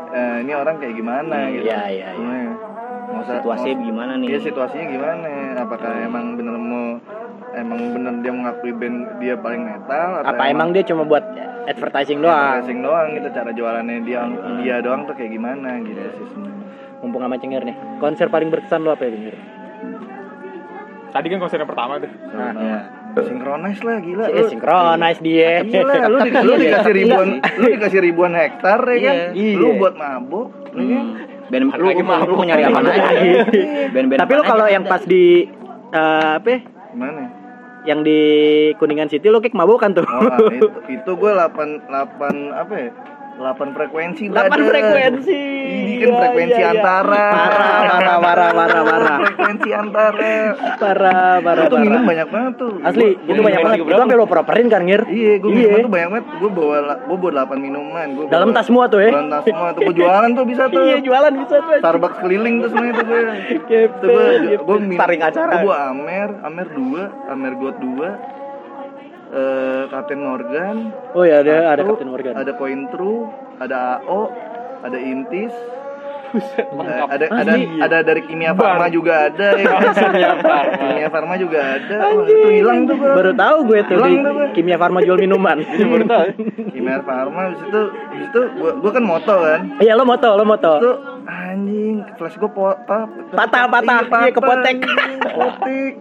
eh, 0.09 0.35
ini 0.41 0.51
orang 0.51 0.75
kayak 0.77 0.93
gimana 0.93 1.35
gitu. 1.49 1.65
Iya, 1.65 1.81
iya, 1.87 2.09
iya. 2.11 2.51
Usah- 3.11 3.41
Situasinya 3.41 3.73
nggak- 3.73 3.85
gimana 3.85 4.11
nih? 4.15 4.27
Iya 4.27 4.39
situasinya 4.39 4.85
gimana? 4.87 5.27
Apakah 5.59 5.91
emang 5.99 6.25
bener 6.33 6.55
mau 6.55 6.97
emang 7.51 7.79
bener 7.91 8.13
dia 8.21 8.31
mengakui 8.31 8.71
band 8.71 8.97
dia 9.17 9.33
paling 9.35 9.65
metal 9.65 10.21
atau 10.21 10.29
apa 10.29 10.43
emang 10.47 10.69
dia 10.69 10.85
cuma 10.85 11.01
buat 11.03 11.25
advertising 11.65 12.21
doang 12.21 12.37
advertising 12.55 12.79
doang 12.79 13.07
gitu 13.11 13.27
cara 13.29 13.49
jualannya 13.51 14.05
dia 14.05 14.21
dia 14.61 14.75
doang 14.79 15.03
tuh 15.03 15.13
kayak 15.13 15.33
gimana 15.33 15.81
gitu 15.81 15.97
sih 15.97 16.25
sebenarnya. 16.27 16.61
mumpung 17.01 17.21
sama 17.21 17.35
cengir 17.35 17.61
nih 17.63 17.73
konser 17.97 18.27
paling 18.27 18.49
berkesan 18.49 18.81
lo 18.81 18.93
apa 18.93 19.01
ya 19.01 19.11
cengir 19.11 19.35
Tadi 21.09 21.25
kan 21.25 21.39
konser 21.39 21.57
yang 21.57 21.65
pertama 21.67 21.97
tuh. 21.97 22.11
nah, 22.29 22.53
Iya. 22.53 22.79
Sinkronis 23.11 23.79
lah 23.81 23.97
gila. 23.99 24.25
eh, 24.27 24.45
sinkronis 24.47 25.17
dia 25.19 25.51
Gila, 25.61 25.95
lu, 26.05 26.17
di- 26.21 26.33
lu 26.39 26.53
dikasih 26.55 26.93
ribuan, 26.93 27.27
lu 27.57 27.67
dikasih 27.69 27.99
ribuan 27.99 28.31
hektar 28.31 28.79
ya 28.85 28.97
kan? 28.99 29.17
Iya. 29.33 29.53
Lu 29.55 29.67
buat 29.75 29.93
mabuk, 29.93 30.47
ya 30.69 30.85
kan? 30.85 31.05
Hmm. 31.05 31.49
Band 31.49 31.63
lu, 31.65 31.69
Lagi 31.83 31.97
lu, 31.97 32.05
mabuk. 32.05 32.27
lu 32.27 32.33
mau 32.35 32.45
nyari 32.45 32.63
apa 32.63 32.79
lagi? 32.79 33.29
Band-band 33.89 34.19
tapi 34.19 34.31
lo 34.31 34.37
apaan 34.37 34.51
kalau 34.51 34.65
yang 34.67 34.83
pas 34.83 35.01
di 35.01 35.49
eh, 35.89 36.31
apa 36.35 36.47
ya? 36.47 36.59
Gimana? 36.89 37.23
yang 37.81 38.03
di 38.03 38.19
kuningan 38.75 39.07
city 39.07 39.27
lo 39.27 39.39
kayak 39.39 39.55
mabukan 39.55 39.95
tuh 39.95 40.03
Oh, 40.03 40.19
ah, 40.21 40.35
itu, 40.51 40.67
itu 40.91 41.11
gue 41.15 41.31
8 41.31 41.87
8 41.87 41.89
apa 42.53 42.73
ya? 42.75 42.89
8 43.39 43.71
frekuensi 43.71 44.23
8 44.27 44.35
brother. 44.51 44.67
frekuensi. 44.67 45.41
Ini 45.69 45.93
kan 45.95 46.03
Iya, 46.03 46.17
frekuensi 46.19 46.51
iya, 46.53 46.65
iya. 46.65 46.73
antara. 46.73 47.25
Parah, 47.29 47.79
parah, 47.79 48.17
parah, 48.19 48.49
parah, 48.51 48.81
parah. 48.83 49.17
frekuensi 49.21 49.69
antara. 49.71 50.33
Parah, 50.75 51.33
parah, 51.39 51.63
Itu 51.63 51.75
minum 51.77 52.03
banyak 52.03 52.27
banget 52.27 52.53
tuh. 52.57 52.71
Asli, 52.81 53.07
Gua- 53.15 53.29
itu 53.29 53.41
banyak 53.41 53.59
banget. 53.61 53.77
Itu 53.81 53.95
sampai 53.97 54.15
lo 54.15 54.25
properin 54.25 54.67
kan, 54.67 54.81
Ngir? 54.83 55.01
Iya, 55.07 55.31
gue 55.39 55.49
minum 55.49 55.79
tuh 55.79 55.89
banyak 55.89 56.09
banget. 56.09 56.25
Gue 56.35 56.51
bawa 56.51 56.75
gue 56.99 57.17
bawa 57.17 57.31
8 57.33 57.57
minuman. 57.57 58.07
Gua 58.11 58.23
Dalam 58.27 58.47
bawa- 58.49 58.57
tas 58.57 58.65
semua 58.65 58.85
tuh, 58.85 58.99
ya? 58.99 59.09
Dalam 59.09 59.29
tas 59.29 59.43
semua 59.45 59.67
tuh. 59.71 59.81
Gue 59.81 59.95
jualan 59.95 60.29
tuh 60.29 60.45
bisa 60.45 60.63
tuh. 60.67 60.81
Iya, 60.81 60.97
jualan 60.99 61.33
bisa 61.37 61.55
tuh. 61.57 61.77
Starbucks 61.79 62.17
keliling 62.19 62.55
tuh 62.59 62.69
semuanya 62.69 62.93
tuh 62.93 63.05
gue. 63.05 63.21
Tuh 63.95 64.09
gue 64.09 64.27
gue 64.59 64.77
minum. 64.81 64.99
Taring 64.99 65.21
acara. 65.23 65.51
Gue 65.55 65.63
bawa 65.65 65.77
Amer, 65.89 66.29
Amer 66.43 66.67
2, 66.67 67.01
Amer 67.29 67.53
God 67.55 67.75
2. 67.79 68.11
Eh, 69.29 69.83
Kapten 69.87 70.19
Morgan, 70.19 70.89
Oh 71.13 71.21
ya, 71.21 71.45
ada 71.45 71.69
ada 71.69 71.81
Captain 71.85 72.09
Morgan. 72.09 72.33
ada 72.33 72.51
Point 72.51 72.89
True, 72.89 73.29
ada 73.57 74.01
AO, 74.01 74.25
ada 74.81 74.97
Intis, 74.97 75.53
eh, 76.33 76.65
lengkap. 76.65 77.07
ada 77.13 77.25
ada 77.29 77.53
ada 77.77 77.97
dari 78.01 78.25
Kimia 78.25 78.57
Farma 78.57 78.89
juga 78.89 79.29
ada 79.29 79.53
ya. 79.53 79.69
Kimia 80.01 80.33
Farma. 80.35 80.57
Kimia 80.81 81.09
Farma 81.09 81.33
juga 81.37 81.59
ada. 81.61 81.95
Wah, 82.09 82.25
itu 82.25 82.47
hilang 82.49 82.79
tuh 82.85 82.95
gua. 82.97 83.13
Baru 83.15 83.31
tahu 83.35 83.57
gue 83.65 83.79
tuh 83.83 83.95
Hilang 83.95 84.09
di 84.09 84.19
tuh 84.19 84.31
gue. 84.33 84.47
Kimia 84.57 84.77
Farma 84.77 84.99
jual 84.99 85.17
minuman. 85.19 85.57
Baru 85.93 86.05
tahu. 86.05 86.25
Kimia 86.73 86.97
Farma 87.03 87.39
habis 87.45 87.61
itu 87.61 87.81
habis 87.85 88.27
itu 88.33 88.41
gua, 88.57 88.71
gua 88.81 88.91
kan 88.91 89.03
moto 89.05 89.35
kan. 89.37 89.61
Iya, 89.77 89.93
lo 89.93 90.09
moto, 90.09 90.29
lo 90.33 90.41
moto. 90.43 90.73
Itu 90.81 90.91
anjing 91.25 92.01
flash 92.17 92.33
gua 92.35 92.49
po, 92.49 92.61
apa, 92.65 93.05
Patah, 93.29 93.69
patah. 93.69 93.97
Iya, 94.25 94.33
kepotek. 94.33 94.75
anjing, 94.81 95.19
kepotek. 95.21 95.91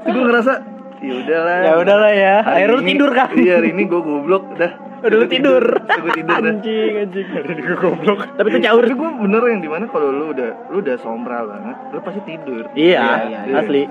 Terus 0.00 0.12
gua 0.16 0.24
ngerasa 0.32 0.54
ya 1.00 1.14
udahlah. 1.16 1.56
Ya 1.60 1.72
udahlah 1.76 2.12
ya. 2.12 2.34
Hari 2.40 2.54
Akhirnya 2.56 2.70
lu 2.70 2.80
ini- 2.80 2.90
tidur 2.92 3.10
kah? 3.10 3.28
Iya, 3.32 3.52
hari 3.56 3.68
ini 3.72 3.82
gua 3.84 4.00
goblok 4.00 4.44
dah. 4.54 4.72
Udah 5.00 5.16
lu 5.16 5.26
tidur. 5.26 5.64
Gua 5.80 6.12
tidur 6.12 6.36
dah. 6.36 6.52
Anjing, 6.52 6.92
anjing. 7.00 7.26
Jadi 7.32 7.60
gue 7.62 7.76
goblok. 7.78 8.18
Tapi 8.30 8.46
itu 8.46 8.58
caur. 8.60 8.84
Gue 8.84 9.10
bener 9.18 9.42
yang 9.48 9.60
di 9.60 9.70
mana 9.70 9.84
kalau 9.86 10.08
lu 10.08 10.24
udah 10.30 10.50
lu 10.68 10.76
udah 10.78 10.96
sombral 10.96 11.48
banget, 11.48 11.76
lu 11.88 11.98
pasti 12.00 12.20
tidur. 12.22 12.64
Iya, 12.72 13.00
iya, 13.26 13.38
iya. 13.48 13.54
asli. 13.58 13.82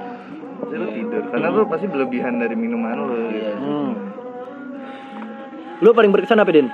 Pasti 0.60 0.76
lu 0.76 0.88
tidur 0.88 1.24
karena 1.28 1.48
lu 1.50 1.66
pasti 1.66 1.86
berlebihan 1.88 2.38
dari 2.38 2.54
minuman 2.54 2.94
lu. 3.00 3.16
gitu. 3.32 3.54
Hmm. 3.58 3.92
Lu 5.80 5.90
paling 5.92 6.12
berkesan 6.12 6.38
apa, 6.38 6.52
Din? 6.52 6.68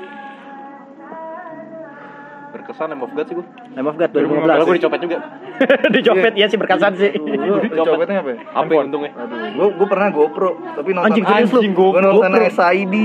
Berkesan 2.65 2.89
Lamb 2.89 3.05
of 3.05 3.13
God 3.13 3.25
sih 3.29 3.35
gue. 3.37 3.45
Lamb 3.77 3.85
of 3.85 3.95
God 3.95 4.09
Kalau 4.09 4.25
gue 4.65 4.73
2015. 4.73 4.77
dicopet 4.81 4.99
juga. 5.05 5.17
Dicopet 5.95 6.33
ya 6.33 6.45
sih 6.49 6.57
berkesan 6.57 6.91
sih. 6.97 7.11
Lu 7.13 7.61
lu 7.61 7.83
copetnya 7.85 8.25
apa? 8.25 8.29
ya? 8.33 8.37
Apa 8.57 8.71
ya 8.73 8.79
untungnya? 8.81 9.11
Aduh, 9.13 9.37
gua 9.53 9.67
gua 9.71 9.87
pernah 9.87 10.09
GoPro, 10.09 10.51
tapi 10.73 10.89
nonton 10.91 11.13
Anjing, 11.13 11.25
serius 11.29 11.51
lu? 11.53 11.61
Gua 11.71 12.01
nonton. 12.01 12.29
SID 12.41 12.95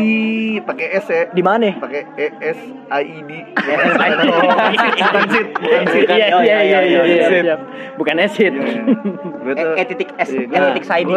pakai 0.64 0.86
S 0.96 1.06
ya. 1.06 1.22
Di 1.28 1.42
mana? 1.44 1.76
Pakai 1.76 2.02
ES 2.10 2.58
AID. 2.88 3.30
Bukan 5.00 5.24
sit, 5.28 5.46
bukan 5.54 5.84
sit. 5.92 6.06
Iya, 6.08 6.26
Oh, 6.32 6.42
iya, 6.42 6.58
iya, 6.64 6.80
iya, 6.80 7.00
iya, 7.04 7.22
Exit. 7.22 7.42
siap. 7.44 7.60
Bukan. 7.94 8.14
Gue 8.16 9.52
E- 9.52 9.76
E 9.76 9.82
titik 9.84 10.08
S, 10.16 10.28
iya, 10.32 10.48
E 10.48 10.58
titik 10.72 10.84
SID. 10.88 11.10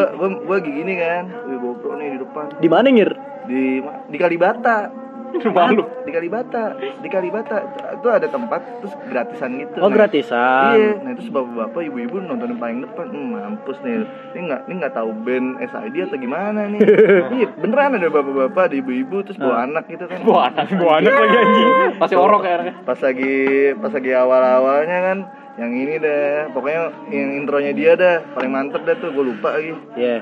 Gua 0.43 0.57
gini 0.59 0.93
kan, 0.99 1.23
GoPro 1.47 1.95
nih 1.95 2.07
di 2.11 2.19
depan. 2.19 2.45
Di 2.59 2.67
mana, 2.67 2.91
Ngir? 2.91 3.11
Di 3.47 3.79
di 4.11 4.17
Kalibata. 4.19 5.02
Rumah 5.33 5.67
lu. 5.73 5.83
Di 6.05 6.11
Kalibata. 6.13 6.77
Di 6.77 7.09
Kalibata 7.09 7.57
itu 7.97 8.07
ada 8.09 8.27
tempat 8.29 8.61
terus 8.83 8.93
gratisan 9.09 9.49
gitu. 9.57 9.77
Oh, 9.81 9.89
Nah, 9.89 9.95
gratisan. 9.97 10.73
Iya, 10.77 10.91
nah 11.01 11.11
itu 11.13 11.29
bapak-bapak, 11.29 11.81
ibu-ibu 11.85 12.15
nontonin 12.21 12.57
paling 12.57 12.79
depan, 12.85 13.05
hmm, 13.09 13.29
mampus 13.33 13.77
nih. 13.85 14.05
Ini 14.33 14.39
nggak, 14.49 14.61
ini 14.69 14.73
nggak 14.81 14.95
tahu 14.97 15.09
band 15.25 15.47
SID 15.61 15.95
atau 16.09 16.17
gimana 16.17 16.61
nih. 16.69 16.79
iya, 17.37 17.47
beneran 17.57 17.97
ada 17.97 18.09
bapak-bapak, 18.09 18.63
ada 18.69 18.75
ibu-ibu, 18.77 19.17
terus 19.25 19.37
bawa 19.37 19.65
anak 19.65 19.85
gitu 19.89 20.05
kan. 20.09 20.19
Wah, 20.25 20.49
anak 20.49 20.67
Gua 20.73 20.99
anak 20.99 21.13
lagi 21.13 21.37
anjing. 21.37 21.69
Masih 22.01 22.17
orok 22.17 22.41
ya. 22.43 22.73
Pas 22.81 22.99
lagi, 22.99 23.37
pas 23.77 23.91
lagi 23.93 24.11
awal-awalnya 24.13 24.97
kan, 24.99 25.17
yang 25.53 25.71
ini 25.77 26.01
dah, 26.01 26.49
pokoknya 26.49 26.81
yang 27.13 27.29
intronya 27.45 27.71
dia 27.77 27.91
dah, 27.93 28.15
paling 28.33 28.49
mantep 28.49 28.81
dah 28.89 28.95
tuh, 28.97 29.13
gue 29.13 29.25
lupa 29.33 29.53
lagi. 29.53 29.73
Iya. 29.93 30.15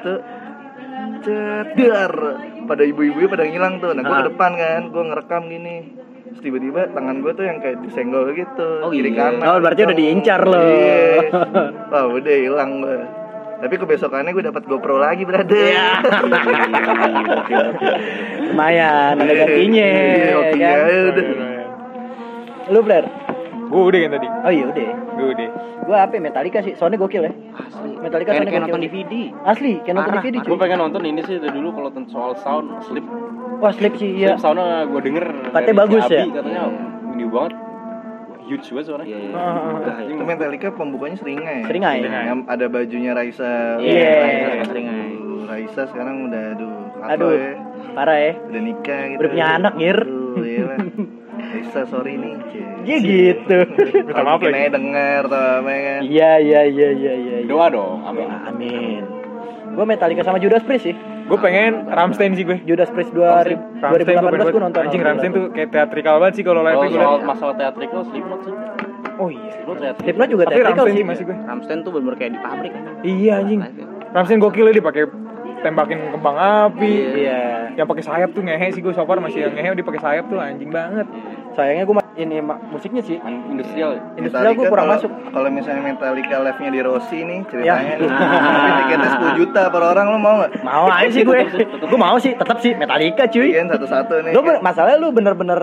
Cedar 1.22 2.14
pada 2.64 2.84
ibu-ibu 2.84 3.26
pada 3.28 3.44
ngilang 3.44 3.78
tuh 3.78 3.92
nah 3.92 4.02
gue 4.02 4.12
Ah. 4.12 4.20
ke 4.20 4.30
depan 4.30 4.52
kan 4.54 4.82
gue 4.88 5.04
ngerekam 5.04 5.44
gini 5.46 5.78
Terus 6.24 6.42
tiba-tiba 6.42 6.88
tangan 6.90 7.20
gue 7.20 7.32
tuh 7.32 7.44
yang 7.44 7.60
kayak 7.60 7.78
disenggol 7.82 8.32
gitu 8.32 8.70
Oh, 8.80 8.90
kiri 8.90 9.12
iya. 9.12 9.20
kanan 9.32 9.44
Oh, 9.46 9.58
berarti 9.58 9.82
udah 9.84 9.98
diincar 9.98 10.42
lo. 10.42 10.58
iya. 10.58 11.28
wah 11.88 12.06
udah 12.08 12.36
hilang 12.38 12.72
gue 12.80 13.00
tapi 13.58 13.78
kebesokannya 13.78 14.32
gue 14.32 14.42
dapat 14.44 14.64
GoPro 14.64 14.98
lagi 14.98 15.22
brother 15.22 15.54
Iya. 15.54 15.88
Lumayan, 18.44 19.16
ada 19.16 19.34
gantinya. 19.36 19.86
Iya, 19.86 20.34
oke 20.36 20.56
kan? 20.56 20.76
ya 20.82 21.00
udah 21.08 21.26
Lu, 22.70 22.80
Blair? 22.82 23.04
Gue 23.72 23.82
udah 23.88 24.00
kan 24.00 24.12
tadi. 24.12 24.28
Oh 24.28 24.52
iya 24.52 24.66
udah. 24.68 24.90
Gue 25.12 25.28
udah. 25.32 25.48
Gua 25.82 25.98
apa 26.04 26.14
ya, 26.14 26.22
Metallica 26.22 26.60
sih, 26.62 26.74
soalnya 26.76 27.00
gokil 27.00 27.24
ya. 27.24 27.34
Asli. 27.58 27.92
Metallica 27.98 28.30
soalnya 28.30 28.46
kayak 28.46 28.62
gokil. 28.62 28.68
nonton 28.70 28.82
DVD. 28.86 29.14
Asli, 29.44 29.74
kayak 29.82 29.96
nonton 29.96 30.14
DVD 30.20 30.36
Gue 30.44 30.58
pengen 30.60 30.78
nonton 30.80 31.02
ini 31.04 31.22
sih 31.24 31.36
dari 31.40 31.52
dulu 31.52 31.70
kalau 31.72 31.90
tentang 31.90 32.12
soal 32.12 32.32
sound 32.38 32.68
sleep. 32.84 33.06
Wah, 33.58 33.72
sleep 33.72 33.94
sih 33.96 34.10
iya. 34.14 34.36
Sleep 34.36 34.44
soundnya 34.44 34.86
gue 34.86 35.02
denger. 35.02 35.26
Katanya 35.50 35.76
bagus 35.80 36.04
ya? 36.06 36.22
Katanya 36.28 36.64
ini 37.12 37.26
banget. 37.26 37.54
Huge 38.42 38.68
banget 38.68 38.86
suaranya. 38.86 39.08
Iya, 39.08 39.20
iya. 39.22 39.32
Heeh. 39.32 40.12
itu 40.12 40.24
Metallica 40.28 40.68
pembukanya 40.70 41.16
seringai 41.16 41.58
ya? 41.58 41.66
Seringai. 41.66 41.98
yang 42.04 42.40
ada 42.46 42.66
bajunya 42.68 43.12
Raisa 43.14 43.80
Iya. 43.80 44.12
Raisa. 44.20 44.64
Seringai. 44.68 45.08
Aduh, 45.16 45.40
Raisa 45.48 45.82
sekarang 45.88 46.16
udah 46.28 46.44
aduh 46.52 46.74
Aduh. 47.02 47.32
ya 47.32 47.52
Parah 47.92 48.18
ya. 48.18 48.32
udah 48.42 48.62
nikah 48.62 49.02
gitu 49.08 49.20
Udah 49.20 49.30
punya 49.32 49.48
anak, 49.56 49.74
Ngir. 49.74 49.98
Aduh, 50.02 50.44
iya 50.44 50.66
lah. 51.42 51.50
Raisa 51.52 51.82
sorry 51.86 52.14
nih 52.16 52.34
Iya 52.82 52.98
gitu. 53.00 53.58
Minta 53.68 54.12
kalau 54.12 54.28
maaf 54.28 54.42
lagi. 54.42 54.70
denger 54.70 55.24
ya 55.24 55.48
kan 55.60 56.02
Iya, 56.02 56.32
iya, 56.40 56.62
iya, 56.64 56.90
iya, 56.92 57.14
iya. 57.16 57.36
iya. 57.38 57.38
Doa 57.46 57.68
dong. 57.68 58.02
Amin. 58.04 58.30
Amin. 58.44 59.02
Gua 59.72 59.84
Metallica 59.84 60.22
sama 60.22 60.38
Judas 60.38 60.62
Priest 60.62 60.86
sih. 60.86 60.96
Gue 61.22 61.38
pengen 61.38 61.88
Ramstein 61.88 62.34
sih 62.34 62.44
gue. 62.44 62.60
Judas 62.62 62.90
Priest 62.90 63.14
2000 63.14 63.56
Ramstein 63.80 64.18
gue 64.18 64.30
2018 64.30 64.52
gua 64.52 64.62
nonton. 64.62 64.82
Anjing 64.84 65.02
Ramstein 65.02 65.32
tuh 65.32 65.46
kayak 65.50 65.70
teatrikal 65.70 66.20
banget 66.20 66.34
sih 66.36 66.44
kalau 66.44 66.60
live 66.60 66.76
Kalau 66.76 66.84
gue 66.84 66.98
soal 66.98 67.16
liat. 67.16 67.24
masalah 67.24 67.56
teatrikal 67.56 68.02
Slipknot 68.04 68.40
sih. 68.42 68.54
Oh 69.16 69.30
iya. 69.30 69.50
Slipknot 69.54 69.78
teatrikal. 69.80 70.04
Slipknot 70.04 70.30
juga 70.30 70.44
Tapi 70.44 70.52
teatrikal 70.54 70.76
Ramstein 70.76 70.92
sih. 70.92 70.98
sih 70.98 71.08
masih 71.08 71.24
gue. 71.24 71.38
Ramstein 71.40 71.80
tuh 71.82 71.92
bener 71.94 72.14
kayak 72.16 72.32
di 72.34 72.40
pabrik 72.42 72.72
kan. 72.74 72.84
Iya 73.02 73.32
anjing. 73.40 73.60
Ramstein 74.12 74.40
gokil 74.40 74.66
ya 74.66 74.74
dia 74.74 74.84
pakai 74.84 75.04
tembakin 75.62 76.00
kembang 76.10 76.38
api. 76.38 76.94
Iya. 77.18 77.42
Yang 77.74 77.88
pakai 77.88 78.04
sayap 78.04 78.30
tuh 78.32 78.42
ngehe 78.42 78.68
sih 78.70 78.80
gue 78.80 78.92
so 78.92 79.02
far 79.02 79.18
masih 79.18 79.46
yang 79.46 79.54
ngehe 79.54 79.72
dia 79.72 79.86
pakai 79.86 80.02
sayap 80.02 80.26
tuh 80.28 80.38
anjing 80.38 80.68
banget. 80.68 81.08
Sayangnya 81.52 81.84
gua 81.84 81.96
ma- 81.98 82.14
ini 82.14 82.40
musiknya 82.42 83.02
sih. 83.02 83.20
Industrial. 83.20 83.92
ya? 83.92 84.02
Industrial 84.16 84.54
gua 84.54 84.66
kurang 84.66 84.86
kalau- 84.86 84.96
masuk. 84.98 85.12
Kalau 85.28 85.48
misalnya 85.50 85.82
Metallica 85.86 86.36
live-nya 86.40 86.70
di 86.70 86.82
Rossi 86.82 87.20
nih 87.20 87.40
Ya. 87.60 87.76
ceritanya 87.76 87.94
nih. 87.94 88.08
Tapi 88.56 88.72
tiketnya 88.78 89.10
10 89.14 89.32
juta 89.36 89.62
per 89.68 89.82
orang 89.86 90.06
lo 90.08 90.18
mau 90.18 90.36
nggak? 90.40 90.52
Mau 90.62 90.86
aja 90.88 91.10
sih 91.10 91.24
gue. 91.24 91.40
Gue 91.92 92.00
mau 92.00 92.16
sih, 92.18 92.32
tetap 92.34 92.58
sih 92.60 92.72
Metallica 92.74 93.28
cuy. 93.28 93.52
Iya 93.52 93.68
satu-satu 93.68 94.14
nih. 94.22 94.32
Lu 94.32 94.42
masalahnya 94.60 94.98
lu 94.98 95.12
bener-bener 95.12 95.60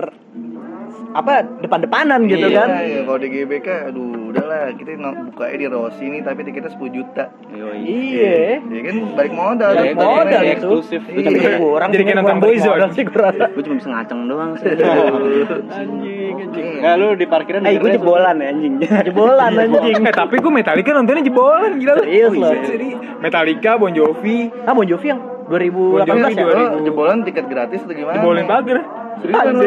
apa 1.09 1.33
depan-depanan 1.59 2.21
gitu 2.25 2.45
Iya, 2.45 2.55
kan. 2.55 2.69
iya, 2.79 2.99
kalau 3.01 3.17
di 3.17 3.27
GBK 3.27 3.67
aduh 3.87 4.29
udahlah 4.29 4.69
kita 4.71 4.93
bukanya 5.25 5.55
di 5.55 5.67
Rossi 5.67 6.05
nih 6.05 6.21
tapi 6.21 6.39
tiketnya 6.43 6.69
10 6.71 6.85
juta. 6.91 7.23
Iya. 7.49 8.61
Iya 8.61 8.81
kan 8.83 8.95
balik 9.13 9.33
modal. 9.33 9.69
Ya, 9.71 9.81
tuh. 9.81 9.89
itu 9.89 9.97
modal 9.99 10.29
jadi 10.29 10.45
itu. 10.45 10.53
eksklusif. 10.55 11.01
Itu 11.03 11.19
tapi 11.23 11.37
Iya. 11.39 11.57
kurang 11.57 11.89
Jadi 11.89 11.97
kayak 11.99 12.13
kurang 12.13 12.25
nonton 12.27 12.37
balik 12.39 12.53
Boyzone. 12.53 12.71
modal 12.71 12.89
sih 12.91 13.03
kurasa. 13.03 13.43
Gue 13.49 13.63
cuma 13.63 13.75
bisa 13.75 13.89
ngaceng 13.89 14.19
doang 14.25 14.51
sih. 14.55 14.69
Anjing, 14.69 16.35
anjing. 16.39 16.67
Enggak 16.79 16.93
lu 16.95 17.07
di 17.13 17.25
parkiran 17.25 17.59
Eh, 17.63 17.75
gue 17.75 17.89
jebolan 17.91 18.35
ya 18.35 18.47
anjing. 18.47 18.73
Jebolan 18.79 19.51
anjing. 19.55 19.95
Eh 19.99 20.13
tapi 20.13 20.35
gue 20.37 20.51
Metallica 20.51 20.89
nontonnya 20.91 21.23
jebolan 21.23 21.71
gila 21.75 21.93
lu. 21.95 22.03
Serius 22.03 22.33
lo. 22.35 22.49
Jadi 22.53 22.89
Metallica, 23.19 23.71
Bon 23.75 23.89
Jovi, 23.89 24.37
Ah, 24.63 24.71
Bon 24.71 24.85
Jovi 24.85 25.07
yang 25.07 25.21
2018 25.49 26.05
Jovi 26.31 26.53
ya? 26.53 26.69
2000. 26.69 26.71
Lo 26.71 26.79
jebolan 26.81 27.17
tiket 27.21 27.45
gratis 27.45 27.79
atau 27.81 27.91
gimana? 27.91 28.15
jebolin 28.15 28.45
pagar. 28.45 28.77
Seriusan 29.19 29.53
lu? 29.53 29.65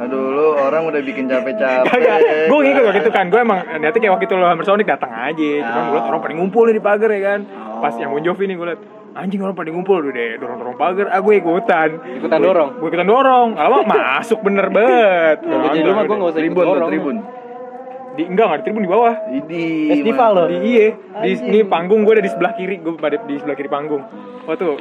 Aduh 0.00 0.32
lu 0.32 0.46
orang 0.56 0.82
udah 0.86 1.00
bikin 1.00 1.28
capek-capek. 1.28 2.48
Gue 2.48 2.58
ngikut 2.58 2.82
waktu 2.82 3.00
itu 3.00 3.10
kan, 3.10 3.28
gue 3.28 3.36
emang 3.36 3.60
niatnya 3.76 4.00
kayak 4.00 4.12
waktu 4.16 4.24
itu 4.24 4.34
lo 4.34 4.46
Hammer 4.46 4.64
Sonic 4.64 4.88
datang 4.88 5.12
aja, 5.12 5.48
cuman 5.60 5.82
gue 5.84 5.94
liat 5.94 6.06
orang 6.06 6.20
pada 6.20 6.34
ngumpul 6.34 6.62
nih 6.64 6.74
di 6.74 6.82
pagar 6.82 7.10
ya 7.10 7.20
kan, 7.22 7.40
pas 7.78 7.92
yang 7.94 8.08
Bon 8.08 8.18
Jovi 8.18 8.48
nih 8.48 8.56
gue 8.56 8.66
liat, 8.66 8.80
anjing 9.12 9.38
orang 9.38 9.52
pada 9.52 9.68
ngumpul 9.68 10.00
udah 10.00 10.08
deh 10.10 10.30
dorong-dorong 10.36 10.74
pagar, 10.74 11.06
ah 11.06 11.20
gue 11.20 11.34
ikutan, 11.36 11.88
Ikutan 12.16 12.40
dorong. 12.40 12.68
gue 12.80 12.88
ikutan 12.88 13.04
dorong, 13.04 13.48
lama 13.52 13.78
masuk 13.84 14.40
bener 14.40 14.72
banget, 14.72 15.36
Kalau 15.44 15.68
di 15.68 15.80
rumah 15.84 16.02
gue 16.02 16.16
nggak 16.16 16.30
usah 16.32 16.40
ikut 16.40 16.48
Tribun 16.48 16.64
dorong. 16.64 16.88
tribun. 16.88 17.16
Di 18.20 18.28
enggak 18.28 18.44
nggak 18.44 18.58
di 18.60 18.64
tribun 18.64 18.82
di 18.84 18.90
bawah, 18.90 19.14
Idi. 19.32 19.68
Festival 19.88 20.30
lo. 20.30 20.44
di 20.46 20.56
iye, 20.60 20.86
di 21.24 21.30
ini 21.40 21.60
panggung 21.64 22.04
gue 22.04 22.12
ada 22.12 22.24
di 22.24 22.28
sebelah 22.28 22.52
kiri, 22.52 22.76
gue 22.76 22.92
pada 22.94 23.16
di 23.16 23.34
sebelah 23.34 23.56
kiri 23.56 23.66
panggung, 23.66 24.04
wah 24.44 24.54
tuh 24.54 24.76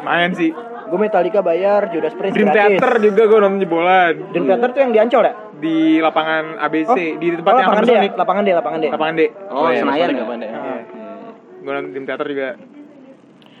main 0.00 0.34
sih, 0.34 0.50
Gue 0.88 0.96
Metallica 0.96 1.38
bayar, 1.38 1.92
Judas 1.92 2.16
Priest 2.16 2.32
Dream 2.32 2.48
gratis. 2.48 2.80
Theater 2.80 2.92
juga 2.98 3.22
gue 3.28 3.38
nonton 3.38 3.60
jebolan 3.60 4.14
Dream 4.32 4.44
Theater 4.48 4.68
tuh 4.72 4.80
yang 4.80 4.90
di 4.90 4.98
Ancol 4.98 5.22
ya? 5.22 5.34
di 5.58 5.76
lapangan 5.98 6.44
ABC, 6.56 6.96
di 7.18 7.26
Oh, 7.28 7.36
tempat 7.36 7.52
yang 7.52 7.60
lapangan 7.60 7.82
D 7.82 7.90
ya? 7.90 8.02
Lapangan 8.14 8.42
D, 8.42 8.48
lapangan 8.54 8.78
D. 8.78 8.86
lapangan 8.88 9.14
D, 9.14 9.22
Oh, 9.48 9.66
iya, 9.68 9.78
Senayan 9.78 10.06
Sonic 10.06 10.16
ya? 10.16 10.24
apaan 10.24 10.38
deh? 10.40 10.50
Ah. 10.50 10.80
gue 11.58 11.72
nonton 11.72 11.90
Dream 11.92 12.06
Theater 12.06 12.26
juga. 12.26 12.48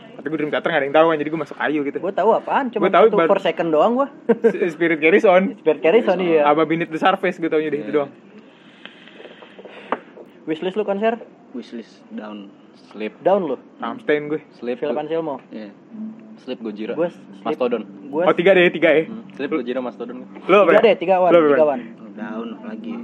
Tapi 0.08 0.24
gue 0.24 0.38
Dream 0.40 0.50
Theater 0.50 0.68
gak 0.68 0.78
ada 0.78 0.86
yang 0.86 0.96
tahu 0.96 1.06
kan, 1.06 1.16
jadi 1.18 1.28
gue 1.28 1.40
masuk 1.42 1.56
Ayu 1.58 1.80
gitu. 1.84 1.98
Gue 1.98 2.10
tahu 2.10 2.30
apaan, 2.32 2.64
cuma 2.72 2.82
Gua 2.82 2.90
tahu 2.90 3.04
per 3.28 3.38
second 3.38 3.68
doang 3.68 3.92
gua. 3.94 4.08
Spirit 4.72 4.98
Carries 4.98 5.22
On. 5.22 5.42
Spirit 5.54 5.78
Carry 5.78 6.00
Sony 6.00 6.26
ya. 6.32 6.42
Sama 6.42 6.64
Beneath 6.64 6.88
the 6.88 6.98
Surface 6.98 7.36
gue 7.36 7.46
taunya 7.46 7.68
deh 7.68 7.78
itu 7.78 7.92
doang. 7.92 8.10
Wishlist 10.48 10.80
lu 10.80 10.84
konser? 10.88 11.20
Wishlist 11.52 12.00
down. 12.08 12.48
Sleep, 12.88 13.12
Down 13.20 13.44
lu. 13.44 13.56
Rammstein 13.84 14.32
gue. 14.32 14.40
sleep, 14.56 14.80
Philip 14.80 14.96
Anselmo. 14.96 15.42
Iya. 15.52 15.68
sleep 16.40 16.62
Gojira. 16.64 16.94
Gua 16.96 17.12
Mastodon. 17.44 17.82
Gue 18.08 18.22
Oh 18.24 18.32
tiga 18.32 18.56
deh, 18.56 18.70
tiga 18.72 18.88
ya. 18.94 19.04
Hmm, 19.04 19.28
Sleep 19.36 19.50
Gojira 19.52 19.82
Mastodon. 19.84 20.24
Lo 20.48 20.64
apa? 20.64 20.72
tiga 20.72 20.82
deh, 20.88 20.94
tiga 20.96 21.14
wan, 21.20 21.32
tiga 21.34 21.66
wan. 21.68 21.80
Down 22.16 22.48
lagi? 22.64 22.94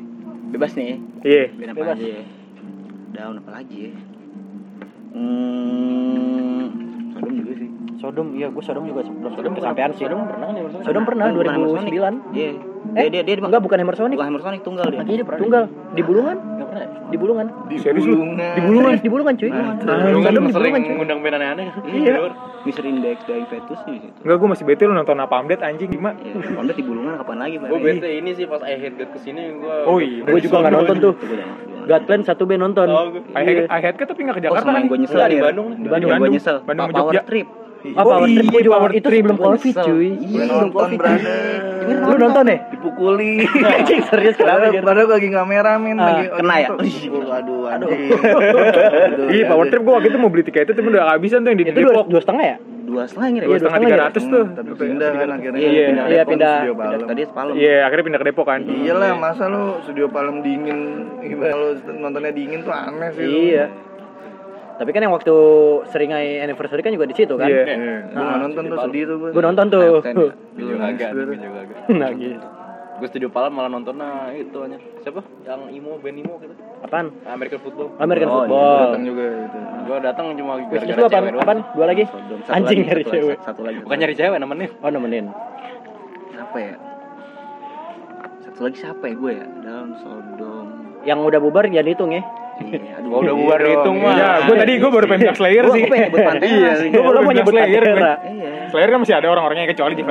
Bebas 0.55 0.73
nih. 0.73 0.97
Iya. 1.21 1.45
Apa 1.53 1.75
Bebas. 1.77 1.97
aja 2.01 2.07
ya? 2.17 2.23
Down 3.13 3.35
apa 3.45 3.51
lagi 3.61 3.77
ya? 3.77 3.93
Hmm, 5.13 6.94
Sodom 7.25 7.41
juga 7.41 7.53
sih. 7.57 7.69
Sodom, 7.97 8.27
iya 8.33 8.47
gue 8.49 8.63
Sodom 8.63 8.85
juga 8.85 9.01
belum 9.03 9.33
Sodom 9.33 9.53
kesampean 9.55 9.91
sih. 9.91 10.05
Sodom 10.05 10.21
pernah 10.25 10.49
nih 10.51 10.61
maksudnya? 10.61 10.85
Sodom 10.85 11.03
pernah 11.03 11.25
Bukan 11.27 11.47
Hammer 11.49 11.69
Sonic. 11.71 11.93
2009. 11.95 12.35
Iya. 12.35 12.51
Eh, 12.95 13.09
Dia 13.09 13.23
dia 13.23 13.35
dia 13.35 13.35
enggak 13.43 13.63
bukan 13.63 13.77
Hammer 13.79 13.97
Sonic. 13.97 14.15
bukan 14.15 14.29
Hammer 14.29 14.43
Sonic 14.43 14.61
tunggal 14.61 14.87
dia. 14.87 15.01
Dia 15.03 15.25
tunggal 15.25 15.63
di 15.91 16.03
Bulungan, 16.03 16.37
Enggak 16.37 16.69
pernah. 16.69 16.85
ya? 16.85 16.89
di 17.05 17.17
Bulungan. 17.17 17.47
Di 17.65 17.77
Serius 17.79 18.05
lu? 18.05 18.15
bulungan. 18.15 18.37
Di 18.37 18.61
bulungan? 18.61 18.93
Di 18.99 19.09
Bulungan 19.09 19.35
cuy. 19.35 19.51
Sodom 19.51 20.21
kan 20.21 20.33
di 20.35 20.41
sering 20.45 20.53
Bulungan 20.53 20.83
cuy. 20.83 20.95
ngundang 20.95 21.19
band 21.21 21.35
aneh-aneh. 21.35 21.67
Iya. 21.87 22.15
Mr. 22.65 22.81
Index 22.83 23.19
Dying 23.25 23.45
Fetus 23.47 23.81
di 23.83 23.93
situ. 23.99 24.09
Enggak, 24.21 24.37
gue 24.37 24.49
masih 24.49 24.65
bete 24.65 24.83
lu 24.83 24.93
nonton 24.93 25.17
apa 25.17 25.35
update 25.39 25.61
anjing 25.61 25.89
gimana? 25.91 26.17
Iya, 26.19 26.33
Honda 26.55 26.73
di 26.73 26.81
bulungan 26.81 27.17
kapan 27.19 27.37
lagi, 27.39 27.55
Pak? 27.57 27.69
Gue 27.69 27.79
bete 27.79 28.09
ini 28.11 28.31
sih 28.33 28.45
pas 28.45 28.61
I 28.61 28.75
Hate 28.75 28.97
God 28.97 29.11
ke 29.11 29.19
sini 29.19 29.43
gue. 29.55 29.77
Oh 29.85 29.97
iya. 29.97 30.25
Gue 30.25 30.41
juga 30.41 30.57
nggak 30.61 30.73
nonton 30.75 30.97
tuh. 30.99 31.13
Itu 31.85 31.91
Godplan 31.91 32.21
satu 32.23 32.43
band 32.45 32.61
nonton. 32.63 32.89
Oh, 32.89 33.13
I 33.31 33.43
had, 33.43 33.57
I 33.69 33.79
had 33.79 33.95
ke 33.95 34.05
tapi 34.05 34.21
nggak 34.23 34.35
ke 34.35 34.41
Oh, 34.41 34.45
Jakarta 34.47 34.65
sama 34.65 34.73
kan? 34.75 34.89
gue 34.89 34.99
nyesel 34.99 35.15
Enggak, 35.15 35.29
di 35.29 35.37
ya. 35.37 35.43
Bandung. 35.45 35.67
Di 35.69 35.77
Di 35.77 35.87
Bandung, 35.87 36.09
gue 36.09 36.17
Bandung. 36.17 36.33
nyesel. 36.33 36.57
Bandung 36.61 36.85
sama 36.85 36.95
Power 36.95 37.13
Jogja. 37.13 37.23
Trip. 37.25 37.49
Ah, 37.87 38.01
Power 38.01 38.25
Trip 38.27 38.47
gue 38.49 38.63
juga 38.63 38.77
Power 38.81 38.91
itu 38.91 39.05
Trip, 39.05 39.21
sebelum 39.21 39.37
Covid 39.39 39.61
nyesel. 39.71 39.85
cuy. 39.85 40.09
Iya, 40.09 40.17
Gue 40.17 40.41
Sebelum 40.41 40.49
nonton 40.49 40.89
Covid. 40.97 41.21
Lu 41.85 42.15
nonton 42.17 42.45
ya? 42.47 42.57
Dipukuli. 42.67 43.33
Anjing 43.77 44.01
serius 44.03 44.35
kenapa 44.35 44.57
Padahal, 44.73 45.07
lagi 45.11 45.29
men 45.29 45.97
Ah, 46.01 46.07
lagi 46.09 46.25
kena 46.33 46.55
ya? 46.57 46.69
Aduh, 46.73 47.63
aduh. 47.69 47.89
Iya, 49.35 49.45
Power 49.47 49.67
Trip 49.69 49.83
gue 49.83 49.93
waktu 49.93 50.09
itu 50.09 50.19
mau 50.19 50.29
beli 50.29 50.43
tiket 50.43 50.65
itu 50.65 50.73
tapi 50.73 50.89
udah 50.89 51.03
kehabisan 51.07 51.45
tuh 51.45 51.51
yang 51.51 51.59
di 51.61 51.67
Itu 51.67 51.81
Depok. 51.83 52.07
dua 52.09 52.21
setengah 52.21 52.45
ya? 52.47 52.57
Dua 52.95 53.05
setengah 53.11 53.29
ngira 53.35 53.45
Dua 53.45 53.51
Iya, 53.51 53.59
setengah 53.59 53.81
tiga 53.83 53.99
ratus 54.07 54.25
tuh. 54.31 54.45
Tapi 54.55 54.71
pindah 54.79 55.11
kan 55.11 55.29
akhirnya. 55.35 55.59
Iya, 55.59 55.87
iya, 56.07 56.23
pindah. 56.23 56.57
Studio 56.63 56.75
Palem. 56.79 56.99
Tadi 57.11 57.23
semalam. 57.27 57.53
Iya, 57.59 57.77
akhirnya 57.91 58.05
pindah 58.07 58.21
ke 58.23 58.27
Depok 58.31 58.47
kan. 58.47 58.61
Iyalah, 58.63 59.11
masa 59.19 59.45
lu 59.51 59.65
studio 59.83 60.07
Palem 60.07 60.37
dingin 60.47 60.79
gimana 61.19 61.55
lu 61.59 61.69
nontonnya 61.99 62.31
dingin 62.31 62.63
tuh 62.63 62.71
aneh 62.71 63.11
sih. 63.19 63.27
Iya. 63.27 63.67
Tapi 64.75 64.91
kan 64.91 65.07
yang 65.07 65.15
waktu 65.15 65.35
seringai 65.91 66.43
anniversary 66.43 66.83
kan 66.83 66.91
juga 66.95 67.07
di 67.07 67.15
situ 67.15 67.35
kan? 67.35 67.47
Iya. 67.51 67.65
Gue 68.11 68.23
nggak 68.23 68.41
nonton 68.47 68.63
tuh 68.71 68.79
sedih 68.87 69.03
tuh 69.11 69.17
gue. 69.19 69.31
Gue 69.35 69.43
nonton 69.43 69.67
tuh. 69.71 70.03
Ten, 70.03 70.15
ya. 71.99 72.39
Gue 72.95 73.11
gitu. 73.11 73.19
Studio 73.19 73.29
Palem 73.35 73.53
malah 73.59 73.71
nonton 73.71 73.99
nah 73.99 74.31
itu 74.31 74.55
aja. 74.63 74.79
Siapa? 75.03 75.21
Yang 75.43 75.61
imo, 75.75 75.99
band 75.99 76.19
imo 76.23 76.35
gitu. 76.39 76.55
Apaan? 76.85 77.07
American 77.27 77.61
Football. 77.65 77.89
American 77.99 78.29
Oh, 78.31 78.35
iya, 78.35 78.41
football. 78.47 78.79
Datang 78.79 79.03
juga 79.03 79.25
itu. 79.27 79.59
Gue 79.85 79.99
datang 79.99 80.25
cuma 80.39 80.53
gara-gara 80.63 80.95
apaan? 80.95 81.11
cewek 81.11 81.31
doang. 81.35 81.43
Apaan? 81.43 81.61
Dua 81.75 81.87
lagi? 81.91 82.05
Satu 82.07 82.51
Anjing 82.55 82.79
lagi, 82.79 82.89
nyari 82.89 83.03
satu 83.03 83.11
lagi, 83.11 83.23
cewek. 83.27 83.39
Satu 83.43 83.61
lagi. 83.67 83.79
Bukan 83.83 83.97
nyari 83.99 84.15
cewek 84.15 84.39
nemenin. 84.39 84.71
Oh 84.79 84.91
nemenin. 84.95 85.27
Apa 86.39 86.57
ya? 86.63 86.75
Satu 88.47 88.59
lagi 88.69 88.77
siapa 88.79 89.05
ya 89.11 89.15
gue 89.19 89.33
ya? 89.35 89.47
Down 89.67 89.89
Sodom. 89.99 90.67
Yang 91.03 91.19
udah 91.27 91.41
bubar 91.43 91.65
jangan 91.67 91.89
hitung 91.91 92.11
ya. 92.15 92.23
Iya, 92.55 92.97
aduh. 92.97 93.09
Gua 93.09 93.19
udah 93.19 93.27
Iya 93.27 93.41
bubar 93.41 93.59
dong, 93.59 93.71
hitung 93.73 93.97
iya. 93.97 94.05
mah. 94.05 94.15
Ya, 94.15 94.31
gue 94.41 94.57
tadi 94.57 94.73
gue 94.77 94.91
baru 94.91 95.05
pengen 95.05 95.21
bilang 95.21 95.37
Slayer 95.37 95.65
Gua- 95.65 95.75
sih. 95.75 95.83
gua 95.83 95.91
pengen 95.91 96.05
nyebut 96.07 96.21
Pantera 96.29 96.47
Iya, 96.47 96.71
Lo 96.71 97.01
baru 97.01 97.03
mau 97.05 97.21
pengen 97.21 97.37
nyebut 97.37 97.53
Slayer. 97.53 97.85
Iya. 97.85 98.13
Slayer 98.65 98.89
kan 98.89 98.99
masih 99.01 99.15
ada 99.15 99.29
orang-orangnya 99.29 99.67
kecuali 99.67 99.93
di. 99.93 100.03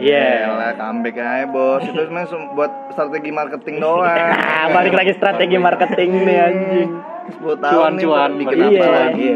Iya. 0.00 0.24
Yalah, 0.44 0.72
comeback 0.74 1.16
aja 1.16 1.44
bos. 1.44 1.80
Itu 1.80 2.00
sebenarnya 2.00 2.28
sem- 2.28 2.50
buat 2.52 2.70
strategi 2.90 3.30
marketing 3.30 3.76
doang. 3.78 4.18
Ah, 4.58 4.66
balik 4.70 4.92
lagi 4.92 5.12
strategi 5.12 5.56
marketing 5.56 6.10
nih 6.24 6.38
anjing. 6.40 6.90
10 7.28 7.44
tahun 7.56 7.60
nih, 7.60 7.74
Cuan-cuan, 8.00 8.30
bikin 8.36 8.56
bener. 8.56 8.64
apa 8.64 8.72
Iya. 8.72 8.88
lagi? 9.04 9.28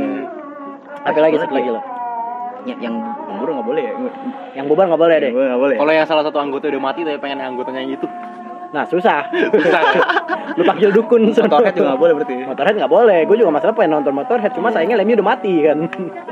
Apa 1.02 1.18
lagi 1.20 1.36
satu 1.36 1.52
lagi 1.52 1.68
lo? 1.68 1.80
Ya, 2.62 2.74
yang 2.78 2.94
gugur 3.28 3.48
nggak 3.52 3.66
boleh 3.66 3.82
ya? 3.82 3.92
Yang 4.54 4.66
bubar 4.66 4.84
nggak 4.86 5.00
boleh 5.00 5.16
deh. 5.18 5.30
Nggak 5.30 5.58
boleh. 5.58 5.76
Kalau 5.76 5.92
yang 5.92 6.06
salah 6.06 6.22
satu 6.22 6.38
anggota 6.38 6.66
udah 6.68 6.78
mati 6.80 7.02
tapi 7.02 7.18
pengen 7.18 7.42
anggotanya 7.42 7.82
yang 7.82 7.92
itu. 7.92 8.06
Nah 8.72 8.84
susah. 8.88 9.28
Susah. 9.30 9.82
Lu 10.58 10.64
panggil 10.64 10.90
dukun. 10.92 11.28
Motorhead 11.28 11.76
juga 11.76 11.86
nggak 11.92 12.00
boleh 12.00 12.12
berarti. 12.16 12.34
Motorhead 12.44 12.74
nggak 12.76 12.92
boleh. 12.92 13.18
Gue 13.28 13.36
juga 13.36 13.50
masalah 13.52 13.72
pengen 13.76 14.00
nonton 14.00 14.12
Motorhead. 14.16 14.52
Cuma 14.56 14.68
sayangnya 14.72 14.96
Lemmy 15.00 15.16
udah 15.16 15.28
mati 15.28 15.52
kan. 15.64 15.78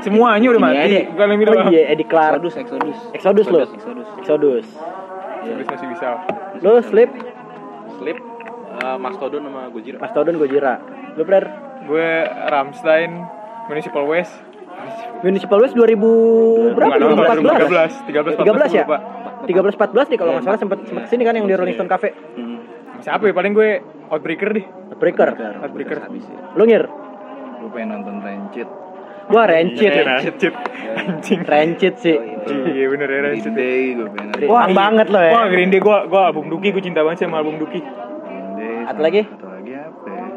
Semuanya 0.01 0.47
udah 0.49 0.61
Ini 0.61 0.67
mati. 0.67 0.77
aja. 0.77 0.99
Bukan 1.13 1.27
yang 1.29 1.41
Oh 1.41 1.65
iya, 1.69 1.83
Eddie 1.93 2.09
Clark. 2.09 2.41
Exodus, 2.41 2.55
Exodus. 2.57 2.97
Exodus 3.13 3.45
lo. 3.49 3.59
Exodus. 3.61 4.07
Exodus. 4.21 4.67
Terus 5.41 5.67
masih 5.69 5.87
bisa. 5.89 6.07
Lu 6.61 6.77
Sleep, 6.85 7.09
Sleep, 7.97 8.17
uh, 8.81 8.97
Mastodon 9.01 9.41
sama 9.49 9.61
Gojira. 9.73 9.97
Mastodon, 9.97 10.35
Gojira. 10.37 10.77
Lu 11.17 11.25
player 11.25 11.49
Gue 11.89 12.29
Ramstein, 12.49 13.25
Municipal 13.65 14.05
West. 14.05 14.33
Municipal 15.25 15.61
West 15.61 15.73
2000 15.73 16.77
berapa? 16.77 16.93
Bukan, 16.97 17.17
bukan, 17.17 17.37
2014. 17.41 18.05
13, 18.05 18.37
13, 18.37 18.45
13 18.45 18.79
ya? 18.81 18.85
Lupa. 19.43 19.87
13 19.89 20.07
14 20.07 20.11
nih 20.13 20.19
kalau 20.21 20.31
nggak 20.37 20.45
salah 20.45 20.59
sempat 20.59 20.77
sempat 20.85 21.03
ke 21.05 21.09
sini 21.09 21.23
kan 21.25 21.33
yang 21.35 21.47
di 21.49 21.55
Rolling 21.57 21.75
Stone 21.75 21.91
Cafe. 21.91 22.13
Hmm. 22.37 22.57
Siapa 23.01 23.25
ya? 23.25 23.33
Paling 23.33 23.53
gue 23.57 23.69
Outbreaker 24.11 24.49
deh. 24.53 24.65
Breaker. 25.01 25.33
Heartbreaker. 25.33 25.97
Habis 25.97 26.29
ya. 26.29 26.37
Lu 26.53 26.63
ngir? 26.69 26.85
Gue 26.85 27.69
pengen 27.73 27.97
nonton 27.97 28.21
Rancid. 28.21 28.69
Gua 29.25 29.43
Rancid. 29.49 29.89
Rancid. 29.89 30.53
Anjing. 30.93 31.41
Rancid 31.41 31.93
sih. 31.97 32.17
Iya 32.69 32.85
bener 32.93 33.09
ya 33.09 33.19
Rancid. 33.25 33.53
Day 33.57 33.97
gue 33.97 34.05
pengen. 34.13 34.45
Wah, 34.45 34.69
banget 34.69 35.09
lo 35.09 35.17
ya. 35.17 35.31
Wah 35.33 35.45
Green 35.49 35.73
Day 35.73 35.81
gue 35.81 35.97
gue 36.05 36.21
album 36.21 36.53
Duki 36.53 36.69
gue 36.69 36.83
cinta 36.85 37.01
banget 37.01 37.25
sama 37.25 37.41
album 37.41 37.57
Duki. 37.57 37.81
Sama- 37.81 39.01
lagi? 39.01 39.25
Satu 39.25 39.47
lagi 39.49 39.73
apa 39.73 40.07
ya? 40.13 40.27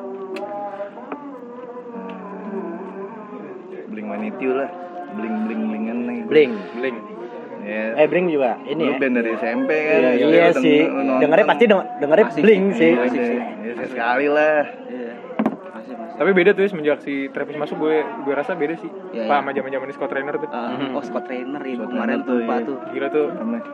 Bling 3.93 4.07
Manitio 4.09 4.53
lah. 4.57 4.71
Bling 5.13 5.37
bling 5.45 5.63
blingan 5.69 5.99
nih. 6.09 6.19
Bling. 6.25 6.53
Bling. 6.81 6.97
Ya. 7.65 7.97
Eh 7.97 8.07
Bling 8.07 8.29
juga 8.29 8.61
ini 8.63 8.85
Lu 8.85 8.93
ya. 8.93 9.01
band 9.01 9.15
dari 9.17 9.31
SMP 9.35 9.71
kan? 9.73 9.99
Iya, 10.05 10.11
iya 10.21 10.45
lu 10.53 10.61
sih. 10.61 10.81
lu. 10.85 11.15
Dengarnya 11.17 11.47
pasti 11.49 11.65
deng- 11.65 11.89
dengarnya 11.97 12.27
Asik 12.29 12.43
Bling 12.45 12.65
sih. 12.71 12.77
sih. 12.77 12.93
Iya, 12.93 13.03
Asik 13.03 13.23
sih. 13.25 13.39
ya, 13.65 13.87
sekali 13.89 14.27
lah. 14.29 14.61
Iya. 14.87 15.13
Tapi 16.15 16.31
beda 16.31 16.55
tuh 16.55 16.63
ya, 16.63 16.69
semenjak 16.71 16.99
si 17.03 17.27
Travis 17.27 17.59
masuk 17.59 17.75
gue 17.81 17.97
gue 18.05 18.35
rasa 18.37 18.55
beda 18.55 18.77
sih. 18.77 18.87
Iya, 19.11 19.27
Pak 19.27 19.33
iya. 19.33 19.41
sama 19.41 19.51
zaman-zaman 19.51 19.87
Scott 19.91 20.11
Trainer 20.13 20.35
tuh. 20.37 20.47
Ah, 20.47 20.71
oh 20.93 21.03
Scott 21.03 21.25
Trainer 21.27 21.59
ya 21.59 21.75
Scott 21.75 21.91
kemarin 21.91 22.17
tuh 22.17 22.23
tuh, 22.23 22.37
lupa 22.39 22.55
iya. 22.55 22.63
tuh. 22.63 22.77
Gila 22.93 23.09
tuh. 23.09 23.27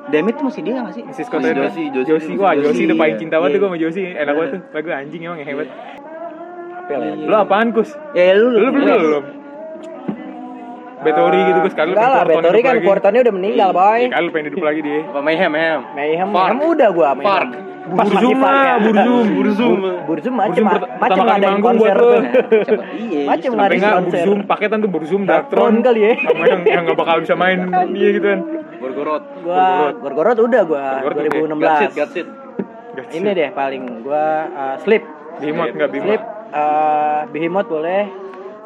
Demit 0.09 0.34
tuh 0.34 0.45
masih 0.47 0.62
dia 0.62 0.74
nggak 0.78 0.95
sih? 0.95 1.03
Si 1.11 1.22
Scott 1.26 1.41
Trainer. 1.43 1.66
Josie 1.66 1.88
Josie, 1.91 2.32
juga 2.32 2.41
wah 2.41 2.55
Josie 2.55 2.86
udah 2.86 2.97
paling 2.97 3.14
iya. 3.14 3.20
cinta 3.20 3.36
banget 3.36 3.51
tuh 3.51 3.59
Iya. 3.59 3.61
gue 3.61 3.68
sama 3.68 3.78
Josie. 3.82 4.09
Enak 4.14 4.32
banget 4.32 4.51
tuh. 4.55 4.61
Lagu 4.70 4.88
anjing 4.88 5.20
emang 5.20 5.36
yang 5.36 5.49
hebat. 5.51 5.68
Apa 6.80 6.91
ya? 6.95 7.12
Lu 7.20 7.34
apaan 7.36 7.68
Kus? 7.74 7.91
Ya 8.14 8.32
lu 8.32 8.47
Lu 8.49 8.70
belum 8.70 8.72
belum? 8.78 9.24
Betori 11.01 11.40
gitu 11.40 11.59
gue 11.64 11.72
sekali 11.72 11.88
Enggak 11.96 12.09
lah, 12.09 12.22
pengen 12.22 12.42
Betori 12.44 12.61
kan. 12.61 12.74
Kuartonnya 12.84 13.20
udah 13.24 13.34
meninggal, 13.34 13.68
boy. 13.72 14.01
Iya 14.01 14.09
kan 14.12 14.20
lu 14.20 14.30
pengen 14.30 14.46
hidup 14.53 14.62
lagi 14.62 14.80
dia. 14.84 15.01
Apa 15.09 15.20
Mayhem, 15.20 15.51
Mayhem. 15.51 15.80
Mayhem. 15.96 16.28
Mayhem 16.28 16.59
udah. 16.61 16.88
Pas 17.20 17.48
masih 17.90 18.12
Burzum 18.22 18.38
Fark 18.38 18.55
ya. 18.55 18.61
lah, 18.61 18.76
Burzum, 18.78 19.26
Burzum. 19.34 19.72
Burzum 20.07 20.34
pertama 21.01 21.22
kali 21.26 21.26
ngadain 21.26 21.42
manggung 21.42 21.64
konser 21.64 21.94
tuh. 21.96 22.20
Iya. 22.94 23.20
Sampai 23.26 23.48
ngadain 23.51 23.78
enggak 23.80 23.94
konser. 23.96 24.20
Burzum 24.20 24.38
paketan 24.46 24.78
tuh 24.78 24.90
Burzum 24.92 25.20
Darktron 25.26 25.74
kali 25.80 26.01
ya. 26.05 26.12
sama 26.20 26.44
yang 26.46 26.61
yang 26.62 26.82
enggak 26.86 26.98
bakal 27.01 27.16
bisa 27.24 27.34
main 27.34 27.59
dia 27.90 28.09
gitu 28.16 28.26
kan. 28.28 28.40
Gorgorot. 28.80 29.22
Gua 29.42 29.64
Gorgorot 29.96 30.38
udah 30.38 30.62
gua 30.64 30.84
Gorgorot 31.03 31.24
udah. 31.59 31.78
2016. 31.90 31.98
Gatsit, 31.98 32.26
Gatsit. 32.94 33.16
Ini 33.16 33.30
deh 33.32 33.48
paling 33.51 33.82
gua 34.05 34.24
uh, 34.51 34.74
Sleep. 34.84 35.03
Behemoth 35.40 35.72
enggak 35.72 35.88
Sleep 35.90 36.05
Behemoth. 36.05 36.24
uh, 36.53 37.20
Behemoth 37.32 37.68
boleh 37.68 38.03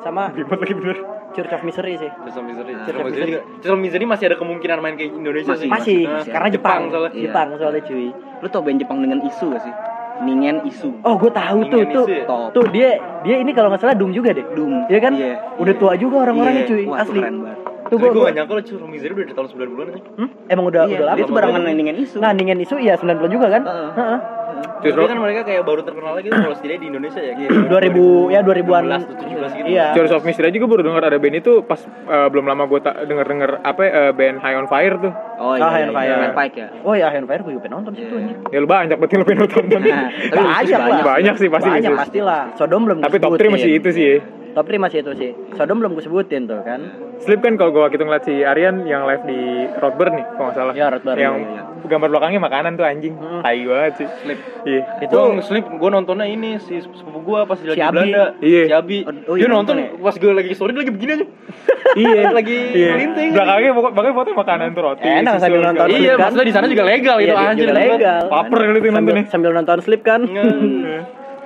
sama 0.03 0.23
Behemoth 0.35 0.61
lagi 0.61 0.75
bener. 0.75 0.99
Church 1.35 1.51
of 1.51 1.63
Misery 1.63 1.95
sih. 1.97 2.11
Chisel 2.23 2.43
Misery. 2.43 2.73
Nah, 2.73 2.81
Chisel 2.81 2.95
Chisel 2.95 3.05
Misery 3.05 3.27
juga. 3.29 3.41
Chisel 3.59 3.77
Misery 3.77 4.05
masih 4.07 4.25
ada 4.25 4.37
kemungkinan 4.37 4.79
main 4.79 4.95
ke 4.95 5.05
Indonesia 5.05 5.53
sih. 5.53 5.67
Masih, 5.67 6.07
Nah, 6.07 6.23
karena 6.25 6.49
Jepang. 6.49 6.81
soalnya. 6.89 7.11
Iya. 7.11 7.23
Jepang 7.27 7.49
soalnya 7.55 7.83
cuy. 7.83 8.07
Lu 8.15 8.47
tau 8.49 8.63
band 8.63 8.79
Jepang 8.79 8.99
dengan 9.01 9.19
isu 9.21 9.47
gak 9.49 9.63
sih? 9.63 9.75
Ningen 10.17 10.63
isu. 10.65 10.95
Oh, 11.03 11.15
gue 11.17 11.29
tahu 11.29 11.59
tuh 11.67 11.83
Ingin 11.83 11.91
tuh. 11.93 12.07
ya? 12.07 12.23
Top. 12.25 12.55
Tuh 12.55 12.65
dia 12.71 12.89
dia 13.21 13.37
ini 13.37 13.51
kalau 13.51 13.67
nggak 13.67 13.83
salah 13.83 13.99
Doom 13.99 14.15
juga 14.15 14.31
deh. 14.31 14.47
Doom. 14.49 14.87
Iya 14.87 14.99
kan? 15.01 15.13
Iya. 15.13 15.35
Udah 15.59 15.75
tua 15.75 15.93
juga 15.95 16.23
orang-orangnya 16.23 16.63
Iya. 16.63 16.71
cuy, 16.71 16.83
Wah, 16.87 17.03
asli. 17.03 17.19
keren 17.19 17.37
banget. 17.41 17.59
Tuh 17.85 17.97
gue 17.99 18.09
gak 18.15 18.33
nyangka 18.33 18.53
lo 18.53 18.63
Chisel 18.63 18.87
Misery 18.87 19.13
udah 19.13 19.27
di 19.27 19.35
tahun 19.35 19.49
90-an 19.51 19.87
aja. 19.91 20.01
Hmm? 20.17 20.29
Emang 20.47 20.65
udah 20.67 20.83
Iya, 20.85 20.95
udah 20.95 21.05
lama. 21.05 21.17
dia 21.17 21.25
tuh 21.27 21.35
barengan 21.35 21.61
Ningen 21.69 21.97
isu. 21.99 22.17
Nah, 22.17 22.31
Ningen 22.31 22.59
isu 22.59 22.75
ya 22.79 22.95
90 22.95 23.27
juga 23.29 23.47
kan? 23.51 23.63
Heeh. 23.63 23.91
Heeh. 23.93 24.19
Terus 24.23 24.44
Tapi 24.65 25.07
kan 25.07 25.19
mereka 25.19 25.41
kayak 25.43 25.63
baru 25.63 25.81
terkenal 25.81 26.13
lagi 26.15 26.29
kalau 26.29 26.53
setidaknya 26.53 26.81
di 26.81 26.89
Indonesia 26.89 27.21
ya. 27.21 27.33
Gitu. 27.35 27.57
2000 27.67 28.31
ya 28.31 28.41
2000-an. 28.41 28.83
16 28.85 29.05
tuh 29.05 29.17
17 29.19 29.59
gitu. 29.59 29.67
Iya. 29.69 29.87
Church 29.93 30.13
of 30.13 30.23
Mystery 30.23 30.47
aja 30.47 30.57
gue 30.57 30.71
baru 30.71 30.83
denger 30.83 31.03
ada 31.05 31.19
band 31.19 31.37
itu 31.37 31.53
pas 31.63 31.81
eh, 31.85 32.29
belum 32.29 32.45
lama 32.45 32.63
gue 32.65 32.81
tak 32.81 32.95
denger 33.05 33.27
denger 33.27 33.51
apa 33.61 33.81
eh, 33.83 34.13
band 34.13 34.37
High 34.39 34.57
on 34.57 34.67
Fire 34.67 34.97
tuh. 34.99 35.13
Oh 35.35 35.53
Ah, 35.55 35.75
iya. 35.75 35.83
Iron 35.83 35.91
iya, 35.91 35.95
Fire. 35.95 36.17
Red 36.21 36.35
Pike 36.35 36.57
ya. 36.57 36.69
Oh 36.83 36.95
ya, 36.95 37.07
Iron 37.11 37.27
Fire 37.27 37.43
gue 37.43 37.53
juga 37.53 37.63
pengen 37.63 37.77
nonton 37.77 37.93
situ 37.93 38.07
Iya. 38.09 38.21
anjing. 38.21 38.39
Ya 38.49 38.59
lu 38.59 38.69
banyak 38.69 38.97
berarti 38.97 39.15
lu 39.15 39.25
nonton. 39.27 39.63
Nah, 39.65 40.07
tapi 40.33 40.45
Banyak 40.45 40.81
lah. 40.81 41.03
Banyak 41.05 41.35
sih 41.37 41.49
pasti 41.49 41.69
Banyak 41.71 41.93
pastilah. 41.97 42.43
Sodom 42.55 42.83
belum 42.85 42.99
Tapi 43.01 43.17
top 43.17 43.31
disebut. 43.35 43.49
3 43.51 43.55
masih 43.55 43.71
Iya. 43.71 43.79
itu 43.79 43.91
sih. 43.91 44.13
top 44.55 44.71
5 44.71 44.87
sih 44.87 45.03
itu 45.03 45.13
sih 45.19 45.31
Sodom 45.53 45.83
belum 45.83 45.99
gue 45.99 46.05
sebutin 46.05 46.47
tuh 46.47 46.63
kan 46.63 46.79
Slip 47.19 47.43
kan 47.43 47.59
kalau 47.59 47.71
gue 47.71 47.83
waktu 47.83 47.97
itu 47.97 48.05
ngeliat 48.05 48.23
si 48.23 48.35
Aryan 48.41 48.87
yang 48.87 49.03
live 49.03 49.25
di 49.25 49.41
Roadburn 49.75 50.15
nih, 50.15 50.27
kalau 50.31 50.47
nggak 50.47 50.55
salah. 50.55 50.75
Ya, 50.75 50.87
Roadburn, 50.89 51.17
Yang 51.17 51.35
iya, 51.43 51.63
gambar 51.85 52.09
belakangnya 52.09 52.41
makanan 52.41 52.75
tuh 52.75 52.85
anjing. 52.85 53.15
Hmm. 53.15 53.41
Tai 53.45 53.61
banget 53.65 53.93
sih. 54.01 54.09
Slip. 54.25 54.39
Iya. 54.65 54.83
itu 55.05 55.15
Gue 55.15 55.43
slip, 55.45 55.65
gue 55.69 55.91
nontonnya 55.93 56.27
ini 56.27 56.57
si 56.59 56.81
sepupu 56.81 57.21
gue 57.21 57.41
pas 57.45 57.57
Si 57.61 57.69
lagi 57.69 57.77
di 57.77 57.85
Abi. 57.85 57.93
Belanda. 57.95 58.25
Iya. 58.41 58.63
Si 58.65 58.73
Abi. 58.73 58.99
Oh, 59.05 59.35
dia 59.37 59.45
iya, 59.45 59.49
nonton 59.49 59.75
nonton 59.77 60.01
pas 60.01 60.15
gue 60.17 60.33
lagi 60.33 60.51
story 60.57 60.71
dia 60.73 60.81
lagi 60.83 60.93
begini 60.93 61.11
aja. 61.17 61.27
iya. 62.03 62.23
Lagi 62.39 62.59
iya. 62.73 62.89
melinting. 62.97 63.29
Belakangnya 63.33 63.71
pokok 63.73 63.91
pokoknya 63.95 64.15
foto 64.17 64.29
makanan 64.35 64.67
tuh 64.73 64.83
roti. 64.83 65.07
Enak 65.07 65.33
susu, 65.37 65.43
sambil 65.47 65.61
nonton. 65.63 65.87
Iya, 65.93 66.13
kan? 66.15 66.19
maksudnya 66.27 66.47
di 66.47 66.55
sana 66.55 66.67
juga 66.67 66.85
legal 66.85 67.17
Iya, 67.17 67.25
gitu 67.25 67.35
juga 67.35 67.51
anjir. 67.53 67.69
legal 67.71 68.23
Paper 68.27 68.59
kali 68.59 68.73
itu 68.75 68.89
sambil, 68.89 68.93
nontonnya. 68.95 69.25
sambil 69.31 69.51
nonton 69.53 69.79
slip 69.85 70.03
kan 70.03 70.21
Iya. 70.25 70.45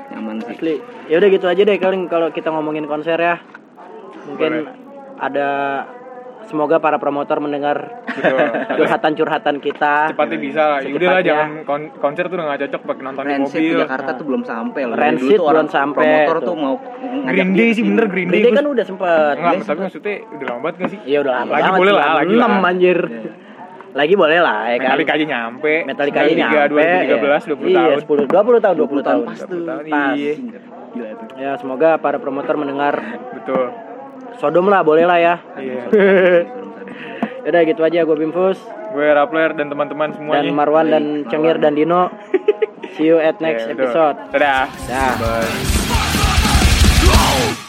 Nyaman 0.08 0.36
sih. 0.40 0.52
asli 0.56 0.74
ya 1.06 1.14
udah 1.20 1.28
gitu 1.28 1.46
aja 1.46 1.62
deh 1.62 1.76
kalian 1.76 2.08
kalau 2.08 2.32
kita 2.32 2.48
ngomongin 2.48 2.88
konser 2.88 3.20
ya 3.20 3.36
mungkin 4.24 4.72
ada 5.18 5.48
semoga 6.48 6.76
para 6.76 6.96
promotor 6.96 7.38
mendengar 7.38 7.76
curhatan-curhatan 8.70 9.60
kita 9.60 10.10
Cepatnya 10.10 10.38
bisa 10.38 10.62
lah. 10.66 10.78
Ya 10.80 10.90
Udah 10.90 11.08
lah 11.10 11.22
jangan 11.22 11.48
kon- 11.62 11.92
konser 11.94 12.24
tuh 12.26 12.34
udah 12.34 12.46
gak 12.48 12.60
cocok 12.64 12.80
pakai 12.84 13.02
nonton 13.04 13.22
di 13.22 13.28
Rancid 13.30 13.60
mobil. 13.60 13.70
ke 13.70 13.82
Jakarta 13.84 14.10
tuh 14.12 14.24
belum 14.24 14.42
sampai 14.42 14.82
loh. 14.84 14.96
Rancid 14.96 15.22
Dulu 15.22 15.34
tuh 15.34 15.46
orang 15.46 15.66
belum 15.66 15.76
sampai 15.76 16.02
Promotor 16.02 16.36
tuh. 16.36 16.46
tuh 16.46 16.54
mau 16.56 16.74
Green 17.24 17.50
Day 17.52 17.68
sih 17.70 17.82
bener 17.82 18.04
Green 18.06 18.28
Day. 18.28 18.40
Green 18.40 18.46
Day 18.48 18.52
kan 18.54 18.66
udah 18.66 18.84
sempet 18.84 19.34
Enggak, 19.34 19.54
tapi 19.62 19.80
maksudnya 19.80 20.14
udah 20.28 20.46
lama 20.46 20.60
banget 20.62 20.74
gak 20.78 20.90
sih? 20.90 21.00
Iya 21.04 21.18
udah 21.20 21.32
lama 21.34 21.50
Lagi 21.52 21.70
boleh 21.74 21.92
lah, 21.92 22.06
lagi 22.16 22.32
96 22.32 22.40
lah. 22.40 22.60
anjir. 22.64 22.98
Lagi 23.88 24.14
boleh 24.14 24.38
lah 24.38 24.60
ya 24.64 24.76
kan. 24.76 24.84
Metallica 24.86 25.12
aja 25.14 25.24
nyampe. 25.26 25.74
Metallica 25.82 26.18
aja 26.20 26.28
93, 26.28 26.38
nyampe. 26.38 26.84
2013, 27.08 27.48
20 27.48 27.66
iya, 27.66 27.76
tahun. 27.78 27.98
10 27.98 28.24
20 28.28 28.60
tahun, 28.60 28.74
20 28.76 29.00
tahun. 29.02 29.24
pas 29.24 29.38
20 29.38 29.48
tuh. 29.48 29.60
tahun, 29.64 29.82
Pas. 29.88 30.14
Iya. 30.14 30.32
Gila 30.88 31.08
tuh. 31.10 31.26
Ya, 31.34 31.50
semoga 31.56 31.88
para 31.96 32.16
promotor 32.16 32.54
mendengar 32.56 32.94
Betul. 33.32 33.66
Sodom 34.38 34.66
lah, 34.66 34.80
boleh 34.80 35.02
lah 35.02 35.18
ya. 35.18 35.34
Iya. 35.54 35.82
Udah 37.48 37.62
gitu 37.64 37.80
aja 37.80 38.04
gue 38.04 38.12
Bimfus 38.14 38.60
Gue 38.88 39.08
Rappler 39.08 39.52
dan 39.52 39.68
teman-teman 39.68 40.12
semuanya. 40.12 40.42
dan 40.42 40.52
Marwan 40.52 40.86
dan 40.86 41.04
Cengir 41.26 41.56
dan 41.56 41.72
Dino. 41.72 42.08
See 42.94 43.04
you 43.04 43.16
at 43.16 43.36
next 43.38 43.64
Iya, 43.64 43.72
betul. 43.72 43.84
episode. 43.84 44.16
Dadah. 44.32 44.64
Dah. 44.86 45.12
Bye. 46.98 47.67